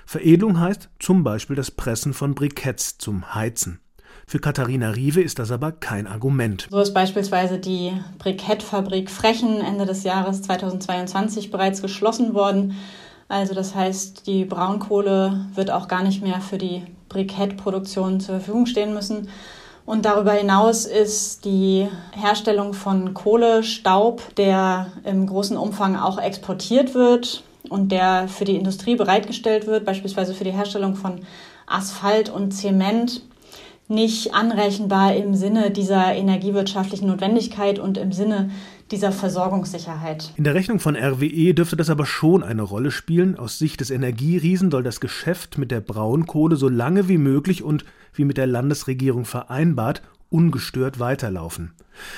Veredelung 0.05 0.59
heißt 0.59 0.89
zum 0.99 1.23
Beispiel 1.23 1.55
das 1.55 1.71
Pressen 1.71 2.13
von 2.13 2.35
Briketts 2.35 2.97
zum 2.97 3.33
Heizen. 3.33 3.79
Für 4.27 4.39
Katharina 4.39 4.91
Riewe 4.91 5.21
ist 5.21 5.39
das 5.39 5.51
aber 5.51 5.71
kein 5.71 6.05
Argument. 6.05 6.67
So 6.69 6.79
ist 6.79 6.93
beispielsweise 6.93 7.57
die 7.57 7.93
Brikettfabrik 8.19 9.09
Frechen 9.09 9.59
Ende 9.59 9.87
des 9.87 10.03
Jahres 10.03 10.43
2022 10.43 11.49
bereits 11.49 11.81
geschlossen 11.81 12.35
worden. 12.35 12.75
Also 13.27 13.55
das 13.55 13.73
heißt, 13.73 14.27
die 14.27 14.45
Braunkohle 14.45 15.47
wird 15.55 15.71
auch 15.71 15.87
gar 15.87 16.03
nicht 16.03 16.21
mehr 16.21 16.41
für 16.41 16.59
die 16.59 16.83
Brikettproduktion 17.09 18.19
zur 18.19 18.35
Verfügung 18.35 18.65
stehen 18.65 18.93
müssen. 18.93 19.29
Und 19.85 20.05
darüber 20.05 20.33
hinaus 20.33 20.85
ist 20.85 21.45
die 21.45 21.87
Herstellung 22.11 22.73
von 22.73 23.15
Kohlestaub, 23.15 24.35
der 24.35 24.91
im 25.03 25.25
großen 25.25 25.57
Umfang 25.57 25.95
auch 25.95 26.19
exportiert 26.19 26.93
wird 26.93 27.43
und 27.69 27.91
der 27.91 28.27
für 28.27 28.45
die 28.45 28.55
Industrie 28.55 28.95
bereitgestellt 28.95 29.65
wird, 29.65 29.85
beispielsweise 29.85 30.35
für 30.35 30.43
die 30.43 30.51
Herstellung 30.51 30.95
von 30.95 31.21
Asphalt 31.65 32.29
und 32.29 32.51
Zement, 32.51 33.23
nicht 33.87 34.35
anrechenbar 34.35 35.15
im 35.15 35.33
Sinne 35.33 35.71
dieser 35.71 36.13
energiewirtschaftlichen 36.13 37.07
Notwendigkeit 37.07 37.79
und 37.79 37.97
im 37.97 38.11
Sinne 38.11 38.51
dieser 38.91 39.11
Versorgungssicherheit. 39.11 40.33
In 40.35 40.43
der 40.43 40.55
Rechnung 40.55 40.79
von 40.79 40.95
RWE 40.95 41.53
dürfte 41.53 41.77
das 41.77 41.89
aber 41.89 42.05
schon 42.05 42.43
eine 42.43 42.63
Rolle 42.63 42.91
spielen. 42.91 43.37
Aus 43.37 43.59
Sicht 43.59 43.79
des 43.79 43.91
Energieriesen 43.91 44.71
soll 44.71 44.83
das 44.83 44.99
Geschäft 44.99 45.57
mit 45.57 45.71
der 45.71 45.81
Braunkohle 45.81 46.55
so 46.55 46.69
lange 46.69 47.07
wie 47.07 47.17
möglich 47.17 47.63
und 47.63 47.85
wie 48.13 48.25
mit 48.25 48.37
der 48.37 48.47
Landesregierung 48.47 49.25
vereinbart 49.25 50.01
ungestört 50.29 50.99
weiterlaufen. 50.99 51.73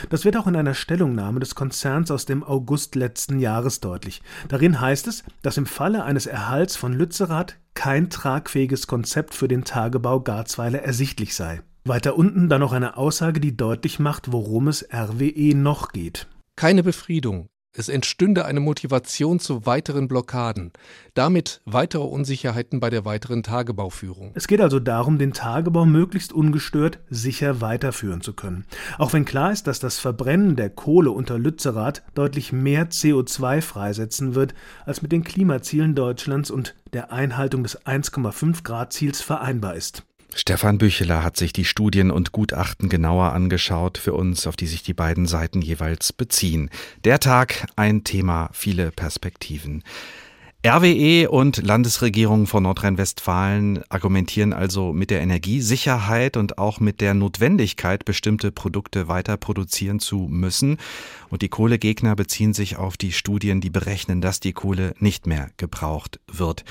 Das 0.10 0.25
wird 0.25 0.38
auch 0.38 0.47
in 0.47 0.55
einer 0.55 0.73
Stellungnahme 0.73 1.39
des 1.39 1.55
Konzerns 1.55 2.12
aus 2.12 2.25
dem 2.25 2.43
August 2.43 2.95
letzten 2.95 3.39
Jahres 3.39 3.79
deutlich. 3.79 4.21
Darin 4.47 4.79
heißt 4.79 5.07
es, 5.07 5.23
dass 5.41 5.57
im 5.57 5.65
Falle 5.65 6.03
eines 6.03 6.25
Erhalts 6.25 6.75
von 6.75 6.93
Lützerath 6.93 7.57
kein 7.73 8.10
tragfähiges 8.10 8.88
Konzept 8.88 9.34
für 9.34 9.47
den 9.47 9.63
Tagebau 9.63 10.19
Garzweiler 10.19 10.79
ersichtlich 10.79 11.36
sei. 11.36 11.62
Weiter 11.86 12.15
unten 12.15 12.47
dann 12.47 12.62
noch 12.62 12.73
eine 12.73 12.97
Aussage, 12.97 13.39
die 13.39 13.57
deutlich 13.57 13.97
macht, 13.97 14.31
worum 14.31 14.67
es 14.67 14.88
RWE 14.93 15.55
noch 15.55 15.91
geht. 15.93 16.27
Keine 16.56 16.84
Befriedung, 16.84 17.50
es 17.74 17.88
entstünde 17.88 18.44
eine 18.44 18.60
Motivation 18.60 19.40
zu 19.40 19.66
weiteren 19.66 20.10
Blockaden, 20.10 20.74
damit 21.14 21.62
weitere 21.64 22.04
Unsicherheiten 22.04 22.82
bei 22.82 22.90
der 22.90 23.06
weiteren 23.06 23.44
Tagebauführung. 23.44 24.32
Es 24.34 24.48
geht 24.48 24.60
also 24.60 24.82
darum, 24.82 25.18
den 25.18 25.32
Tagebau 25.32 25.86
möglichst 25.86 26.34
ungestört 26.34 27.00
sicher 27.10 27.62
weiterführen 27.62 28.20
zu 28.20 28.34
können. 28.34 28.66
Auch 28.98 29.14
wenn 29.14 29.24
klar 29.24 29.54
ist, 29.54 29.68
dass 29.68 29.80
das 29.80 30.00
Verbrennen 30.00 30.58
der 30.58 30.70
Kohle 30.70 31.12
unter 31.12 31.40
Lützerath 31.40 32.04
deutlich 32.14 32.52
mehr 32.52 32.90
CO2 32.90 33.62
freisetzen 33.62 34.36
wird, 34.36 34.54
als 34.86 35.02
mit 35.02 35.14
den 35.14 35.24
Klimazielen 35.24 35.96
Deutschlands 35.96 36.52
und 36.52 36.76
der 36.92 37.14
Einhaltung 37.14 37.64
des 37.64 37.86
1,5 37.86 38.64
Grad 38.64 38.92
Ziels 38.92 39.22
vereinbar 39.22 39.76
ist. 39.76 40.04
Stefan 40.34 40.78
Bücheler 40.78 41.24
hat 41.24 41.36
sich 41.36 41.52
die 41.52 41.65
Studien 41.65 42.10
und 42.10 42.32
Gutachten 42.32 42.88
genauer 42.88 43.34
angeschaut 43.34 43.98
für 43.98 44.13
uns, 44.13 44.48
auf 44.48 44.56
die 44.56 44.67
sich 44.67 44.82
die 44.82 44.94
beiden 44.94 45.28
Seiten 45.28 45.62
jeweils 45.62 46.13
beziehen. 46.13 46.70
Der 47.04 47.20
Tag, 47.20 47.67
ein 47.76 48.04
Thema, 48.04 48.50
viele 48.54 48.91
Perspektiven. 48.91 49.84
RWE 50.63 51.28
und 51.28 51.58
Landesregierung 51.58 52.46
von 52.46 52.62
Nordrhein-Westfalen 52.63 53.82
argumentieren 53.89 54.54
also 54.54 54.94
mit 54.94 55.10
der 55.10 55.22
Energiesicherheit 55.22 56.38
und 56.38 56.60
auch 56.60 56.80
mit 56.80 57.02
der 57.02 57.15
Notwendigkeit, 57.15 58.06
bestimmte 58.06 58.52
Produkte 58.52 59.08
weiter 59.08 59.38
produzieren 59.38 60.00
zu 60.00 60.28
müssen. 60.30 60.78
Und 61.30 61.41
die 61.41 61.50
Kohlegegner 61.50 62.15
beziehen 62.15 62.54
sich 62.54 62.78
auf 62.78 62.96
die 62.96 63.12
Studien, 63.12 63.60
die 63.60 63.72
berechnen, 63.72 64.22
dass 64.22 64.39
die 64.39 64.54
Kohle 64.54 64.94
nicht 65.00 65.26
mehr 65.26 65.50
gebraucht 65.58 66.20
wird. 66.32 66.63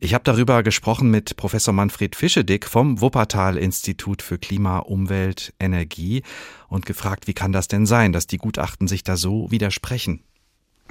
Ich 0.00 0.14
habe 0.14 0.24
darüber 0.24 0.62
gesprochen 0.62 1.10
mit 1.10 1.36
Professor 1.36 1.72
Manfred 1.72 2.16
Fischedick 2.16 2.66
vom 2.66 3.00
Wuppertal 3.00 3.56
Institut 3.56 4.22
für 4.22 4.38
Klima, 4.38 4.78
Umwelt, 4.78 5.52
Energie 5.60 6.22
und 6.68 6.86
gefragt, 6.86 7.26
wie 7.26 7.34
kann 7.34 7.52
das 7.52 7.68
denn 7.68 7.86
sein, 7.86 8.12
dass 8.12 8.26
die 8.26 8.38
Gutachten 8.38 8.88
sich 8.88 9.04
da 9.04 9.16
so 9.16 9.50
widersprechen? 9.50 10.20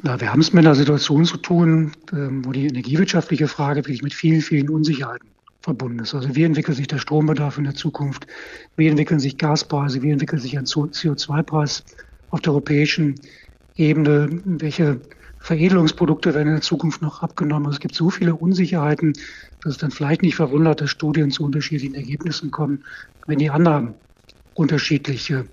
Na, 0.01 0.19
wir 0.19 0.31
haben 0.31 0.41
es 0.41 0.53
mit 0.53 0.65
einer 0.65 0.75
Situation 0.75 1.25
zu 1.25 1.37
tun, 1.37 1.91
ähm, 2.11 2.43
wo 2.45 2.51
die 2.51 2.67
energiewirtschaftliche 2.67 3.47
Frage 3.47 3.81
wirklich 3.81 4.01
mit 4.01 4.13
vielen, 4.13 4.41
vielen 4.41 4.69
Unsicherheiten 4.69 5.29
verbunden 5.61 5.99
ist. 5.99 6.13
Also 6.13 6.35
wie 6.35 6.43
entwickelt 6.43 6.77
sich 6.77 6.87
der 6.87 6.97
Strombedarf 6.97 7.57
in 7.57 7.63
der 7.65 7.75
Zukunft? 7.75 8.27
Wie 8.75 8.87
entwickeln 8.87 9.19
sich 9.19 9.37
Gaspreise? 9.37 10.01
Wie 10.01 10.11
entwickelt 10.11 10.41
sich 10.41 10.57
ein 10.57 10.65
CO2-Preis 10.65 11.83
auf 12.31 12.41
der 12.41 12.51
europäischen 12.53 13.15
Ebene? 13.75 14.41
Welche 14.43 14.99
Veredelungsprodukte 15.43 16.33
werden 16.33 16.47
in 16.47 16.53
der 16.53 16.61
Zukunft 16.61 17.01
noch 17.01 17.21
abgenommen. 17.21 17.65
Also 17.65 17.75
es 17.75 17.81
gibt 17.81 17.95
so 17.95 18.09
viele 18.09 18.33
Unsicherheiten, 18.33 19.11
dass 19.61 19.73
es 19.73 19.77
dann 19.77 19.91
vielleicht 19.91 20.21
nicht 20.21 20.35
verwundert, 20.35 20.79
dass 20.79 20.89
Studien 20.89 21.31
zu 21.31 21.43
unterschiedlichen 21.43 21.95
Ergebnissen 21.95 22.49
kommen, 22.49 22.85
wenn 23.27 23.39
die 23.39 23.49
Annahmen 23.49 23.95
unterschiedliche 24.53 25.45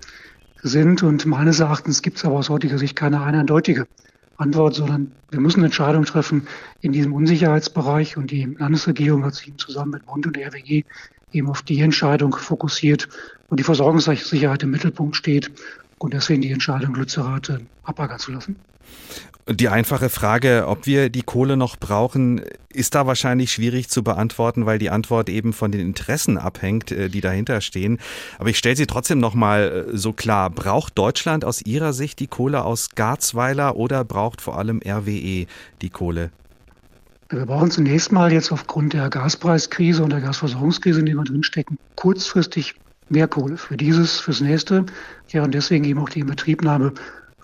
sind. 0.63 1.03
Und 1.03 1.25
meines 1.25 1.59
Erachtens 1.59 2.01
gibt 2.01 2.17
es 2.17 2.23
aber 2.23 2.35
aus 2.35 2.47
heutiger 2.47 2.77
Sicht 2.77 2.95
keine 2.95 3.21
eindeutige 3.21 3.85
Antwort, 4.37 4.75
sondern 4.75 5.11
wir 5.29 5.41
müssen 5.41 5.61
Entscheidungen 5.61 6.05
treffen 6.05 6.47
in 6.79 6.93
diesem 6.93 7.11
Unsicherheitsbereich. 7.11 8.15
Und 8.15 8.31
die 8.31 8.45
Landesregierung 8.45 9.25
hat 9.25 9.35
sich 9.35 9.57
zusammen 9.57 9.91
mit 9.91 10.05
Bund 10.05 10.25
und 10.25 10.37
RWE 10.37 10.83
eben 11.33 11.49
auf 11.49 11.63
die 11.63 11.81
Entscheidung 11.81 12.33
fokussiert, 12.33 13.09
wo 13.49 13.57
die 13.57 13.63
Versorgungssicherheit 13.63 14.63
im 14.63 14.71
Mittelpunkt 14.71 15.17
steht 15.17 15.51
und 16.01 16.13
deswegen 16.13 16.41
die 16.41 16.51
Entscheidung, 16.51 16.95
Lützerath 16.95 17.59
abbaggern 17.83 18.19
zu 18.19 18.31
lassen. 18.31 18.55
Die 19.49 19.69
einfache 19.69 20.09
Frage, 20.09 20.65
ob 20.67 20.85
wir 20.85 21.09
die 21.09 21.23
Kohle 21.23 21.57
noch 21.57 21.77
brauchen, 21.77 22.41
ist 22.71 22.95
da 22.95 23.07
wahrscheinlich 23.07 23.51
schwierig 23.51 23.89
zu 23.89 24.03
beantworten, 24.03 24.65
weil 24.65 24.77
die 24.77 24.89
Antwort 24.89 25.29
eben 25.29 25.51
von 25.51 25.71
den 25.71 25.81
Interessen 25.81 26.37
abhängt, 26.37 26.91
äh, 26.91 27.09
die 27.09 27.21
dahinter 27.21 27.59
stehen. 27.61 27.99
Aber 28.37 28.49
ich 28.49 28.57
stelle 28.57 28.75
sie 28.75 28.85
trotzdem 28.85 29.19
noch 29.19 29.33
mal 29.33 29.87
äh, 29.91 29.97
so 29.97 30.13
klar. 30.13 30.49
Braucht 30.49 30.97
Deutschland 30.97 31.43
aus 31.43 31.61
Ihrer 31.61 31.93
Sicht 31.93 32.19
die 32.19 32.27
Kohle 32.27 32.63
aus 32.63 32.89
Garzweiler 32.91 33.75
oder 33.75 34.03
braucht 34.03 34.41
vor 34.41 34.57
allem 34.57 34.79
RWE 34.85 35.47
die 35.81 35.89
Kohle? 35.89 36.29
Wir 37.29 37.45
brauchen 37.45 37.71
zunächst 37.71 38.11
mal 38.11 38.31
jetzt 38.31 38.51
aufgrund 38.51 38.93
der 38.93 39.09
Gaspreiskrise 39.09 40.03
und 40.03 40.11
der 40.11 40.21
Gasversorgungskrise, 40.21 40.99
in 40.99 41.05
der 41.07 41.15
wir 41.15 41.23
drinstecken, 41.23 41.77
kurzfristig 41.95 42.75
mehr 43.11 43.27
Kohle 43.27 43.57
für 43.57 43.77
dieses, 43.77 44.19
fürs 44.19 44.41
nächste. 44.41 44.85
Ja, 45.29 45.43
und 45.43 45.53
deswegen 45.53 45.83
eben 45.85 45.99
auch 45.99 46.09
die 46.09 46.21
Inbetriebnahme 46.21 46.93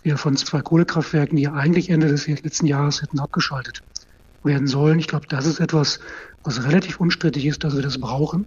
wieder 0.03 0.17
von 0.17 0.36
zwei 0.38 0.62
Kohlekraftwerken, 0.62 1.36
die 1.36 1.47
eigentlich 1.47 1.89
Ende 1.89 2.08
des 2.08 2.27
letzten 2.27 2.65
Jahres 2.65 3.01
hätten 3.01 3.19
abgeschaltet 3.19 3.82
werden 4.43 4.67
sollen. 4.67 4.99
Ich 4.99 5.08
glaube, 5.08 5.27
das 5.27 5.45
ist 5.45 5.60
etwas, 5.60 5.99
was 6.43 6.63
relativ 6.63 6.99
unstrittig 6.99 7.45
ist, 7.45 7.63
dass 7.63 7.75
wir 7.75 7.84
das 7.84 7.99
brauchen. 7.99 8.45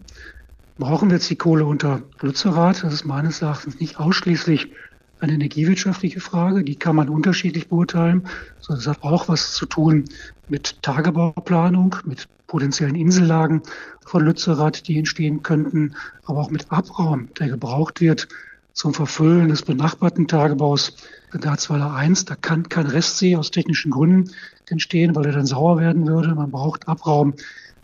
Brauchen 0.78 1.10
wir 1.10 1.16
jetzt 1.16 1.28
die 1.28 1.36
Kohle 1.36 1.66
unter 1.66 2.02
Lützerath? 2.22 2.82
Das 2.82 2.94
ist 2.94 3.04
meines 3.04 3.42
Erachtens 3.42 3.78
nicht 3.80 4.00
ausschließlich 4.00 4.72
eine 5.20 5.32
energiewirtschaftliche 5.34 6.20
Frage. 6.20 6.64
Die 6.64 6.76
kann 6.76 6.96
man 6.96 7.08
unterschiedlich 7.08 7.68
beurteilen. 7.68 8.26
So, 8.60 8.74
das 8.74 8.86
hat 8.86 9.02
auch 9.02 9.28
was 9.28 9.54
zu 9.54 9.66
tun 9.66 10.04
mit 10.48 10.82
Tagebauplanung, 10.82 11.96
mit 12.04 12.26
potenziellen 12.46 12.96
Insellagen 12.96 13.62
von 14.04 14.24
Lützerath, 14.24 14.88
die 14.88 14.98
entstehen 14.98 15.42
könnten, 15.42 15.94
aber 16.24 16.40
auch 16.40 16.50
mit 16.50 16.72
Abraum, 16.72 17.28
der 17.38 17.48
gebraucht 17.48 18.00
wird 18.00 18.28
zum 18.72 18.94
Verfüllen 18.94 19.48
des 19.48 19.62
benachbarten 19.62 20.26
Tagebaus 20.26 20.96
Garzweiler 21.38 21.92
1. 21.92 22.24
Da 22.24 22.34
kann 22.34 22.68
kein 22.68 22.86
Restsee 22.86 23.36
aus 23.36 23.50
technischen 23.50 23.90
Gründen 23.90 24.30
entstehen, 24.68 25.14
weil 25.14 25.26
er 25.26 25.32
dann 25.32 25.46
sauer 25.46 25.78
werden 25.78 26.06
würde. 26.06 26.34
Man 26.34 26.50
braucht 26.50 26.88
Abraum 26.88 27.34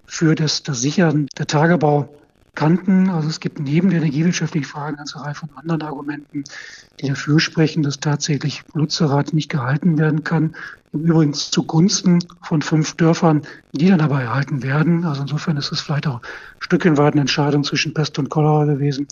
für 0.07 0.35
das, 0.35 0.62
das 0.62 0.81
Sichern 0.81 1.27
der 1.38 1.46
Tagebaukanten. 2.57 3.11
Also 3.11 3.29
es 3.29 3.38
gibt 3.38 3.61
neben 3.61 3.90
der 3.90 3.99
energiewirtschaftlichen 3.99 4.66
Frage 4.66 4.88
eine 4.88 4.97
ganze 4.97 5.21
Reihe 5.21 5.35
von 5.35 5.51
anderen 5.55 5.83
Argumenten, 5.83 6.45
die 7.01 7.09
dafür 7.09 7.38
sprechen, 7.38 7.83
dass 7.83 8.01
tatsächlich 8.01 8.64
Lützerath 8.75 9.33
nicht 9.33 9.51
gehalten 9.51 9.99
werden 9.99 10.25
kann. 10.25 10.57
Im 10.92 11.05
Übrigen 11.05 11.35
zugunsten 11.35 12.21
von 12.42 12.62
fünf 12.62 12.97
Dörfern, 12.97 13.42
die 13.73 13.88
dann 13.88 14.01
aber 14.01 14.23
erhalten 14.23 14.62
werden. 14.62 15.05
Also 15.05 15.23
insofern 15.23 15.57
ist 15.57 15.71
es 15.71 15.81
vielleicht 15.81 16.07
auch 16.07 16.21
ein 16.21 16.61
Stückchen 16.61 16.97
weit 16.97 17.12
eine 17.12 17.21
Entscheidung 17.21 17.62
zwischen 17.62 17.95
Pest 17.95 18.19
und 18.19 18.31
Cholera 18.31 18.64
gewesen 18.64 19.07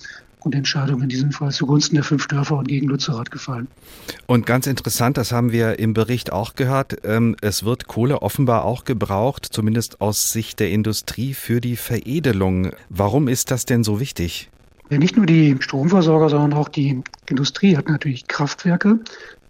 und 0.44 0.54
Entscheidung 0.54 1.02
in 1.02 1.08
diesem 1.08 1.32
Fall 1.32 1.50
zugunsten 1.50 1.94
der 1.94 2.04
fünf 2.04 2.26
Dörfer 2.26 2.56
und 2.56 2.68
gegen 2.68 2.88
Lützerath 2.88 3.30
gefallen. 3.30 3.68
Und 4.26 4.46
ganz 4.46 4.66
interessant, 4.66 5.16
das 5.16 5.32
haben 5.32 5.52
wir 5.52 5.78
im 5.78 5.94
Bericht 5.94 6.32
auch 6.32 6.54
gehört, 6.54 6.98
ähm, 7.04 7.36
es 7.40 7.64
wird 7.64 7.86
Kohle 7.86 8.22
offenbar 8.22 8.64
auch 8.64 8.84
gebraucht, 8.84 9.46
zumindest 9.50 10.00
aus 10.00 10.32
Sicht 10.32 10.60
der 10.60 10.70
Industrie, 10.70 11.34
für 11.34 11.60
die 11.60 11.76
Veredelung. 11.76 12.70
Warum 12.88 13.28
ist 13.28 13.50
das 13.50 13.64
denn 13.64 13.84
so 13.84 14.00
wichtig? 14.00 14.50
Ja, 14.90 14.98
nicht 14.98 15.16
nur 15.16 15.26
die 15.26 15.56
Stromversorger, 15.60 16.28
sondern 16.28 16.52
auch 16.52 16.68
die 16.68 17.02
Industrie 17.26 17.76
hat 17.76 17.88
natürlich 17.88 18.28
Kraftwerke, 18.28 19.00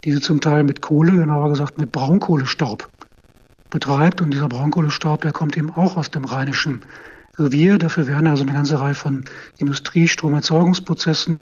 die 0.03 0.11
sie 0.13 0.21
zum 0.21 0.39
Teil 0.39 0.63
mit 0.63 0.81
Kohle, 0.81 1.11
genauer 1.11 1.49
gesagt 1.49 1.77
mit 1.77 1.91
Braunkohlestaub 1.91 2.89
betreibt. 3.69 4.21
Und 4.21 4.31
dieser 4.31 4.47
Braunkohlestaub, 4.47 5.21
der 5.21 5.33
kommt 5.33 5.57
eben 5.57 5.71
auch 5.71 5.97
aus 5.97 6.09
dem 6.09 6.23
rheinischen 6.23 6.81
Revier. 7.37 7.77
Dafür 7.77 8.07
werden 8.07 8.27
also 8.27 8.43
eine 8.43 8.53
ganze 8.53 8.79
Reihe 8.79 8.95
von 8.95 9.25
Industriestromerzeugungsprozessen 9.57 11.39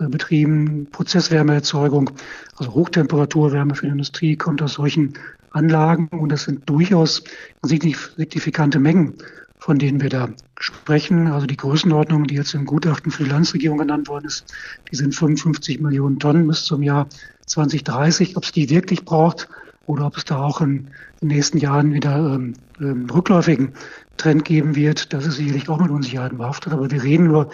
äh, 0.00 0.06
betrieben, 0.08 0.88
Prozesswärmeerzeugung, 0.90 2.10
also 2.56 2.72
Hochtemperaturwärme 2.72 3.74
für 3.74 3.86
die 3.86 3.92
Industrie 3.92 4.36
kommt 4.36 4.62
aus 4.62 4.74
solchen 4.74 5.14
Anlagen 5.50 6.08
und 6.08 6.30
das 6.32 6.44
sind 6.44 6.68
durchaus 6.68 7.22
signifikante 7.62 8.78
Mengen, 8.78 9.14
von 9.58 9.78
denen 9.78 10.00
wir 10.00 10.08
da 10.08 10.30
sprechen. 10.58 11.26
Also 11.28 11.46
die 11.46 11.56
Größenordnung, 11.56 12.26
die 12.26 12.34
jetzt 12.34 12.54
im 12.54 12.64
Gutachten 12.64 13.12
für 13.12 13.24
die 13.24 13.30
Landesregierung 13.30 13.78
genannt 13.78 14.08
worden 14.08 14.26
ist, 14.26 14.52
die 14.90 14.96
sind 14.96 15.14
55 15.14 15.80
Millionen 15.80 16.18
Tonnen 16.18 16.46
bis 16.48 16.64
zum 16.64 16.82
Jahr 16.82 17.06
2030. 17.46 18.36
Ob 18.36 18.44
es 18.44 18.52
die 18.52 18.70
wirklich 18.70 19.04
braucht 19.04 19.48
oder 19.86 20.06
ob 20.06 20.16
es 20.16 20.24
da 20.24 20.38
auch 20.38 20.60
in 20.60 20.88
den 21.20 21.28
nächsten 21.28 21.58
Jahren 21.58 21.92
wieder 21.92 22.34
ähm, 22.34 22.54
ähm, 22.80 23.06
rückläufigen 23.10 23.74
Trend 24.16 24.44
geben 24.44 24.76
wird. 24.76 25.12
Das 25.12 25.26
ist 25.26 25.36
sicherlich 25.36 25.68
auch 25.68 25.80
mit 25.80 25.90
Unsicherheiten 25.90 26.38
behaftet. 26.38 26.72
Aber 26.72 26.90
wir 26.90 27.02
reden 27.02 27.26
über 27.26 27.48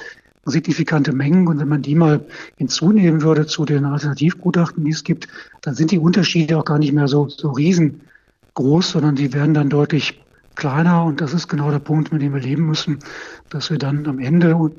signifikante 0.45 1.13
Mengen. 1.13 1.47
Und 1.47 1.59
wenn 1.59 1.69
man 1.69 1.83
die 1.83 1.95
mal 1.95 2.25
hinzunehmen 2.57 3.23
würde 3.23 3.47
zu 3.47 3.65
den 3.65 3.85
Alternativgutachten, 3.85 4.85
die 4.85 4.91
es 4.91 5.05
gibt, 5.05 5.29
dann 5.61 5.75
sind 5.75 5.91
die 5.91 5.99
Unterschiede 5.99 6.59
auch 6.59 6.65
gar 6.65 6.79
nicht 6.79 6.93
mehr 6.93 7.09
so, 7.09 7.29
so 7.29 7.51
riesengroß, 7.51 8.91
sondern 8.91 9.17
die 9.17 9.33
werden 9.33 9.55
dann 9.55 9.71
deutlich 9.71 10.21
kleiner. 10.55 11.05
Und 11.05 11.21
das 11.21 11.35
ist 11.35 11.49
genau 11.49 11.71
der 11.71 11.79
Punkt, 11.79 12.13
mit 12.13 12.23
dem 12.23 12.35
wir 12.35 12.41
leben 12.41 12.67
müssen, 12.67 12.99
dass 13.51 13.71
wir 13.71 13.79
dann 13.79 14.07
am 14.07 14.19
Ende 14.19 14.71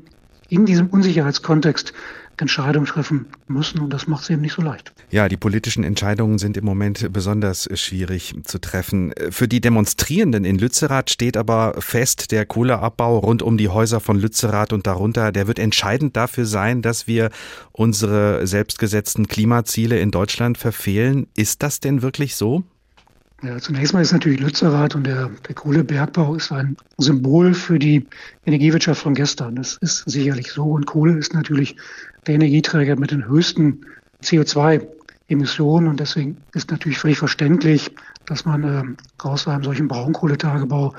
in 0.48 0.66
diesem 0.66 0.88
Unsicherheitskontext 0.88 1.92
Entscheidungen 2.40 2.86
treffen 2.86 3.26
müssen 3.46 3.80
und 3.80 3.92
das 3.92 4.06
macht 4.06 4.24
es 4.24 4.30
eben 4.30 4.42
nicht 4.42 4.54
so 4.54 4.62
leicht. 4.62 4.92
Ja, 5.10 5.28
die 5.28 5.36
politischen 5.36 5.84
Entscheidungen 5.84 6.38
sind 6.38 6.56
im 6.56 6.64
Moment 6.64 7.12
besonders 7.12 7.68
schwierig 7.74 8.34
zu 8.44 8.60
treffen. 8.60 9.12
Für 9.30 9.48
die 9.48 9.60
Demonstrierenden 9.60 10.44
in 10.44 10.58
Lützerath 10.58 11.10
steht 11.10 11.36
aber 11.36 11.74
fest, 11.78 12.30
der 12.30 12.46
Kohleabbau 12.46 13.18
rund 13.18 13.42
um 13.42 13.56
die 13.56 13.68
Häuser 13.68 14.00
von 14.00 14.18
Lützerath 14.18 14.72
und 14.72 14.86
darunter, 14.86 15.32
der 15.32 15.46
wird 15.46 15.58
entscheidend 15.58 16.16
dafür 16.16 16.46
sein, 16.46 16.82
dass 16.82 17.06
wir 17.06 17.30
unsere 17.72 18.46
selbstgesetzten 18.46 19.26
Klimaziele 19.26 19.98
in 19.98 20.10
Deutschland 20.10 20.58
verfehlen. 20.58 21.26
Ist 21.34 21.62
das 21.62 21.80
denn 21.80 22.02
wirklich 22.02 22.36
so? 22.36 22.64
Ja, 23.42 23.56
zunächst 23.56 23.94
mal 23.94 24.02
ist 24.02 24.12
natürlich 24.12 24.38
Lützerath 24.38 24.94
und 24.94 25.06
der, 25.06 25.30
der 25.48 25.54
Kohlebergbau 25.54 26.34
ist 26.34 26.52
ein 26.52 26.76
Symbol 26.98 27.54
für 27.54 27.78
die 27.78 28.06
Energiewirtschaft 28.44 29.00
von 29.00 29.14
gestern. 29.14 29.56
Das 29.56 29.78
ist 29.80 30.04
sicherlich 30.10 30.52
so. 30.52 30.64
Und 30.64 30.84
Kohle 30.84 31.16
ist 31.16 31.32
natürlich 31.32 31.74
der 32.26 32.34
Energieträger 32.34 32.96
mit 32.96 33.12
den 33.12 33.26
höchsten 33.26 33.86
CO2-Emissionen. 34.22 35.88
Und 35.88 36.00
deswegen 36.00 36.36
ist 36.52 36.70
natürlich 36.70 36.98
völlig 36.98 37.16
verständlich, 37.16 37.90
dass 38.26 38.44
man 38.44 38.62
äh, 38.62 38.82
aus 39.26 39.48
einem 39.48 39.64
solchen 39.64 39.88
Braunkohletagebau 39.88 40.92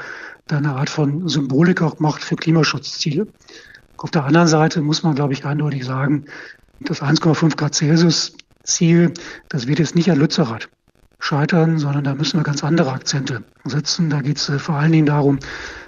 dann 0.47 0.65
eine 0.65 0.75
Art 0.75 0.89
von 0.89 1.29
Symbolik 1.29 1.83
auch 1.83 1.99
macht 1.99 2.23
für 2.23 2.37
Klimaschutzziele. 2.37 3.27
Auf 3.97 4.09
der 4.09 4.25
anderen 4.25 4.47
Seite 4.47 4.81
muss 4.81 5.03
man, 5.03 5.13
glaube 5.13 5.33
ich, 5.33 5.45
eindeutig 5.45 5.85
sagen, 5.85 6.25
das 6.79 7.03
1,5 7.03 7.55
Grad 7.55 7.75
Celsius 7.75 8.35
Ziel, 8.63 9.13
das 9.49 9.67
wird 9.67 9.77
jetzt 9.77 9.95
nicht 9.95 10.09
an 10.09 10.17
Lützerath 10.17 10.69
scheitern, 11.21 11.77
sondern 11.77 12.03
da 12.03 12.15
müssen 12.15 12.39
wir 12.39 12.43
ganz 12.43 12.63
andere 12.63 12.91
Akzente 12.91 13.43
setzen. 13.63 14.09
Da 14.09 14.21
geht 14.21 14.37
es 14.37 14.49
äh, 14.49 14.59
vor 14.59 14.75
allen 14.75 14.91
Dingen 14.91 15.05
darum, 15.05 15.39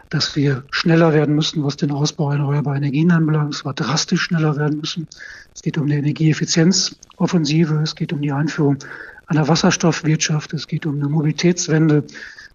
dass 0.09 0.35
wir 0.35 0.63
schneller 0.69 1.11
werden 1.11 1.33
müssen, 1.33 1.63
was 1.63 1.75
den 1.75 1.91
Ausbau 1.91 2.31
erneuerbarer 2.31 2.77
Energien 2.77 3.11
anbelangt. 3.11 3.55
Es 3.55 3.65
war 3.65 3.73
drastisch 3.73 4.21
schneller 4.21 4.55
werden 4.55 4.79
müssen. 4.79 5.07
Es 5.53 5.63
geht 5.63 5.77
um 5.77 5.85
eine 5.85 5.97
Energieeffizienzoffensive. 5.97 7.81
Es 7.81 7.95
geht 7.95 8.13
um 8.13 8.21
die 8.21 8.31
Einführung 8.31 8.77
einer 9.25 9.47
Wasserstoffwirtschaft. 9.47 10.53
Es 10.53 10.67
geht 10.67 10.85
um 10.85 10.99
eine 10.99 11.09
Mobilitätswende, 11.09 12.03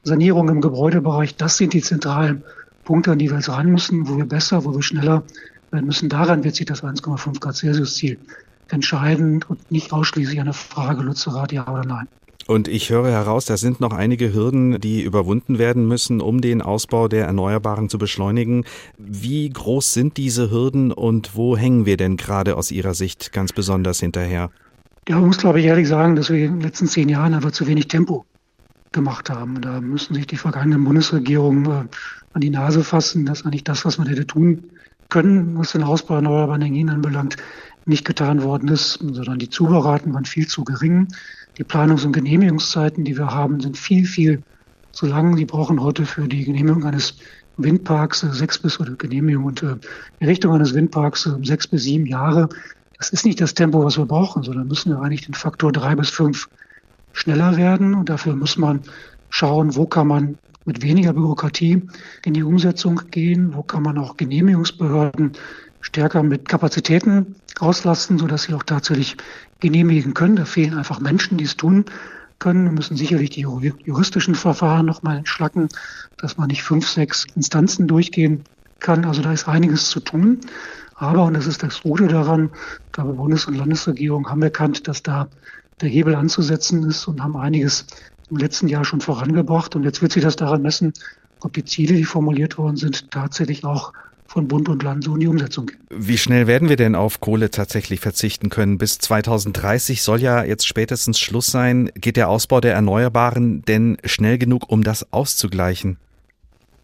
Sanierung 0.04 0.48
im 0.48 0.60
Gebäudebereich. 0.60 1.34
Das 1.34 1.56
sind 1.56 1.72
die 1.72 1.82
zentralen 1.82 2.44
Punkte, 2.84 3.10
an 3.10 3.18
die 3.18 3.28
wir 3.28 3.38
jetzt 3.38 3.48
ran 3.48 3.72
müssen, 3.72 4.08
wo 4.08 4.16
wir 4.16 4.24
besser, 4.24 4.64
wo 4.64 4.72
wir 4.72 4.82
schneller 4.82 5.24
werden 5.72 5.86
müssen. 5.86 6.08
Daran 6.08 6.44
wird 6.44 6.54
sich 6.54 6.66
das 6.66 6.84
1,5 6.84 7.40
Grad 7.40 7.56
Celsius 7.56 7.96
Ziel 7.96 8.18
entscheiden 8.68 9.44
und 9.48 9.70
nicht 9.72 9.92
ausschließlich 9.92 10.38
eine 10.38 10.52
Frage 10.52 11.02
Lützerath, 11.02 11.52
ja 11.52 11.66
oder 11.66 11.84
nein. 11.84 12.06
Und 12.48 12.66
ich 12.66 12.88
höre 12.88 13.10
heraus, 13.10 13.44
da 13.44 13.58
sind 13.58 13.78
noch 13.78 13.92
einige 13.92 14.32
Hürden, 14.32 14.80
die 14.80 15.02
überwunden 15.02 15.58
werden 15.58 15.86
müssen, 15.86 16.22
um 16.22 16.40
den 16.40 16.62
Ausbau 16.62 17.06
der 17.06 17.26
Erneuerbaren 17.26 17.90
zu 17.90 17.98
beschleunigen. 17.98 18.64
Wie 18.96 19.50
groß 19.50 19.92
sind 19.92 20.16
diese 20.16 20.50
Hürden 20.50 20.90
und 20.90 21.36
wo 21.36 21.58
hängen 21.58 21.84
wir 21.84 21.98
denn 21.98 22.16
gerade 22.16 22.56
aus 22.56 22.70
Ihrer 22.70 22.94
Sicht 22.94 23.34
ganz 23.34 23.52
besonders 23.52 24.00
hinterher? 24.00 24.50
Ja, 25.06 25.16
man 25.16 25.26
muss, 25.26 25.36
glaube 25.36 25.60
ich, 25.60 25.66
ehrlich 25.66 25.88
sagen, 25.88 26.16
dass 26.16 26.30
wir 26.30 26.42
in 26.42 26.54
den 26.54 26.60
letzten 26.62 26.86
zehn 26.86 27.10
Jahren 27.10 27.34
einfach 27.34 27.52
zu 27.52 27.66
wenig 27.66 27.88
Tempo 27.88 28.24
gemacht 28.92 29.28
haben. 29.28 29.60
Da 29.60 29.82
müssen 29.82 30.14
sich 30.14 30.26
die 30.26 30.38
vergangenen 30.38 30.82
Bundesregierungen 30.84 31.66
äh, 31.66 31.84
an 32.32 32.40
die 32.40 32.48
Nase 32.48 32.82
fassen, 32.82 33.26
dass 33.26 33.44
eigentlich 33.44 33.64
das, 33.64 33.84
was 33.84 33.98
man 33.98 34.06
hätte 34.06 34.26
tun 34.26 34.70
können, 35.10 35.58
was 35.58 35.72
den 35.72 35.82
Ausbau 35.82 36.14
erneuerbarer 36.14 36.54
Energien 36.54 36.88
anbelangt, 36.88 37.36
nicht 37.84 38.06
getan 38.06 38.42
worden 38.42 38.68
ist, 38.68 38.94
sondern 38.94 39.38
die 39.38 39.50
Zuberaten 39.50 40.14
waren 40.14 40.24
viel 40.24 40.46
zu 40.46 40.64
gering. 40.64 41.08
Die 41.58 41.64
Planungs- 41.64 42.04
und 42.04 42.12
Genehmigungszeiten, 42.12 43.04
die 43.04 43.16
wir 43.16 43.30
haben, 43.30 43.60
sind 43.60 43.76
viel, 43.76 44.06
viel 44.06 44.42
zu 44.92 45.06
lang. 45.06 45.36
Die 45.36 45.44
brauchen 45.44 45.82
heute 45.82 46.06
für 46.06 46.28
die 46.28 46.44
Genehmigung 46.44 46.84
eines 46.84 47.16
Windparks 47.56 48.22
äh, 48.22 48.32
sechs 48.32 48.58
bis 48.58 48.80
oder 48.80 48.92
Genehmigung 48.92 49.44
und 49.44 49.62
äh, 49.62 49.76
Errichtung 50.20 50.54
eines 50.54 50.74
Windparks 50.74 51.26
äh, 51.26 51.32
sechs 51.42 51.66
bis 51.66 51.82
sieben 51.82 52.06
Jahre. 52.06 52.48
Das 52.96 53.10
ist 53.10 53.24
nicht 53.24 53.40
das 53.40 53.54
Tempo, 53.54 53.84
was 53.84 53.98
wir 53.98 54.06
brauchen, 54.06 54.42
sondern 54.42 54.68
müssen 54.68 54.90
wir 54.90 55.00
eigentlich 55.00 55.26
den 55.26 55.34
Faktor 55.34 55.72
drei 55.72 55.94
bis 55.94 56.10
fünf 56.10 56.48
schneller 57.12 57.56
werden. 57.56 57.94
Und 57.94 58.08
dafür 58.08 58.34
muss 58.36 58.56
man 58.56 58.80
schauen, 59.28 59.76
wo 59.76 59.86
kann 59.86 60.06
man 60.06 60.38
mit 60.64 60.82
weniger 60.82 61.12
Bürokratie 61.12 61.82
in 62.24 62.34
die 62.34 62.42
Umsetzung 62.42 63.00
gehen, 63.10 63.54
wo 63.54 63.62
kann 63.62 63.82
man 63.82 63.98
auch 63.98 64.16
Genehmigungsbehörden 64.16 65.32
stärker 65.88 66.22
mit 66.22 66.48
Kapazitäten 66.48 67.34
auslasten, 67.60 68.18
sodass 68.18 68.42
sie 68.42 68.54
auch 68.54 68.62
tatsächlich 68.62 69.16
genehmigen 69.60 70.14
können. 70.14 70.36
Da 70.36 70.44
fehlen 70.44 70.74
einfach 70.74 71.00
Menschen, 71.00 71.38
die 71.38 71.44
es 71.44 71.56
tun 71.56 71.86
können. 72.38 72.64
Wir 72.64 72.72
müssen 72.72 72.96
sicherlich 72.96 73.30
die 73.30 73.40
juristischen 73.40 74.34
Verfahren 74.34 74.86
nochmal 74.86 75.16
entschlacken, 75.16 75.68
dass 76.18 76.36
man 76.36 76.48
nicht 76.48 76.62
fünf, 76.62 76.86
sechs 76.86 77.26
Instanzen 77.34 77.88
durchgehen 77.88 78.44
kann. 78.80 79.06
Also 79.06 79.22
da 79.22 79.32
ist 79.32 79.48
einiges 79.48 79.88
zu 79.88 80.00
tun. 80.00 80.40
Aber, 80.94 81.24
und 81.24 81.34
das 81.34 81.46
ist 81.46 81.62
das 81.62 81.82
Gute 81.82 82.06
daran, 82.06 82.50
ich 82.86 82.92
glaube, 82.92 83.14
Bundes- 83.14 83.46
und 83.46 83.54
Landesregierung 83.54 84.28
haben 84.28 84.42
erkannt, 84.42 84.88
dass 84.88 85.02
da 85.02 85.28
der 85.80 85.88
Hebel 85.88 86.14
anzusetzen 86.14 86.84
ist 86.84 87.06
und 87.06 87.22
haben 87.22 87.36
einiges 87.36 87.86
im 88.30 88.36
letzten 88.36 88.68
Jahr 88.68 88.84
schon 88.84 89.00
vorangebracht. 89.00 89.74
Und 89.74 89.84
jetzt 89.84 90.02
wird 90.02 90.12
sich 90.12 90.22
das 90.22 90.36
daran 90.36 90.60
messen, 90.60 90.92
ob 91.40 91.54
die 91.54 91.64
Ziele, 91.64 91.94
die 91.94 92.04
formuliert 92.04 92.58
worden 92.58 92.76
sind, 92.76 93.10
tatsächlich 93.10 93.64
auch 93.64 93.92
von 94.28 94.46
Bund 94.46 94.68
und 94.68 94.82
Land 94.82 95.04
so 95.04 95.14
in 95.14 95.20
die 95.20 95.26
Umsetzung 95.26 95.66
gehen. 95.66 95.78
Wie 95.88 96.18
schnell 96.18 96.46
werden 96.46 96.68
wir 96.68 96.76
denn 96.76 96.94
auf 96.94 97.20
Kohle 97.20 97.50
tatsächlich 97.50 97.98
verzichten 98.00 98.50
können? 98.50 98.76
Bis 98.76 98.98
2030 98.98 100.02
soll 100.02 100.20
ja 100.20 100.44
jetzt 100.44 100.66
spätestens 100.66 101.18
Schluss 101.18 101.46
sein. 101.46 101.90
Geht 101.94 102.18
der 102.18 102.28
Ausbau 102.28 102.60
der 102.60 102.74
Erneuerbaren 102.74 103.62
denn 103.62 103.96
schnell 104.04 104.36
genug, 104.36 104.70
um 104.70 104.84
das 104.84 105.12
auszugleichen? 105.14 105.96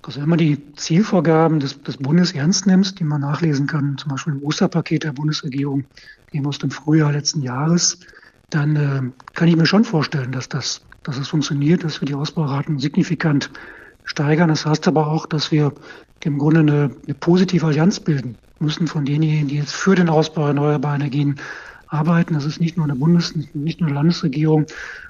Also 0.03 0.23
wenn 0.23 0.29
man 0.29 0.39
die 0.39 0.59
Zielvorgaben 0.77 1.61
des, 1.61 1.81
des 1.83 1.99
Bundes 1.99 2.33
ernst 2.33 2.67
nimmt, 2.67 2.99
die 2.99 3.05
man 3.05 3.21
nachlesen 3.21 3.67
kann, 3.67 3.99
zum 3.99 4.11
Beispiel 4.11 4.33
im 4.33 4.43
Osterpaket 4.43 5.05
der 5.05 5.13
Bundesregierung, 5.13 5.85
eben 6.33 6.47
aus 6.47 6.59
dem 6.59 6.71
Frühjahr 6.71 7.13
letzten 7.13 7.43
Jahres, 7.43 7.99
dann 8.49 8.77
äh, 8.77 9.03
kann 9.35 9.49
ich 9.49 9.57
mir 9.57 9.67
schon 9.67 9.85
vorstellen, 9.85 10.33
dass 10.33 10.49
das, 10.49 10.81
dass 11.03 11.19
es 11.19 11.29
funktioniert, 11.29 11.85
dass 11.85 12.01
wir 12.01 12.07
die 12.07 12.15
Ausbauraten 12.15 12.79
signifikant 12.79 13.51
steigern. 14.05 14.49
Das 14.49 14.65
heißt 14.65 14.89
aber 14.89 15.09
auch, 15.09 15.27
dass 15.27 15.53
wir 15.53 15.73
im 16.27 16.39
Grunde 16.39 16.61
eine, 16.61 16.91
eine 17.05 17.15
positive 17.15 17.67
Allianz 17.67 18.01
bilden 18.01 18.37
müssen 18.59 18.87
von 18.87 19.05
denjenigen, 19.05 19.49
die 19.49 19.57
jetzt 19.57 19.75
für 19.75 19.95
den 19.95 20.09
Ausbau 20.09 20.47
erneuerbarer 20.47 20.97
Energien 20.97 21.37
arbeiten. 21.89 22.35
Das 22.35 22.45
ist 22.45 22.61
nicht 22.61 22.77
nur 22.77 22.87
eine 22.87 22.97
Bundes-, 22.97 23.35
nicht 23.55 23.81
nur 23.81 23.89
eine 23.89 23.97
Landesregierung, 23.97 24.67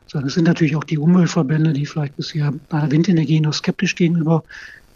sondern 0.06 0.28
es 0.28 0.34
sind 0.34 0.44
natürlich 0.44 0.76
auch 0.76 0.84
die 0.84 0.98
Umweltverbände, 0.98 1.72
die 1.72 1.86
vielleicht 1.86 2.16
bisher 2.16 2.52
einer 2.70 2.90
Windenergie 2.90 3.40
noch 3.40 3.54
skeptisch 3.54 3.94
gegenüber 3.94 4.44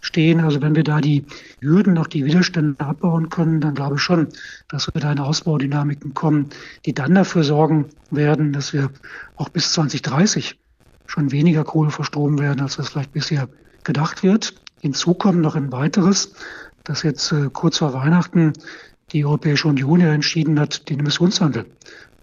stehen. 0.01 0.39
Also 0.39 0.61
wenn 0.61 0.75
wir 0.75 0.83
da 0.83 1.01
die 1.01 1.25
Hürden, 1.61 1.97
auch 1.97 2.07
die 2.07 2.25
Widerstände 2.25 2.79
abbauen 2.79 3.29
können, 3.29 3.61
dann 3.61 3.75
glaube 3.75 3.95
ich 3.95 4.01
schon, 4.01 4.27
dass 4.69 4.93
wir 4.93 5.01
da 5.01 5.11
in 5.11 5.19
Ausbaudynamiken 5.19 6.13
kommen, 6.13 6.49
die 6.85 6.93
dann 6.93 7.15
dafür 7.15 7.43
sorgen 7.43 7.85
werden, 8.11 8.53
dass 8.53 8.73
wir 8.73 8.91
auch 9.35 9.49
bis 9.49 9.73
2030 9.73 10.57
schon 11.05 11.31
weniger 11.31 11.63
Kohle 11.63 11.91
verstromen 11.91 12.39
werden, 12.39 12.61
als 12.61 12.77
das 12.77 12.89
vielleicht 12.89 13.13
bisher 13.13 13.49
gedacht 13.83 14.23
wird. 14.23 14.53
Hinzu 14.81 15.13
kommt 15.13 15.41
noch 15.41 15.55
ein 15.55 15.71
weiteres, 15.71 16.33
dass 16.83 17.03
jetzt 17.03 17.31
äh, 17.31 17.49
kurz 17.51 17.77
vor 17.77 17.93
Weihnachten 17.93 18.53
die 19.11 19.25
Europäische 19.25 19.67
Union 19.67 19.99
ja 19.99 20.13
entschieden 20.13 20.59
hat, 20.59 20.89
den 20.89 20.99
Emissionshandel 20.99 21.65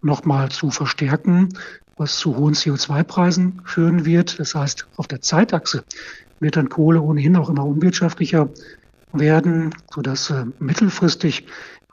nochmal 0.03 0.51
zu 0.51 0.71
verstärken, 0.71 1.51
was 1.97 2.17
zu 2.17 2.37
hohen 2.37 2.55
CO2-Preisen 2.55 3.63
führen 3.65 4.05
wird. 4.05 4.39
Das 4.39 4.55
heißt, 4.55 4.87
auf 4.97 5.07
der 5.07 5.21
Zeitachse 5.21 5.85
wird 6.41 6.57
dann 6.57 6.69
Kohle 6.69 7.01
ohnehin 7.01 7.37
auch 7.37 7.49
immer 7.49 7.65
unwirtschaftlicher 7.65 8.51
werden, 9.13 9.75
sodass 9.93 10.31
äh, 10.31 10.45
mittelfristig 10.59 11.47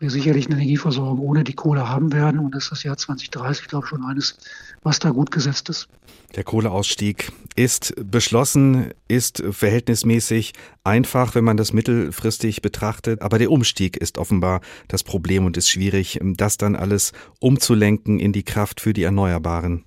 wir 0.03 0.11
sicherlich 0.11 0.45
eine 0.45 0.55
Energieversorgung 0.55 1.17
ohne 1.17 1.43
die 1.43 1.53
Kohle 1.53 1.89
haben 1.89 2.13
werden. 2.13 2.39
Und 2.39 2.53
das 2.53 2.65
ist 2.65 2.71
das 2.73 2.83
Jahr 2.83 2.97
2030, 2.97 3.67
glaube 3.67 3.85
ich, 3.85 3.89
schon 3.89 4.03
eines, 4.03 4.37
was 4.83 4.99
da 4.99 5.09
gut 5.09 5.31
gesetzt 5.31 5.69
ist. 5.69 5.87
Der 6.35 6.43
Kohleausstieg 6.43 7.31
ist 7.55 7.93
beschlossen, 7.95 8.91
ist 9.07 9.43
verhältnismäßig 9.49 10.53
einfach, 10.83 11.33
wenn 11.35 11.43
man 11.43 11.57
das 11.57 11.73
mittelfristig 11.73 12.61
betrachtet. 12.61 13.21
Aber 13.21 13.39
der 13.39 13.49
Umstieg 13.49 13.97
ist 13.97 14.17
offenbar 14.17 14.61
das 14.89 15.03
Problem 15.03 15.45
und 15.45 15.57
ist 15.57 15.69
schwierig, 15.69 16.19
das 16.21 16.57
dann 16.57 16.75
alles 16.75 17.13
umzulenken 17.39 18.19
in 18.19 18.33
die 18.33 18.43
Kraft 18.43 18.81
für 18.81 18.93
die 18.93 19.03
Erneuerbaren. 19.03 19.85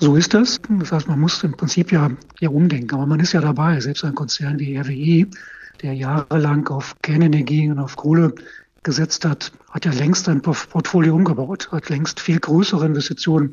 So 0.00 0.16
ist 0.16 0.32
das. 0.34 0.60
Das 0.80 0.92
heißt, 0.92 1.08
man 1.08 1.20
muss 1.20 1.44
im 1.44 1.52
Prinzip 1.52 1.92
ja, 1.92 2.10
ja 2.40 2.48
umdenken. 2.48 2.94
Aber 2.94 3.06
man 3.06 3.20
ist 3.20 3.32
ja 3.32 3.40
dabei. 3.40 3.78
Selbst 3.80 4.04
ein 4.04 4.14
Konzern 4.14 4.58
wie 4.58 4.78
RWE, 4.78 5.28
der 5.82 5.92
jahrelang 5.92 6.66
auf 6.68 6.96
Kernenergie 7.02 7.70
und 7.70 7.78
auf 7.78 7.96
Kohle 7.96 8.34
gesetzt 8.82 9.24
hat, 9.24 9.52
hat 9.70 9.84
ja 9.84 9.92
längst 9.92 10.28
ein 10.28 10.42
Portfolio 10.42 11.14
umgebaut, 11.14 11.70
hat 11.70 11.88
längst 11.88 12.20
viel 12.20 12.40
größere 12.40 12.86
Investitionen 12.86 13.52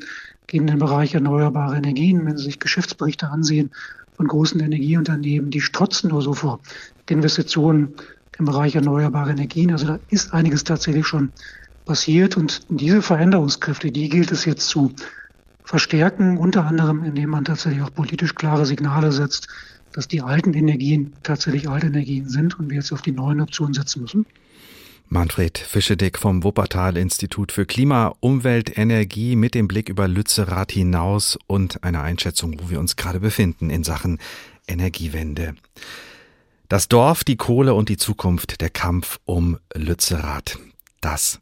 in 0.50 0.66
den 0.66 0.78
Bereich 0.78 1.14
erneuerbare 1.14 1.76
Energien. 1.76 2.26
Wenn 2.26 2.36
Sie 2.36 2.44
sich 2.44 2.58
Geschäftsberichte 2.58 3.28
ansehen 3.28 3.70
von 4.16 4.26
großen 4.26 4.60
Energieunternehmen, 4.60 5.50
die 5.50 5.60
strotzen 5.60 6.10
nur 6.10 6.22
so 6.22 6.34
vor 6.34 6.60
Investitionen 7.08 7.94
im 8.38 8.44
Bereich 8.44 8.74
erneuerbare 8.74 9.30
Energien. 9.30 9.72
Also 9.72 9.86
da 9.86 9.98
ist 10.08 10.32
einiges 10.32 10.64
tatsächlich 10.64 11.06
schon 11.06 11.32
passiert 11.84 12.36
und 12.36 12.62
diese 12.68 13.02
Veränderungskräfte, 13.02 13.90
die 13.90 14.08
gilt 14.08 14.32
es 14.32 14.44
jetzt 14.44 14.68
zu 14.68 14.92
verstärken, 15.64 16.36
unter 16.36 16.66
anderem 16.66 17.04
indem 17.04 17.30
man 17.30 17.44
tatsächlich 17.44 17.82
auch 17.82 17.94
politisch 17.94 18.34
klare 18.34 18.66
Signale 18.66 19.12
setzt, 19.12 19.48
dass 19.92 20.08
die 20.08 20.22
alten 20.22 20.54
Energien 20.54 21.12
tatsächlich 21.22 21.68
alte 21.68 21.88
Energien 21.88 22.28
sind 22.28 22.58
und 22.58 22.70
wir 22.70 22.76
jetzt 22.76 22.92
auf 22.92 23.02
die 23.02 23.12
neuen 23.12 23.40
Optionen 23.40 23.74
setzen 23.74 24.02
müssen. 24.02 24.26
Manfred 25.12 25.58
Fischedick 25.58 26.20
vom 26.20 26.44
Wuppertal-Institut 26.44 27.50
für 27.50 27.66
Klima, 27.66 28.14
Umwelt, 28.20 28.78
Energie 28.78 29.34
mit 29.34 29.56
dem 29.56 29.66
Blick 29.66 29.88
über 29.88 30.06
Lützerath 30.06 30.70
hinaus 30.70 31.36
und 31.48 31.82
einer 31.82 32.02
Einschätzung, 32.02 32.60
wo 32.62 32.70
wir 32.70 32.78
uns 32.78 32.94
gerade 32.94 33.18
befinden 33.18 33.70
in 33.70 33.82
Sachen 33.82 34.20
Energiewende. 34.68 35.56
Das 36.68 36.86
Dorf, 36.86 37.24
die 37.24 37.36
Kohle 37.36 37.74
und 37.74 37.88
die 37.88 37.96
Zukunft, 37.96 38.60
der 38.60 38.70
Kampf 38.70 39.18
um 39.24 39.58
Lützerath. 39.74 40.60
Das 41.00 41.40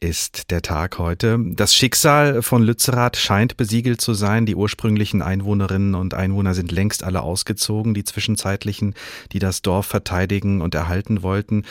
ist 0.00 0.50
der 0.50 0.62
Tag 0.62 0.98
heute. 0.98 1.38
Das 1.54 1.74
Schicksal 1.74 2.42
von 2.42 2.62
Lützerath 2.62 3.16
scheint 3.16 3.56
besiegelt 3.56 4.00
zu 4.00 4.14
sein. 4.14 4.46
Die 4.46 4.54
ursprünglichen 4.54 5.22
Einwohnerinnen 5.22 5.94
und 5.94 6.14
Einwohner 6.14 6.54
sind 6.54 6.70
längst 6.70 7.02
alle 7.02 7.22
ausgezogen. 7.22 7.94
Die 7.94 8.04
zwischenzeitlichen, 8.04 8.94
die 9.32 9.38
das 9.38 9.62
Dorf 9.62 9.86
verteidigen 9.86 10.60
und 10.60 10.74
erhalten 10.74 11.22
wollten, 11.22 11.64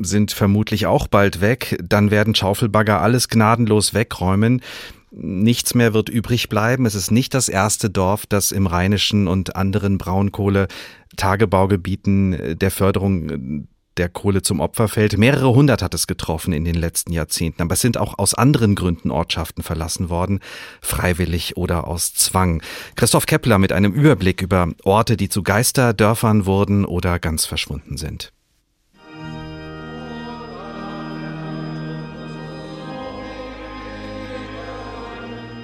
sind 0.00 0.32
vermutlich 0.32 0.86
auch 0.86 1.06
bald 1.06 1.40
weg. 1.40 1.78
Dann 1.82 2.10
werden 2.10 2.34
Schaufelbagger 2.34 3.00
alles 3.00 3.28
gnadenlos 3.28 3.92
wegräumen. 3.92 4.62
Nichts 5.10 5.74
mehr 5.74 5.92
wird 5.92 6.08
übrig 6.08 6.48
bleiben. 6.48 6.86
Es 6.86 6.94
ist 6.94 7.10
nicht 7.10 7.34
das 7.34 7.50
erste 7.50 7.90
Dorf, 7.90 8.24
das 8.26 8.50
im 8.50 8.66
Rheinischen 8.66 9.28
und 9.28 9.56
anderen 9.56 9.98
Braunkohle 9.98 10.68
Tagebaugebieten 11.16 12.58
der 12.58 12.70
Förderung 12.70 13.68
der 13.96 14.08
Kohle 14.08 14.42
zum 14.42 14.60
Opfer 14.60 14.88
fällt. 14.88 15.16
Mehrere 15.18 15.54
hundert 15.54 15.82
hat 15.82 15.94
es 15.94 16.06
getroffen 16.06 16.52
in 16.52 16.64
den 16.64 16.74
letzten 16.74 17.12
Jahrzehnten, 17.12 17.62
aber 17.62 17.74
es 17.74 17.80
sind 17.80 17.98
auch 17.98 18.18
aus 18.18 18.34
anderen 18.34 18.74
Gründen 18.74 19.10
Ortschaften 19.10 19.62
verlassen 19.62 20.08
worden, 20.08 20.40
freiwillig 20.80 21.56
oder 21.56 21.86
aus 21.86 22.14
Zwang. 22.14 22.62
Christoph 22.96 23.26
Kepler 23.26 23.58
mit 23.58 23.72
einem 23.72 23.92
Überblick 23.92 24.42
über 24.42 24.68
Orte, 24.84 25.16
die 25.16 25.28
zu 25.28 25.42
Geisterdörfern 25.42 26.46
wurden 26.46 26.84
oder 26.84 27.18
ganz 27.18 27.46
verschwunden 27.46 27.96
sind. 27.96 28.32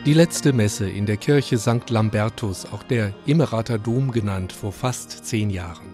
Die 0.08 0.14
letzte 0.14 0.54
Messe 0.54 0.88
in 0.88 1.04
der 1.04 1.18
Kirche 1.18 1.58
St. 1.58 1.90
Lambertus, 1.90 2.64
auch 2.72 2.82
der 2.82 3.12
Immerater 3.26 3.78
Dom 3.78 4.10
genannt, 4.10 4.54
vor 4.54 4.72
fast 4.72 5.26
zehn 5.26 5.50
Jahren. 5.50 5.87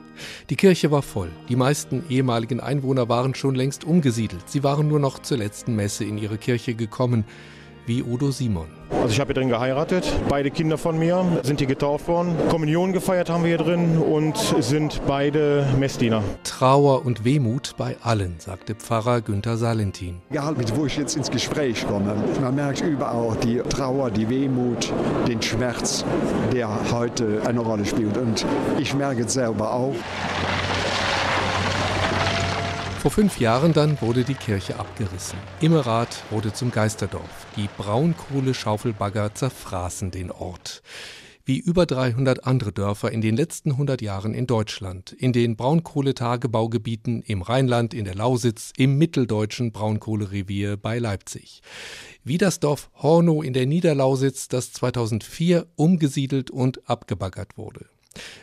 Die 0.51 0.57
Kirche 0.57 0.91
war 0.91 1.03
voll. 1.03 1.31
Die 1.49 1.57
meisten 1.57 2.05
ehemaligen 2.09 2.61
Einwohner 2.61 3.09
waren 3.09 3.35
schon 3.35 3.55
längst 3.55 3.85
umgesiedelt. 3.85 4.49
Sie 4.49 4.63
waren 4.63 4.89
nur 4.89 5.01
noch 5.01 5.19
zur 5.21 5.39
letzten 5.39 5.75
Messe 5.77 6.05
in 6.05 6.19
ihre 6.19 6.39
Kirche 6.39 6.75
gekommen, 6.75 7.25
wie 7.87 8.03
Udo 8.03 8.31
Simon. 8.31 8.67
Also 8.91 9.09
ich 9.09 9.21
habe 9.21 9.29
hier 9.29 9.43
drin 9.43 9.49
geheiratet. 9.49 10.11
Beide 10.29 10.51
Kinder 10.51 10.79
von 10.79 10.99
mir 10.99 11.25
sind 11.43 11.59
hier 11.59 11.67
getauft 11.67 12.09
worden. 12.09 12.35
Kommunion 12.49 12.93
gefeiert 12.93 13.29
haben 13.29 13.43
wir 13.45 13.49
hier 13.49 13.59
drin 13.59 13.99
und 13.99 14.37
sind 14.61 15.03
beide 15.07 15.67
Messdiener. 15.79 16.23
Trauer 16.43 17.05
und 17.05 17.25
Wehmut 17.25 17.75
bei 17.77 17.97
allen, 18.03 18.37
sagte 18.39 18.75
Pfarrer 18.75 19.21
Günther 19.21 19.57
Salentin. 19.57 20.23
Egal 20.31 20.55
mit 20.55 20.75
wo 20.77 20.87
ich 20.87 20.97
jetzt 20.97 21.17
ins 21.17 21.31
Gespräch 21.31 21.87
komme, 21.87 22.15
man 22.41 22.55
merkt 22.55 22.81
überall 22.81 23.37
die 23.43 23.59
Trauer, 23.59 24.11
die 24.11 24.29
Wehmut, 24.29 24.93
den 25.29 25.43
Schmerz, 25.43 26.05
der 26.53 26.69
heute 26.91 27.43
eine 27.45 27.61
Rolle 27.61 27.85
spielt. 27.85 28.17
Und 28.17 28.47
ich 28.79 28.95
merke 28.95 29.25
es 29.25 29.35
selber 29.35 29.73
auch. 29.73 29.95
Vor 33.05 33.11
fünf 33.11 33.39
Jahren 33.39 33.75
dann 33.75 34.01
wurde 34.01 34.25
die 34.25 34.33
Kirche 34.33 34.79
abgerissen. 34.79 35.39
Immerath 35.61 36.25
wurde 36.31 36.55
zum 36.55 36.71
Geisterdorf. 36.71 37.47
Die 37.55 37.69
Braunkohle-Schaufelbagger 37.77 39.35
zerfraßen 39.35 40.11
den 40.11 40.31
Ort. 40.31 40.83
Wie 41.45 41.59
über 41.59 41.85
300 41.85 42.47
andere 42.47 42.73
Dörfer 42.73 43.13
in 43.13 43.21
den 43.21 43.37
letzten 43.37 43.73
100 43.73 44.01
Jahren 44.01 44.33
in 44.33 44.47
Deutschland, 44.47 45.13
in 45.13 45.35
den 45.35 45.55
Braunkohletagebaugebieten 45.55 47.21
im 47.21 47.43
Rheinland, 47.43 47.93
in 47.93 48.07
der 48.07 48.15
Lausitz, 48.15 48.73
im 48.79 48.97
mitteldeutschen 48.97 49.71
Braunkohlerevier 49.71 50.79
bei 50.79 50.99
Leipzig. 50.99 51.61
Wie 52.25 52.39
das 52.39 52.59
Dorf 52.59 52.89
Hornow 52.95 53.45
in 53.45 53.53
der 53.53 53.67
Niederlausitz, 53.67 54.49
das 54.49 54.73
2004 54.73 55.67
umgesiedelt 55.77 56.51
und 56.51 56.89
abgebaggert 56.89 57.59
wurde. 57.59 57.85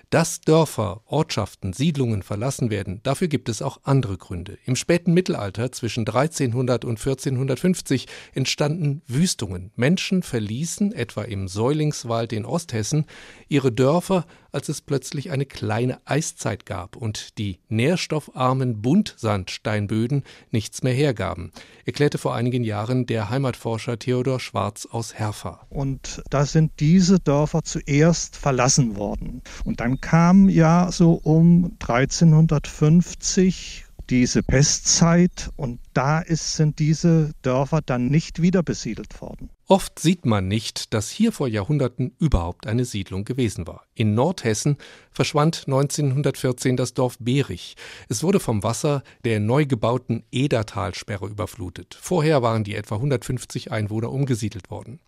Dass 0.10 0.42
Dörfer, 0.42 1.02
Ortschaften, 1.06 1.74
Siedlungen 1.74 2.24
verlassen 2.24 2.70
werden, 2.70 3.00
dafür 3.04 3.28
gibt 3.28 3.50
es 3.50 3.62
auch 3.62 3.80
andere 3.84 4.18
Gründe. 4.18 4.58
Im 4.66 4.76
späten 4.76 5.14
Mittelalter 5.14 5.72
zwischen 5.72 6.02
1300 6.02 6.86
und 6.86 7.00
1450 7.00 8.08
entstanden 8.34 9.02
Wüstungen. 9.08 9.72
Menschen 9.76 10.24
verließen, 10.24 10.92
etwa 10.94 11.24
im 11.24 11.48
Säulingswald 11.48 12.34
in 12.34 12.46
Osthessen, 12.46 13.06
ihre 13.48 13.72
Dörfer, 13.72 14.26
als 14.52 14.70
es 14.70 14.82
plötzlich 14.82 15.32
eine 15.32 15.46
kleine 15.46 16.00
Eiszeit 16.06 16.66
gab 16.66 16.96
und 16.96 17.38
die 17.38 17.60
nährstoffarmen 17.70 18.82
Buntsandsteinböden 18.82 20.24
nichts 20.52 20.84
mehr 20.84 20.94
hergaben, 20.94 21.52
erklärte 21.86 22.18
vor 22.18 22.36
einigen 22.36 22.64
Jahren 22.64 23.06
der 23.06 23.30
Heimatforscher 23.30 24.00
Theodor 24.00 24.40
Schwarz 24.40 24.88
aus 24.90 25.14
Herfa. 25.14 25.66
Und 25.70 26.24
da 26.30 26.46
sind 26.46 26.72
diese 26.80 27.20
Dörfer 27.20 27.64
zuerst 27.64 28.36
verlassen 28.36 28.96
worden. 28.96 29.42
Und 29.64 29.80
dann 29.80 30.02
kam 30.02 30.50
ja 30.50 30.92
so 30.92 31.14
um 31.14 31.78
1350 31.80 33.86
diese 34.10 34.44
Pestzeit 34.44 35.50
und 35.56 35.80
da 35.94 36.20
ist, 36.20 36.58
sind 36.58 36.80
diese 36.80 37.32
Dörfer 37.44 37.82
dann 37.82 38.08
nicht 38.08 38.42
wieder 38.42 38.62
besiedelt 38.62 39.22
worden. 39.22 39.50
Oft 39.72 40.00
sieht 40.00 40.26
man 40.26 40.50
nicht, 40.50 40.94
dass 40.94 41.10
hier 41.10 41.32
vor 41.32 41.48
Jahrhunderten 41.48 42.14
überhaupt 42.20 42.68
eine 42.68 42.84
Siedlung 42.84 43.24
gewesen 43.24 43.68
war. 43.68 43.86
In 43.96 44.14
Nordhessen 44.16 44.76
verschwand 45.12 45.64
1914 45.66 46.76
das 46.76 46.94
Dorf 46.94 47.16
Berich. 47.20 47.78
Es 48.10 48.22
wurde 48.22 48.42
vom 48.42 48.64
Wasser 48.64 49.02
der 49.24 49.40
neu 49.40 49.66
gebauten 49.66 50.26
Edertalsperre 50.30 51.26
überflutet. 51.26 51.98
Vorher 52.02 52.42
waren 52.42 52.66
die 52.66 52.76
etwa 52.76 52.96
150 52.96 53.72
Einwohner 53.72 54.12
umgesiedelt 54.12 54.70
worden. 54.70 55.00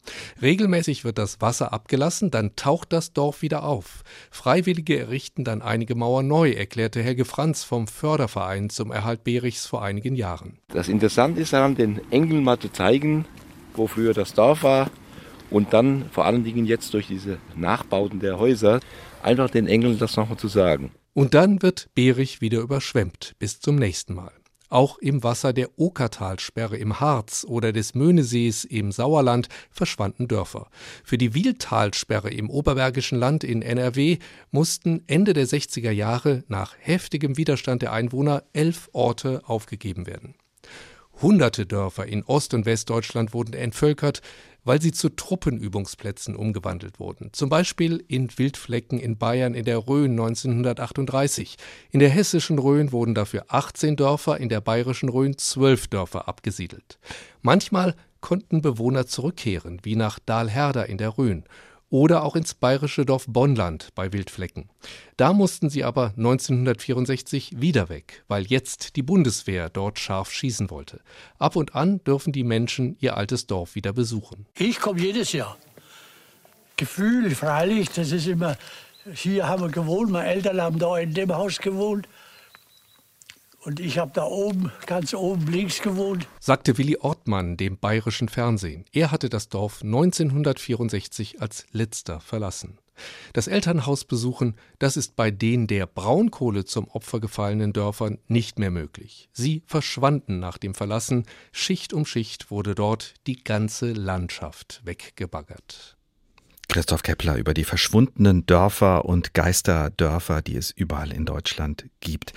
Regelmäßig 0.41 1.03
wird 1.03 1.17
das 1.17 1.41
Wasser 1.41 1.73
abgelassen, 1.73 2.31
dann 2.31 2.55
taucht 2.55 2.93
das 2.93 3.11
Dorf 3.11 3.41
wieder 3.41 3.65
auf. 3.65 4.03
Freiwillige 4.31 4.97
errichten 4.97 5.43
dann 5.43 5.61
einige 5.61 5.95
Mauern 5.95 6.29
neu, 6.29 6.51
erklärte 6.51 7.03
Helge 7.03 7.25
Franz 7.25 7.65
vom 7.65 7.87
Förderverein 7.87 8.69
zum 8.69 8.93
Erhalt 8.93 9.25
Berichs 9.25 9.65
vor 9.65 9.83
einigen 9.83 10.15
Jahren. 10.15 10.59
Das 10.69 10.87
Interessante 10.87 11.41
ist 11.41 11.51
daran, 11.51 11.75
den 11.75 11.99
Engeln 12.11 12.45
mal 12.45 12.59
zu 12.59 12.71
zeigen, 12.71 13.25
wo 13.75 13.87
früher 13.87 14.13
das 14.13 14.33
Dorf 14.33 14.63
war 14.63 14.89
und 15.49 15.73
dann 15.73 16.05
vor 16.11 16.25
allen 16.25 16.43
Dingen 16.43 16.65
jetzt 16.65 16.93
durch 16.93 17.07
diese 17.07 17.37
Nachbauten 17.55 18.19
der 18.19 18.39
Häuser 18.39 18.79
einfach 19.21 19.49
den 19.49 19.67
Engeln 19.67 19.99
das 19.99 20.15
nochmal 20.15 20.37
zu 20.37 20.47
sagen. 20.47 20.91
Und 21.13 21.33
dann 21.33 21.61
wird 21.61 21.89
Berich 21.93 22.41
wieder 22.41 22.59
überschwemmt. 22.59 23.33
Bis 23.37 23.59
zum 23.59 23.75
nächsten 23.75 24.15
Mal. 24.15 24.31
Auch 24.69 24.97
im 24.97 25.21
Wasser 25.21 25.53
der 25.53 25.69
Okertalsperre 25.77 26.77
im 26.77 26.99
Harz 26.99 27.45
oder 27.47 27.71
des 27.71 27.93
Möhnesees 27.93 28.63
im 28.63 28.91
Sauerland 28.91 29.47
verschwanden 29.69 30.27
Dörfer. 30.27 30.67
Für 31.03 31.19
die 31.19 31.35
Wildtalsperre 31.35 32.31
im 32.31 32.49
Oberbergischen 32.49 33.19
Land 33.19 33.43
in 33.43 33.61
NRW 33.61 34.17
mussten 34.49 35.03
Ende 35.05 35.33
der 35.33 35.45
60er 35.45 35.91
Jahre 35.91 36.43
nach 36.47 36.73
heftigem 36.79 37.37
Widerstand 37.37 37.83
der 37.83 37.93
Einwohner 37.93 38.45
elf 38.53 38.89
Orte 38.93 39.43
aufgegeben 39.45 40.07
werden. 40.07 40.33
Hunderte 41.21 41.65
Dörfer 41.65 42.05
in 42.05 42.23
Ost- 42.23 42.53
und 42.53 42.65
Westdeutschland 42.65 43.33
wurden 43.33 43.53
entvölkert, 43.53 44.21
weil 44.63 44.81
sie 44.81 44.91
zu 44.91 45.09
Truppenübungsplätzen 45.09 46.35
umgewandelt 46.35 46.99
wurden. 46.99 47.29
Zum 47.33 47.49
Beispiel 47.49 48.03
in 48.07 48.29
Wildflecken 48.37 48.99
in 48.99 49.17
Bayern 49.17 49.53
in 49.53 49.65
der 49.65 49.87
Rhön 49.87 50.11
1938. 50.11 51.57
In 51.91 51.99
der 51.99 52.09
hessischen 52.09 52.59
Rhön 52.59 52.91
wurden 52.91 53.13
dafür 53.13 53.45
18 53.49 53.95
Dörfer, 53.95 54.37
in 54.39 54.49
der 54.49 54.61
bayerischen 54.61 55.09
Rhön 55.09 55.37
12 55.37 55.87
Dörfer 55.87 56.27
abgesiedelt. 56.27 56.97
Manchmal 57.41 57.95
konnten 58.21 58.61
Bewohner 58.61 59.05
zurückkehren, 59.05 59.79
wie 59.83 59.95
nach 59.97 60.17
Dahlherder 60.19 60.87
in 60.87 60.97
der 60.97 61.17
Rhön 61.17 61.43
oder 61.93 62.23
auch 62.23 62.35
ins 62.35 62.55
bayerische 62.55 63.05
Dorf 63.05 63.25
Bonnland 63.27 63.89
bei 63.93 64.11
Wildflecken. 64.11 64.67
Da 65.15 65.31
mussten 65.31 65.69
sie 65.69 65.83
aber 65.83 66.13
1964 66.17 67.61
wieder 67.61 67.87
weg, 67.87 68.23
weil 68.27 68.47
jetzt 68.47 68.95
die 68.95 69.03
Bundeswehr 69.03 69.69
dort 69.69 69.99
scharf 69.99 70.31
schießen 70.31 70.71
wollte. 70.71 71.01
Ab 71.37 71.55
und 71.55 71.75
an 71.75 72.03
dürfen 72.03 72.33
die 72.33 72.43
Menschen 72.43 72.97
ihr 72.99 73.15
altes 73.15 73.45
Dorf 73.45 73.75
wieder 73.75 73.93
besuchen. 73.93 74.47
Ich 74.57 74.79
komme 74.79 75.01
jedes 75.01 75.33
Jahr. 75.33 75.55
Gefühl, 76.77 77.29
freilich, 77.35 77.91
das 77.91 78.11
ist 78.11 78.25
immer, 78.25 78.57
hier 79.13 79.47
haben 79.47 79.61
wir 79.61 79.69
gewohnt, 79.69 80.09
meine 80.09 80.29
Eltern 80.29 80.59
haben 80.59 80.79
da 80.79 80.97
in 80.97 81.13
dem 81.13 81.31
Haus 81.31 81.59
gewohnt. 81.59 82.07
Und 83.65 83.79
ich 83.79 83.97
habe 83.97 84.11
da 84.13 84.25
oben, 84.25 84.71
ganz 84.85 85.13
oben 85.13 85.47
links 85.47 85.81
gewohnt. 85.81 86.27
Sagte 86.39 86.77
Willi 86.77 86.97
Ortmann 86.97 87.55
dem 87.55 87.77
bayerischen 87.77 88.27
Fernsehen. 88.27 88.83
Er 88.91 89.11
hatte 89.11 89.29
das 89.29 89.47
Dorf 89.47 89.81
1964 89.83 91.41
als 91.41 91.65
letzter 91.71 92.19
verlassen. 92.19 92.77
Das 93.31 93.47
Elternhaus 93.47 94.03
besuchen, 94.05 94.55
das 94.79 94.97
ist 94.97 95.15
bei 95.15 95.31
den 95.31 95.67
der 95.67 95.87
Braunkohle 95.87 96.65
zum 96.65 96.87
Opfer 96.89 97.19
gefallenen 97.19 97.73
Dörfern 97.73 98.19
nicht 98.27 98.59
mehr 98.59 98.69
möglich. 98.69 99.29
Sie 99.31 99.63
verschwanden 99.65 100.39
nach 100.39 100.57
dem 100.57 100.75
Verlassen, 100.75 101.25
Schicht 101.51 101.93
um 101.93 102.05
Schicht 102.05 102.51
wurde 102.51 102.75
dort 102.75 103.15
die 103.25 103.43
ganze 103.43 103.93
Landschaft 103.93 104.81
weggebaggert. 104.83 105.97
Christoph 106.67 107.03
Kepler 107.03 107.37
über 107.37 107.53
die 107.53 107.63
verschwundenen 107.63 108.45
Dörfer 108.45 109.05
und 109.05 109.33
Geisterdörfer, 109.33 110.41
die 110.41 110.55
es 110.55 110.71
überall 110.71 111.11
in 111.11 111.25
Deutschland 111.25 111.85
gibt. 111.99 112.33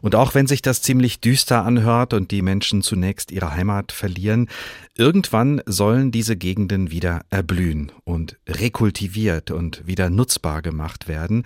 Und 0.00 0.14
auch 0.14 0.34
wenn 0.34 0.46
sich 0.46 0.62
das 0.62 0.82
ziemlich 0.82 1.20
düster 1.20 1.64
anhört 1.64 2.14
und 2.14 2.30
die 2.30 2.42
Menschen 2.42 2.82
zunächst 2.82 3.32
ihre 3.32 3.52
Heimat 3.52 3.92
verlieren, 3.92 4.48
irgendwann 4.96 5.60
sollen 5.66 6.12
diese 6.12 6.36
Gegenden 6.36 6.90
wieder 6.90 7.22
erblühen 7.30 7.90
und 8.04 8.38
rekultiviert 8.48 9.50
und 9.50 9.86
wieder 9.86 10.10
nutzbar 10.10 10.62
gemacht 10.62 11.08
werden. 11.08 11.44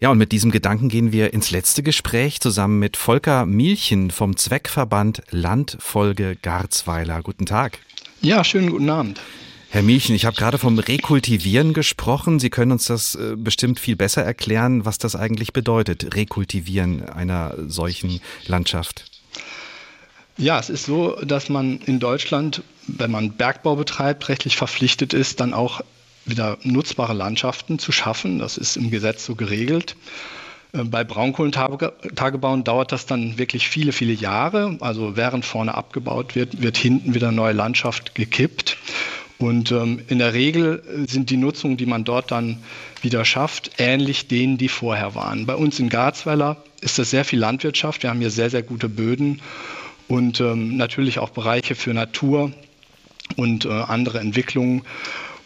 Ja, 0.00 0.10
und 0.10 0.18
mit 0.18 0.32
diesem 0.32 0.50
Gedanken 0.50 0.88
gehen 0.88 1.12
wir 1.12 1.32
ins 1.32 1.50
letzte 1.50 1.82
Gespräch 1.82 2.40
zusammen 2.40 2.78
mit 2.78 2.96
Volker 2.96 3.46
Mielchen 3.46 4.10
vom 4.10 4.36
Zweckverband 4.36 5.22
Landfolge 5.30 6.36
Garzweiler. 6.36 7.22
Guten 7.22 7.46
Tag. 7.46 7.78
Ja, 8.20 8.44
schönen 8.44 8.70
guten 8.70 8.90
Abend. 8.90 9.20
Herr 9.74 9.82
Mielchen, 9.82 10.14
ich 10.14 10.24
habe 10.24 10.36
gerade 10.36 10.56
vom 10.58 10.78
Rekultivieren 10.78 11.72
gesprochen. 11.72 12.38
Sie 12.38 12.48
können 12.48 12.70
uns 12.70 12.84
das 12.84 13.16
äh, 13.16 13.34
bestimmt 13.36 13.80
viel 13.80 13.96
besser 13.96 14.22
erklären, 14.22 14.84
was 14.84 14.98
das 14.98 15.16
eigentlich 15.16 15.52
bedeutet, 15.52 16.14
Rekultivieren 16.14 17.08
einer 17.08 17.56
solchen 17.66 18.20
Landschaft. 18.46 19.04
Ja, 20.36 20.60
es 20.60 20.70
ist 20.70 20.86
so, 20.86 21.16
dass 21.24 21.48
man 21.48 21.80
in 21.86 21.98
Deutschland, 21.98 22.62
wenn 22.86 23.10
man 23.10 23.32
Bergbau 23.32 23.74
betreibt, 23.74 24.28
rechtlich 24.28 24.56
verpflichtet 24.56 25.12
ist, 25.12 25.40
dann 25.40 25.52
auch 25.52 25.80
wieder 26.24 26.56
nutzbare 26.62 27.12
Landschaften 27.12 27.80
zu 27.80 27.90
schaffen. 27.90 28.38
Das 28.38 28.56
ist 28.56 28.76
im 28.76 28.92
Gesetz 28.92 29.26
so 29.26 29.34
geregelt. 29.34 29.96
Äh, 30.72 30.84
bei 30.84 31.02
Braunkohlentagebauen 31.02 32.62
dauert 32.62 32.92
das 32.92 33.06
dann 33.06 33.38
wirklich 33.38 33.68
viele, 33.68 33.90
viele 33.90 34.12
Jahre. 34.12 34.76
Also 34.78 35.16
während 35.16 35.44
vorne 35.44 35.74
abgebaut 35.74 36.36
wird, 36.36 36.62
wird 36.62 36.76
hinten 36.76 37.14
wieder 37.14 37.32
neue 37.32 37.54
Landschaft 37.54 38.14
gekippt. 38.14 38.76
Und 39.38 39.72
ähm, 39.72 40.00
in 40.08 40.18
der 40.18 40.32
Regel 40.32 41.06
sind 41.08 41.30
die 41.30 41.36
Nutzungen, 41.36 41.76
die 41.76 41.86
man 41.86 42.04
dort 42.04 42.30
dann 42.30 42.58
wieder 43.02 43.24
schafft, 43.24 43.72
ähnlich 43.78 44.28
denen, 44.28 44.58
die 44.58 44.68
vorher 44.68 45.14
waren. 45.14 45.46
Bei 45.46 45.56
uns 45.56 45.78
in 45.80 45.88
Garzweiler 45.88 46.62
ist 46.80 46.98
das 46.98 47.10
sehr 47.10 47.24
viel 47.24 47.40
Landwirtschaft. 47.40 48.02
Wir 48.02 48.10
haben 48.10 48.20
hier 48.20 48.30
sehr, 48.30 48.50
sehr 48.50 48.62
gute 48.62 48.88
Böden 48.88 49.42
und 50.08 50.40
ähm, 50.40 50.76
natürlich 50.76 51.18
auch 51.18 51.30
Bereiche 51.30 51.74
für 51.74 51.92
Natur 51.94 52.52
und 53.36 53.64
äh, 53.64 53.70
andere 53.70 54.20
Entwicklungen. 54.20 54.82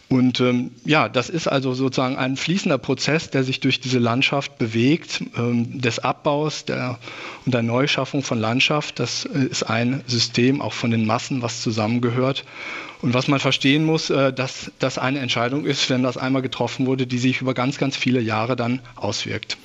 Und 0.09 0.39
ähm, 0.39 0.71
ja, 0.85 1.07
das 1.07 1.29
ist 1.29 1.47
also 1.47 1.75
sozusagen 1.75 2.17
ein 2.17 2.35
fließender 2.35 2.79
Prozess, 2.79 3.29
der 3.29 3.43
sich 3.43 3.59
durch 3.59 3.79
diese 3.79 3.99
Landschaft 3.99 4.57
bewegt, 4.57 5.23
ähm, 5.37 5.79
des 5.79 5.99
Abbaus 5.99 6.65
der, 6.65 6.97
und 7.45 7.53
der 7.53 7.61
Neuschaffung 7.61 8.23
von 8.23 8.39
Landschaft. 8.39 8.99
Das 8.99 9.25
äh, 9.25 9.45
ist 9.45 9.63
ein 9.63 10.03
System 10.07 10.61
auch 10.61 10.73
von 10.73 10.89
den 10.89 11.05
Massen, 11.05 11.43
was 11.43 11.61
zusammengehört. 11.61 12.43
Und 13.01 13.13
was 13.13 13.27
man 13.27 13.39
verstehen 13.39 13.85
muss, 13.85 14.09
äh, 14.09 14.33
dass 14.33 14.71
das 14.79 14.97
eine 14.97 15.19
Entscheidung 15.19 15.65
ist, 15.65 15.89
wenn 15.89 16.03
das 16.03 16.17
einmal 16.17 16.41
getroffen 16.41 16.85
wurde, 16.85 17.07
die 17.07 17.17
sich 17.17 17.41
über 17.41 17.53
ganz, 17.53 17.77
ganz 17.77 17.95
viele 17.95 18.19
Jahre 18.19 18.55
dann 18.55 18.81
auswirkt. 18.95 19.57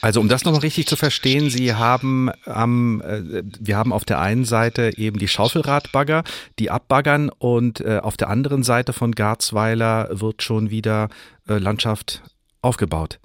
Also 0.00 0.20
um 0.20 0.28
das 0.28 0.44
nochmal 0.44 0.62
richtig 0.62 0.86
zu 0.86 0.96
verstehen, 0.96 1.50
Sie 1.50 1.74
haben 1.74 2.30
ähm, 2.46 3.02
wir 3.60 3.76
haben 3.76 3.92
auf 3.92 4.04
der 4.04 4.20
einen 4.20 4.44
Seite 4.44 4.92
eben 4.96 5.18
die 5.18 5.28
Schaufelradbagger, 5.28 6.24
die 6.58 6.70
abbaggern 6.70 7.30
und 7.30 7.80
äh, 7.80 7.98
auf 8.02 8.16
der 8.16 8.28
anderen 8.28 8.62
Seite 8.62 8.92
von 8.92 9.12
Garzweiler 9.12 10.08
wird 10.10 10.42
schon 10.42 10.70
wieder 10.70 11.08
äh, 11.48 11.58
Landschaft 11.58 12.22
aufgebaut. 12.60 13.18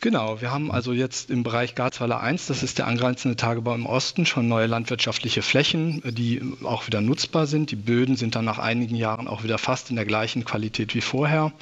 Genau, 0.00 0.40
wir 0.40 0.50
haben 0.50 0.70
also 0.70 0.92
jetzt 0.92 1.30
im 1.30 1.42
Bereich 1.42 1.74
Garzweiler 1.74 2.20
1, 2.20 2.46
das 2.46 2.62
ist 2.62 2.78
der 2.78 2.86
angrenzende 2.86 3.36
Tagebau 3.36 3.74
im 3.74 3.86
Osten, 3.86 4.26
schon 4.26 4.48
neue 4.48 4.66
landwirtschaftliche 4.66 5.42
Flächen, 5.42 6.02
die 6.04 6.42
auch 6.62 6.86
wieder 6.86 7.00
nutzbar 7.00 7.46
sind. 7.46 7.70
Die 7.70 7.76
Böden 7.76 8.16
sind 8.16 8.34
dann 8.34 8.44
nach 8.44 8.58
einigen 8.58 8.96
Jahren 8.96 9.28
auch 9.28 9.44
wieder 9.44 9.58
fast 9.58 9.90
in 9.90 9.96
der 9.96 10.04
gleichen 10.04 10.44
Qualität 10.44 10.94
wie 10.94 11.00
vorher. 11.00 11.52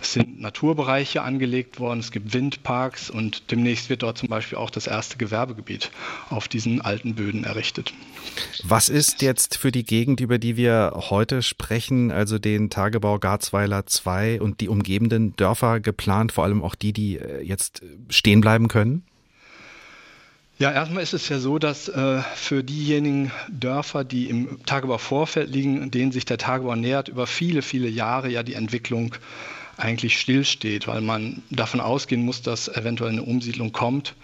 Es 0.00 0.12
sind 0.12 0.40
Naturbereiche 0.40 1.22
angelegt 1.22 1.80
worden, 1.80 1.98
es 1.98 2.12
gibt 2.12 2.32
Windparks 2.32 3.10
und 3.10 3.50
demnächst 3.50 3.90
wird 3.90 4.02
dort 4.02 4.18
zum 4.18 4.28
Beispiel 4.28 4.56
auch 4.56 4.70
das 4.70 4.86
erste 4.86 5.18
Gewerbegebiet 5.18 5.90
auf 6.30 6.46
diesen 6.46 6.80
alten 6.80 7.16
Böden 7.16 7.44
errichtet. 7.44 7.92
Was 8.62 8.88
ist 8.88 9.22
jetzt 9.22 9.56
für 9.56 9.72
die 9.72 9.84
Gegend, 9.84 10.20
über 10.20 10.38
die 10.38 10.56
wir 10.56 10.92
heute 10.94 11.42
sprechen, 11.42 12.12
also 12.12 12.38
den 12.38 12.70
Tagebau 12.70 13.18
Garzweiler 13.18 13.86
2 13.86 14.40
und 14.40 14.60
die 14.60 14.68
umgebenden 14.68 15.34
Dörfer 15.34 15.80
geplant, 15.80 16.30
vor 16.32 16.44
allem 16.44 16.62
auch 16.62 16.76
die, 16.76 16.92
die 16.92 17.18
äh, 17.18 17.42
jetzt 17.42 17.82
stehen 18.08 18.40
bleiben 18.40 18.68
können? 18.68 19.02
Ja, 20.58 20.72
erstmal 20.72 21.04
ist 21.04 21.14
es 21.14 21.28
ja 21.28 21.38
so, 21.38 21.60
dass 21.60 21.88
äh, 21.88 22.20
für 22.34 22.64
diejenigen 22.64 23.30
Dörfer, 23.48 24.02
die 24.02 24.28
im 24.28 24.64
Tagebauvorfeld 24.66 25.50
liegen, 25.50 25.92
denen 25.92 26.10
sich 26.10 26.24
der 26.24 26.38
Tagebau 26.38 26.74
nähert, 26.74 27.08
über 27.08 27.28
viele, 27.28 27.62
viele 27.62 27.88
Jahre 27.88 28.28
ja 28.28 28.42
die 28.42 28.54
Entwicklung 28.54 29.14
eigentlich 29.78 30.18
stillsteht, 30.18 30.86
weil 30.86 31.00
man 31.00 31.42
davon 31.50 31.80
ausgehen 31.80 32.24
muss, 32.24 32.42
dass 32.42 32.68
eventuell 32.68 33.12
eine 33.12 33.22
Umsiedlung 33.22 33.72
kommt. 33.72 34.14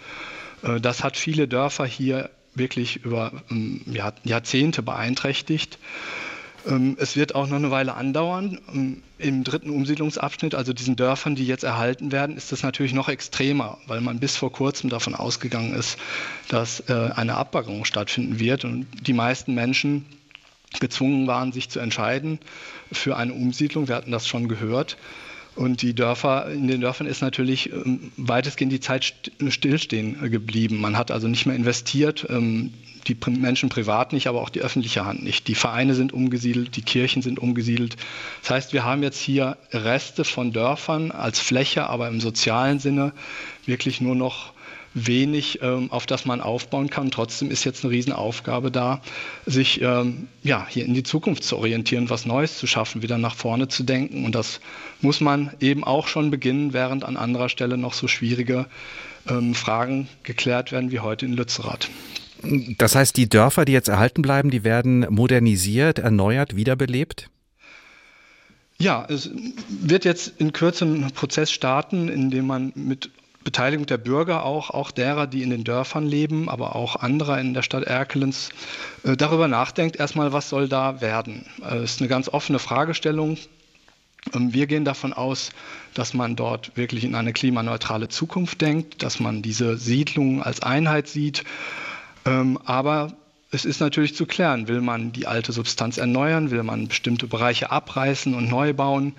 Äh, 0.63 0.79
das 0.79 1.03
hat 1.03 1.17
viele 1.17 1.47
Dörfer 1.47 1.85
hier 1.85 2.29
wirklich 2.53 3.03
über 3.03 3.31
ähm, 3.49 3.81
Jahrzehnte 4.23 4.81
beeinträchtigt. 4.81 5.77
Ähm, 6.67 6.97
es 6.99 7.15
wird 7.15 7.35
auch 7.35 7.47
noch 7.47 7.57
eine 7.57 7.71
Weile 7.71 7.95
andauern. 7.95 8.59
Ähm, 8.73 9.03
Im 9.17 9.43
dritten 9.43 9.69
Umsiedlungsabschnitt, 9.69 10.55
also 10.55 10.73
diesen 10.73 10.95
Dörfern, 10.95 11.35
die 11.35 11.45
jetzt 11.45 11.63
erhalten 11.63 12.11
werden, 12.11 12.37
ist 12.37 12.51
das 12.51 12.63
natürlich 12.63 12.93
noch 12.93 13.09
extremer, 13.09 13.77
weil 13.87 14.01
man 14.01 14.19
bis 14.19 14.35
vor 14.35 14.51
kurzem 14.51 14.89
davon 14.89 15.15
ausgegangen 15.15 15.73
ist, 15.73 15.97
dass 16.49 16.81
äh, 16.89 17.11
eine 17.15 17.35
Abbaggerung 17.35 17.85
stattfinden 17.85 18.39
wird 18.39 18.65
und 18.65 18.87
die 19.07 19.13
meisten 19.13 19.53
Menschen 19.53 20.05
gezwungen 20.79 21.27
waren, 21.27 21.53
sich 21.53 21.69
zu 21.69 21.79
entscheiden 21.79 22.39
für 22.91 23.15
eine 23.15 23.33
Umsiedlung. 23.33 23.87
Wir 23.87 23.95
hatten 23.95 24.11
das 24.11 24.27
schon 24.27 24.47
gehört. 24.47 24.97
Und 25.55 25.81
die 25.81 25.93
Dörfer, 25.93 26.51
in 26.51 26.67
den 26.67 26.81
Dörfern 26.81 27.07
ist 27.07 27.21
natürlich 27.21 27.71
ähm, 27.71 28.11
weitestgehend 28.17 28.73
die 28.73 28.81
Zeit 28.81 29.13
stillstehen 29.47 30.29
geblieben. 30.29 30.81
Man 30.81 30.97
hat 30.97 31.11
also 31.11 31.27
nicht 31.27 31.45
mehr 31.45 31.55
investiert, 31.55 32.27
ähm, 32.29 32.73
die 33.07 33.17
Menschen 33.29 33.69
privat 33.69 34.13
nicht, 34.13 34.27
aber 34.27 34.41
auch 34.41 34.49
die 34.49 34.61
öffentliche 34.61 35.05
Hand 35.05 35.23
nicht. 35.23 35.47
Die 35.47 35.55
Vereine 35.55 35.93
sind 35.93 36.11
umgesiedelt, 36.11 36.75
die 36.75 36.81
Kirchen 36.81 37.21
sind 37.21 37.39
umgesiedelt. 37.39 37.95
Das 38.41 38.51
heißt, 38.51 38.73
wir 38.73 38.83
haben 38.83 39.03
jetzt 39.03 39.19
hier 39.19 39.57
Reste 39.71 40.23
von 40.23 40.51
Dörfern 40.51 41.11
als 41.11 41.39
Fläche, 41.39 41.87
aber 41.87 42.07
im 42.07 42.19
sozialen 42.19 42.79
Sinne 42.79 43.13
wirklich 43.65 44.01
nur 44.01 44.15
noch 44.15 44.54
wenig, 44.95 45.59
ähm, 45.61 45.91
auf 45.91 46.07
das 46.07 46.25
man 46.25 46.41
aufbauen 46.41 46.89
kann. 46.89 47.11
Trotzdem 47.11 47.51
ist 47.51 47.65
jetzt 47.65 47.83
eine 47.83 47.91
Riesenaufgabe 47.93 48.71
da, 48.71 49.01
sich 49.45 49.81
ähm, 49.81 50.27
ja, 50.41 50.65
hier 50.67 50.85
in 50.85 50.93
die 50.93 51.03
Zukunft 51.03 51.43
zu 51.43 51.57
orientieren, 51.57 52.09
was 52.09 52.25
Neues 52.25 52.57
zu 52.57 52.65
schaffen, 52.65 53.03
wieder 53.03 53.17
nach 53.17 53.35
vorne 53.35 53.67
zu 53.67 53.83
denken. 53.83 54.25
Und 54.25 54.33
das 54.33 54.61
muss 55.01 55.21
man 55.21 55.51
eben 55.59 55.83
auch 55.83 56.07
schon 56.07 56.31
beginnen, 56.31 56.73
während 56.73 57.03
an 57.03 57.17
anderer 57.17 57.49
Stelle 57.49 57.77
noch 57.77 57.93
so 57.93 58.07
schwierige 58.07 58.65
ähm, 59.29 59.53
Fragen 59.53 60.07
geklärt 60.23 60.71
werden 60.71 60.91
wie 60.91 61.01
heute 61.01 61.25
in 61.25 61.33
Lützerath. 61.33 61.89
Das 62.77 62.95
heißt, 62.95 63.17
die 63.17 63.27
Dörfer, 63.27 63.65
die 63.65 63.73
jetzt 63.73 63.89
erhalten 63.89 64.21
bleiben, 64.21 64.49
die 64.49 64.63
werden 64.63 65.05
modernisiert, 65.09 65.99
erneuert, 65.99 66.55
wiederbelebt? 66.55 67.29
Ja, 68.77 69.05
es 69.09 69.29
wird 69.67 70.05
jetzt 70.05 70.33
in 70.37 70.51
Kürze 70.51 70.85
ein 70.85 71.11
Prozess 71.11 71.51
starten, 71.51 72.09
in 72.09 72.29
dem 72.29 72.45
man 72.45 72.71
mit 72.75 73.09
Beteiligung 73.45 73.85
der 73.85 73.99
Bürger 73.99 74.43
auch, 74.43 74.71
auch 74.71 74.91
derer, 74.91 75.27
die 75.27 75.43
in 75.43 75.51
den 75.51 75.63
Dörfern 75.63 76.05
leben, 76.05 76.49
aber 76.49 76.75
auch 76.75 76.97
anderer 76.97 77.39
in 77.39 77.53
der 77.53 77.61
Stadt 77.61 77.83
Erkelenz, 77.83 78.49
äh, 79.03 79.15
darüber 79.15 79.47
nachdenkt, 79.47 79.95
erstmal, 79.95 80.33
was 80.33 80.49
soll 80.49 80.67
da 80.67 80.99
werden. 80.99 81.45
Es 81.61 81.71
äh, 81.71 81.83
ist 81.83 82.01
eine 82.01 82.09
ganz 82.09 82.27
offene 82.27 82.59
Fragestellung. 82.59 83.37
Ähm, 84.33 84.53
wir 84.53 84.65
gehen 84.65 84.83
davon 84.83 85.13
aus, 85.13 85.51
dass 85.93 86.13
man 86.13 86.35
dort 86.35 86.75
wirklich 86.75 87.03
in 87.03 87.15
eine 87.15 87.33
klimaneutrale 87.33 88.09
Zukunft 88.09 88.59
denkt, 88.61 89.03
dass 89.03 89.19
man 89.19 89.43
diese 89.43 89.77
Siedlung 89.77 90.41
als 90.41 90.61
Einheit 90.61 91.07
sieht. 91.07 91.43
Ähm, 92.25 92.59
aber 92.65 93.13
es 93.51 93.65
ist 93.65 93.79
natürlich 93.79 94.15
zu 94.15 94.25
klären, 94.25 94.67
will 94.67 94.81
man 94.81 95.11
die 95.11 95.27
alte 95.27 95.51
Substanz 95.51 95.97
erneuern, 95.97 96.51
will 96.51 96.63
man 96.63 96.87
bestimmte 96.87 97.27
Bereiche 97.27 97.71
abreißen 97.71 98.33
und 98.33 98.49
neu 98.49 98.73
bauen? 98.73 99.13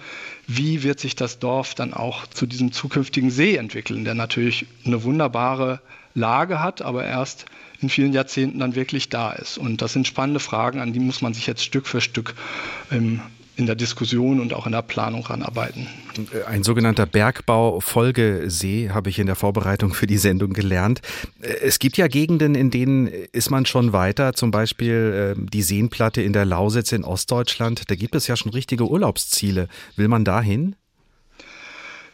Wie 0.46 0.82
wird 0.82 1.00
sich 1.00 1.14
das 1.14 1.38
Dorf 1.38 1.74
dann 1.74 1.94
auch 1.94 2.26
zu 2.26 2.46
diesem 2.46 2.72
zukünftigen 2.72 3.30
See 3.30 3.56
entwickeln, 3.56 4.04
der 4.04 4.14
natürlich 4.14 4.66
eine 4.84 5.04
wunderbare 5.04 5.80
Lage 6.14 6.60
hat, 6.62 6.82
aber 6.82 7.04
erst 7.04 7.46
in 7.80 7.88
vielen 7.88 8.12
Jahrzehnten 8.12 8.58
dann 8.58 8.74
wirklich 8.74 9.08
da 9.08 9.32
ist? 9.32 9.58
Und 9.58 9.80
das 9.80 9.92
sind 9.92 10.06
spannende 10.06 10.40
Fragen, 10.40 10.80
an 10.80 10.92
die 10.92 11.00
muss 11.00 11.22
man 11.22 11.32
sich 11.32 11.46
jetzt 11.46 11.64
Stück 11.64 11.86
für 11.86 12.00
Stück 12.00 12.34
im 12.90 13.20
in 13.56 13.66
der 13.66 13.74
Diskussion 13.74 14.38
und 14.38 14.52
auch 14.52 14.66
in 14.66 14.72
der 14.72 14.82
Planung 14.82 15.24
ranarbeiten. 15.24 15.86
Ein 16.46 16.62
sogenannter 16.62 17.06
Bergbau-Folgesee 17.06 18.90
habe 18.90 19.10
ich 19.10 19.18
in 19.18 19.26
der 19.26 19.34
Vorbereitung 19.34 19.94
für 19.94 20.06
die 20.06 20.18
Sendung 20.18 20.52
gelernt. 20.52 21.00
Es 21.40 21.78
gibt 21.78 21.96
ja 21.96 22.06
Gegenden, 22.06 22.54
in 22.54 22.70
denen 22.70 23.06
ist 23.06 23.50
man 23.50 23.66
schon 23.66 23.92
weiter, 23.92 24.34
zum 24.34 24.50
Beispiel 24.50 25.34
ähm, 25.36 25.50
die 25.50 25.62
Seenplatte 25.62 26.22
in 26.22 26.32
der 26.32 26.44
Lausitz 26.44 26.92
in 26.92 27.04
Ostdeutschland. 27.04 27.90
Da 27.90 27.94
gibt 27.94 28.14
es 28.14 28.26
ja 28.26 28.36
schon 28.36 28.52
richtige 28.52 28.88
Urlaubsziele. 28.88 29.68
Will 29.96 30.08
man 30.08 30.24
dahin? 30.24 30.76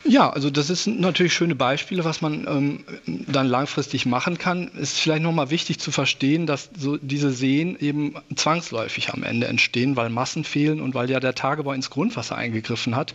Ja, 0.05 0.31
also 0.31 0.51
das 0.51 0.69
ist 0.69 0.87
natürlich 0.89 1.33
schöne 1.33 1.55
Beispiele, 1.55 2.05
was 2.05 2.21
man 2.21 2.47
ähm, 2.49 2.85
dann 3.07 3.47
langfristig 3.47 4.05
machen 4.05 4.37
kann. 4.37 4.69
Ist 4.69 4.99
vielleicht 4.99 5.23
nochmal 5.23 5.51
wichtig 5.51 5.79
zu 5.79 5.93
verstehen, 5.93 6.47
dass 6.47 6.71
so 6.77 6.97
diese 6.97 7.31
Seen 7.31 7.79
eben 7.79 8.15
zwangsläufig 8.35 9.11
am 9.13 9.23
Ende 9.23 9.47
entstehen, 9.47 9.95
weil 9.95 10.11
Massen 10.11 10.43
fehlen 10.43 10.81
und 10.81 10.95
weil 10.95 11.09
ja 11.09 11.21
der 11.21 11.35
Tagebau 11.35 11.73
ins 11.73 11.91
Grundwasser 11.91 12.37
eingegriffen 12.37 12.97
hat. 12.97 13.15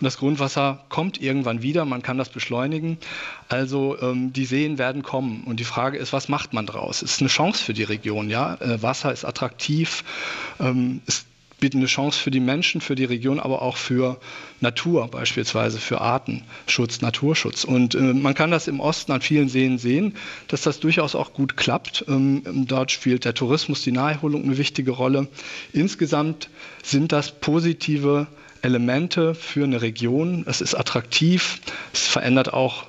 Und 0.00 0.04
das 0.04 0.18
Grundwasser 0.18 0.84
kommt 0.90 1.22
irgendwann 1.22 1.62
wieder, 1.62 1.84
man 1.84 2.02
kann 2.02 2.18
das 2.18 2.28
beschleunigen. 2.28 2.98
Also 3.48 3.96
ähm, 4.02 4.32
die 4.32 4.44
Seen 4.44 4.76
werden 4.76 5.02
kommen. 5.02 5.44
Und 5.44 5.60
die 5.60 5.64
Frage 5.64 5.96
ist, 5.96 6.12
was 6.12 6.28
macht 6.28 6.52
man 6.52 6.66
daraus? 6.66 7.02
Es 7.02 7.12
ist 7.12 7.20
eine 7.20 7.30
Chance 7.30 7.64
für 7.64 7.72
die 7.72 7.84
Region, 7.84 8.28
ja. 8.28 8.56
Äh, 8.56 8.82
Wasser 8.82 9.12
ist 9.12 9.24
attraktiv, 9.24 10.04
ähm, 10.60 11.00
ist 11.06 11.26
bieten 11.62 11.78
eine 11.78 11.86
Chance 11.86 12.18
für 12.18 12.32
die 12.32 12.40
Menschen, 12.40 12.80
für 12.80 12.96
die 12.96 13.04
Region, 13.04 13.38
aber 13.38 13.62
auch 13.62 13.76
für 13.76 14.18
Natur, 14.60 15.06
beispielsweise 15.06 15.78
für 15.78 16.00
Artenschutz, 16.00 17.02
Naturschutz. 17.02 17.62
Und 17.62 17.94
äh, 17.94 18.00
man 18.00 18.34
kann 18.34 18.50
das 18.50 18.66
im 18.66 18.80
Osten 18.80 19.12
an 19.12 19.20
vielen 19.20 19.48
Seen 19.48 19.78
sehen, 19.78 20.16
dass 20.48 20.62
das 20.62 20.80
durchaus 20.80 21.14
auch 21.14 21.32
gut 21.32 21.56
klappt. 21.56 22.04
Ähm, 22.08 22.42
dort 22.66 22.90
spielt 22.90 23.24
der 23.24 23.34
Tourismus, 23.34 23.82
die 23.82 23.92
Naherholung 23.92 24.42
eine 24.42 24.58
wichtige 24.58 24.90
Rolle. 24.90 25.28
Insgesamt 25.72 26.50
sind 26.82 27.12
das 27.12 27.30
positive 27.30 28.26
Elemente 28.62 29.36
für 29.36 29.62
eine 29.62 29.82
Region. 29.82 30.44
Es 30.48 30.62
ist 30.62 30.74
attraktiv, 30.74 31.60
es 31.92 32.08
verändert 32.08 32.52
auch 32.52 32.86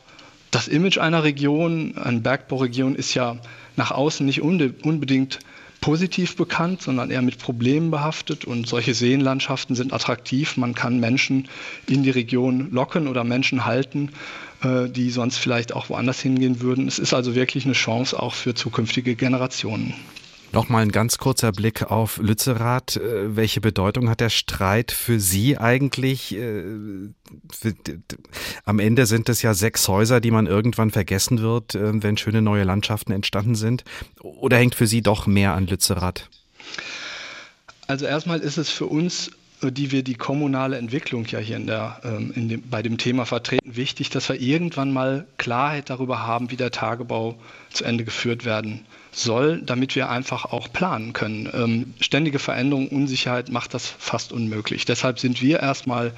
das 0.49 0.67
Image 0.67 0.97
einer 0.97 1.23
Region. 1.23 1.95
Eine 1.95 2.21
Bergbauregion 2.21 2.95
ist 2.95 3.13
ja 3.13 3.37
nach 3.75 3.91
außen 3.91 4.25
nicht 4.25 4.41
unbedingt 4.41 5.37
positiv 5.83 6.37
bekannt, 6.37 6.81
sondern 6.81 7.11
eher 7.11 7.21
mit 7.21 7.39
Problemen 7.39 7.91
behaftet. 7.91 8.45
Und 8.45 8.67
solche 8.67 8.93
Seenlandschaften 8.93 9.75
sind 9.75 9.91
attraktiv. 9.91 10.55
Man 10.55 10.73
kann 10.73 11.01
Menschen 11.01 11.49
in 11.87 12.03
die 12.03 12.09
Region 12.09 12.71
locken 12.71 13.09
oder 13.09 13.25
Menschen 13.25 13.65
halten, 13.65 14.13
äh, 14.63 14.87
die 14.87 15.09
sonst 15.09 15.35
vielleicht 15.37 15.73
auch 15.73 15.89
woanders 15.89 16.21
hingehen 16.21 16.61
würden. 16.61 16.87
Es 16.87 16.99
ist 16.99 17.13
also 17.13 17.35
wirklich 17.35 17.65
eine 17.65 17.73
Chance 17.73 18.17
auch 18.17 18.33
für 18.33 18.55
zukünftige 18.55 19.15
Generationen. 19.15 19.93
Nochmal 20.53 20.83
ein 20.83 20.91
ganz 20.91 21.17
kurzer 21.17 21.51
Blick 21.51 21.81
auf 21.81 22.17
Lützerath. 22.17 22.97
Äh, 22.97 23.35
welche 23.35 23.59
Bedeutung 23.59 24.07
hat 24.07 24.19
der 24.19 24.29
Streit 24.29 24.91
für 24.91 25.19
Sie 25.19 25.57
eigentlich? 25.57 26.35
Äh, 26.35 26.63
am 28.63 28.77
Ende 28.77 29.07
sind 29.07 29.29
es 29.29 29.41
ja 29.41 29.55
sechs 29.55 29.87
Häuser, 29.87 30.21
die 30.21 30.29
man 30.29 30.45
irgendwann 30.45 30.91
vergessen 30.91 31.41
wird, 31.41 31.73
äh, 31.73 32.03
wenn 32.03 32.17
schöne 32.17 32.43
neue 32.43 32.65
Landschaften 32.65 33.13
entstanden 33.13 33.55
sind. 33.55 33.83
Oder 34.21 34.57
hängt 34.57 34.75
für 34.75 34.85
Sie 34.85 35.01
doch 35.01 35.25
mehr 35.25 35.55
an 35.55 35.65
Lützerath? 35.65 36.29
Also 37.87 38.05
erstmal 38.05 38.39
ist 38.39 38.57
es 38.57 38.69
für 38.69 38.85
uns 38.85 39.31
die 39.65 39.91
wir 39.91 40.03
die 40.03 40.15
kommunale 40.15 40.77
Entwicklung 40.77 41.25
ja 41.27 41.39
hier 41.39 41.55
in 41.55 41.67
der, 41.67 42.01
ähm, 42.03 42.33
in 42.35 42.49
dem, 42.49 42.69
bei 42.69 42.81
dem 42.81 42.97
Thema 42.97 43.23
vertreten, 43.23 43.77
wichtig, 43.77 44.09
dass 44.09 44.27
wir 44.27 44.41
irgendwann 44.41 44.91
mal 44.91 45.25
Klarheit 45.37 45.89
darüber 45.89 46.27
haben, 46.27 46.51
wie 46.51 46.57
der 46.57 46.71
Tagebau 46.71 47.39
zu 47.71 47.85
Ende 47.85 48.03
geführt 48.03 48.43
werden 48.43 48.83
soll, 49.15 49.61
damit 49.61 49.95
wir 49.95 50.09
einfach 50.09 50.45
auch 50.45 50.71
planen 50.71 51.13
können. 51.13 51.49
Ähm, 51.53 51.93
ständige 51.99 52.39
Veränderung, 52.39 52.87
Unsicherheit 52.89 53.49
macht 53.49 53.73
das 53.73 53.87
fast 53.87 54.31
unmöglich. 54.31 54.85
Deshalb 54.85 55.19
sind 55.19 55.41
wir 55.41 55.59
erstmal 55.59 56.13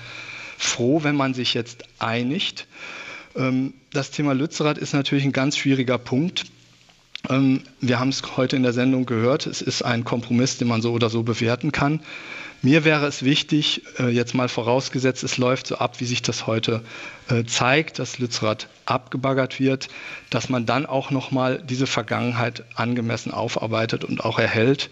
froh, 0.57 1.03
wenn 1.03 1.15
man 1.15 1.33
sich 1.33 1.53
jetzt 1.53 1.83
einigt. 1.99 2.67
Ähm, 3.35 3.73
das 3.91 4.11
Thema 4.11 4.33
Lützerath 4.33 4.77
ist 4.77 4.93
natürlich 4.93 5.25
ein 5.25 5.31
ganz 5.31 5.57
schwieriger 5.57 5.97
Punkt. 5.97 6.45
Ähm, 7.29 7.63
wir 7.81 7.99
haben 7.99 8.09
es 8.09 8.37
heute 8.37 8.55
in 8.55 8.63
der 8.63 8.73
Sendung 8.73 9.05
gehört. 9.05 9.47
Es 9.47 9.61
ist 9.61 9.83
ein 9.83 10.03
Kompromiss, 10.03 10.57
den 10.57 10.67
man 10.67 10.81
so 10.81 10.91
oder 10.91 11.09
so 11.09 11.23
bewerten 11.23 11.71
kann. 11.71 12.01
Mir 12.61 12.83
wäre 12.83 13.05
es 13.05 13.23
wichtig, 13.23 13.83
äh, 13.99 14.09
jetzt 14.09 14.33
mal 14.33 14.49
vorausgesetzt, 14.49 15.23
es 15.23 15.37
läuft 15.37 15.67
so 15.67 15.77
ab, 15.77 15.99
wie 15.99 16.05
sich 16.05 16.21
das 16.21 16.47
heute 16.47 16.81
äh, 17.29 17.43
zeigt, 17.43 17.99
dass 17.99 18.17
Lützerath 18.17 18.67
abgebaggert 18.85 19.59
wird, 19.59 19.87
dass 20.29 20.49
man 20.49 20.65
dann 20.65 20.85
auch 20.85 21.11
nochmal 21.11 21.61
diese 21.61 21.87
Vergangenheit 21.87 22.63
angemessen 22.75 23.31
aufarbeitet 23.31 24.03
und 24.03 24.23
auch 24.23 24.39
erhält, 24.39 24.89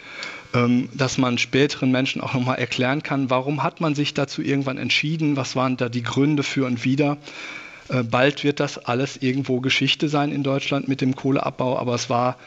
ähm, 0.53 0.89
dass 0.93 1.17
man 1.17 1.37
späteren 1.37 1.91
Menschen 1.91 2.21
auch 2.21 2.33
nochmal 2.33 2.59
erklären 2.59 3.01
kann, 3.01 3.29
warum 3.29 3.63
hat 3.63 3.81
man 3.81 3.95
sich 3.95 4.13
dazu 4.13 4.41
irgendwann 4.41 4.77
entschieden, 4.77 5.35
was 5.35 5.55
waren 5.55 5.77
da 5.77 5.89
die 5.89 6.03
Gründe 6.03 6.43
für 6.43 6.65
und 6.65 6.85
wider. 6.85 7.17
Äh, 7.89 8.03
bald 8.03 8.43
wird 8.43 8.59
das 8.59 8.77
alles 8.77 9.17
irgendwo 9.17 9.61
Geschichte 9.61 10.09
sein 10.09 10.31
in 10.31 10.43
Deutschland 10.43 10.87
mit 10.87 11.01
dem 11.01 11.15
Kohleabbau, 11.15 11.77
aber 11.77 11.95
es 11.95 12.09
war 12.09 12.37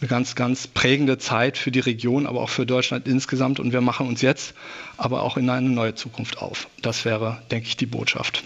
eine 0.00 0.08
ganz, 0.08 0.34
ganz 0.34 0.66
prägende 0.66 1.18
Zeit 1.18 1.58
für 1.58 1.70
die 1.70 1.80
Region, 1.80 2.26
aber 2.26 2.40
auch 2.40 2.48
für 2.48 2.66
Deutschland 2.66 3.06
insgesamt. 3.06 3.60
Und 3.60 3.72
wir 3.72 3.80
machen 3.80 4.06
uns 4.06 4.22
jetzt 4.22 4.54
aber 4.96 5.22
auch 5.22 5.36
in 5.36 5.48
eine 5.50 5.68
neue 5.68 5.94
Zukunft 5.94 6.38
auf. 6.38 6.68
Das 6.82 7.04
wäre, 7.04 7.42
denke 7.50 7.68
ich, 7.68 7.76
die 7.76 7.86
Botschaft. 7.86 8.42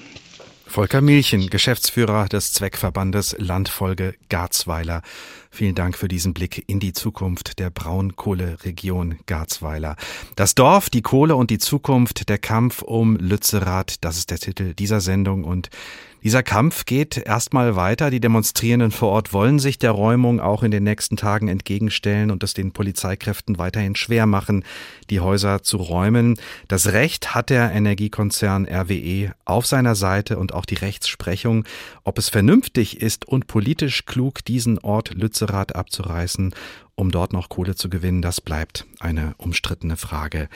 Volker 0.67 1.03
Milchen, 1.03 1.51
Geschäftsführer 1.51 2.27
des 2.27 2.53
Zweckverbandes 2.53 3.37
Landfolge 3.39 4.17
Garzweiler. 4.29 5.03
Vielen 5.51 5.77
Dank 5.77 5.97
für 5.97 6.09
diesen 6.09 6.35
Blick 6.35 6.65
in 6.67 6.81
die 6.81 6.93
Zukunft 6.93 7.61
der 7.61 7.71
Braunkohleregion 7.71 9.21
Garzweiler. 9.27 9.95
Das 10.35 10.57
Dorf, 10.57 10.91
die 10.91 11.03
Kohle 11.03 11.37
und 11.37 11.51
die 11.51 11.59
Zukunft, 11.59 12.29
der 12.29 12.39
Kampf 12.39 12.83
um 12.83 13.15
Lützerath, 13.17 13.99
das 14.01 14.17
ist 14.17 14.33
der 14.33 14.39
Titel 14.39 14.75
dieser 14.75 15.01
Sendung 15.01 15.45
und 15.45 15.71
dieser 16.25 16.43
Kampf 16.43 16.87
geht 16.87 17.19
erstmal 17.19 17.77
weiter. 17.77 18.11
Die 18.11 18.19
Demonstrierenden 18.19 18.91
vor 18.91 19.11
Ort 19.11 19.35
wollen 19.35 19.59
sich 19.59 19.79
der 19.79 19.91
Räumung 19.91 20.41
auch 20.41 20.63
in 20.63 20.71
den 20.71 20.83
nächsten 20.83 21.19
Tagen 21.19 21.49
entgegenstellen 21.49 22.31
und 22.31 22.43
es 22.43 22.55
den 22.55 22.73
Polizeikräften 22.73 23.59
weiterhin 23.59 23.95
schwer 23.95 24.25
machen, 24.25 24.65
die 25.11 25.21
Häuser 25.21 25.63
zu 25.63 25.77
räumen. 25.77 26.39
Das 26.67 26.93
Recht 26.93 27.35
hat 27.35 27.51
der 27.51 27.73
Energiekonzern 27.73 28.67
RWE 28.67 29.35
auf 29.45 29.67
seiner 29.67 29.95
Seite 29.95 30.39
und 30.39 30.55
auch 30.55 30.65
die 30.65 30.77
Rechtsprechung. 30.77 31.67
Ob 32.05 32.17
es 32.17 32.31
vernünftig 32.31 33.03
ist 33.03 33.29
und 33.29 33.47
politisch 33.47 34.07
klug, 34.07 34.43
diesen 34.47 34.79
Ort 34.79 35.13
Lützerath 35.13 35.77
abzureißen, 35.77 36.55
um 36.95 37.11
dort 37.11 37.35
noch 37.35 37.51
Kohle 37.51 37.75
zu 37.75 37.91
gewinnen, 37.91 38.23
das 38.23 38.41
bleibt 38.41 38.87
eine 38.99 39.35
umstrittene 39.37 39.99
Frage. 39.99 40.49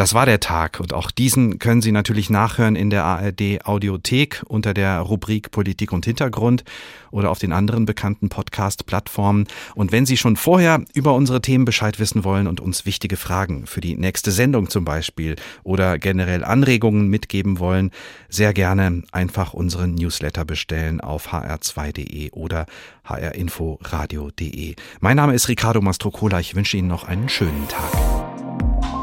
Das 0.00 0.14
war 0.14 0.24
der 0.24 0.40
Tag 0.40 0.80
und 0.80 0.94
auch 0.94 1.10
diesen 1.10 1.58
können 1.58 1.82
Sie 1.82 1.92
natürlich 1.92 2.30
nachhören 2.30 2.74
in 2.74 2.88
der 2.88 3.04
ARD 3.04 3.66
Audiothek 3.66 4.42
unter 4.48 4.72
der 4.72 4.98
Rubrik 5.00 5.50
Politik 5.50 5.92
und 5.92 6.06
Hintergrund 6.06 6.64
oder 7.10 7.30
auf 7.30 7.38
den 7.38 7.52
anderen 7.52 7.84
bekannten 7.84 8.30
Podcast-Plattformen. 8.30 9.46
Und 9.74 9.92
wenn 9.92 10.06
Sie 10.06 10.16
schon 10.16 10.36
vorher 10.36 10.82
über 10.94 11.12
unsere 11.12 11.42
Themen 11.42 11.66
Bescheid 11.66 11.98
wissen 11.98 12.24
wollen 12.24 12.46
und 12.46 12.62
uns 12.62 12.86
wichtige 12.86 13.18
Fragen 13.18 13.66
für 13.66 13.82
die 13.82 13.94
nächste 13.94 14.30
Sendung 14.30 14.70
zum 14.70 14.86
Beispiel 14.86 15.36
oder 15.64 15.98
generell 15.98 16.44
Anregungen 16.44 17.08
mitgeben 17.08 17.58
wollen, 17.58 17.90
sehr 18.30 18.54
gerne 18.54 19.02
einfach 19.12 19.52
unseren 19.52 19.96
Newsletter 19.96 20.46
bestellen 20.46 21.02
auf 21.02 21.34
hr2.de 21.34 22.30
oder 22.30 22.64
hrinforadio.de. 23.04 24.76
Mein 25.00 25.16
Name 25.18 25.34
ist 25.34 25.48
Ricardo 25.48 25.82
Mastrocola. 25.82 26.40
Ich 26.40 26.54
wünsche 26.54 26.78
Ihnen 26.78 26.88
noch 26.88 27.04
einen 27.04 27.28
schönen 27.28 27.68
Tag. 27.68 28.99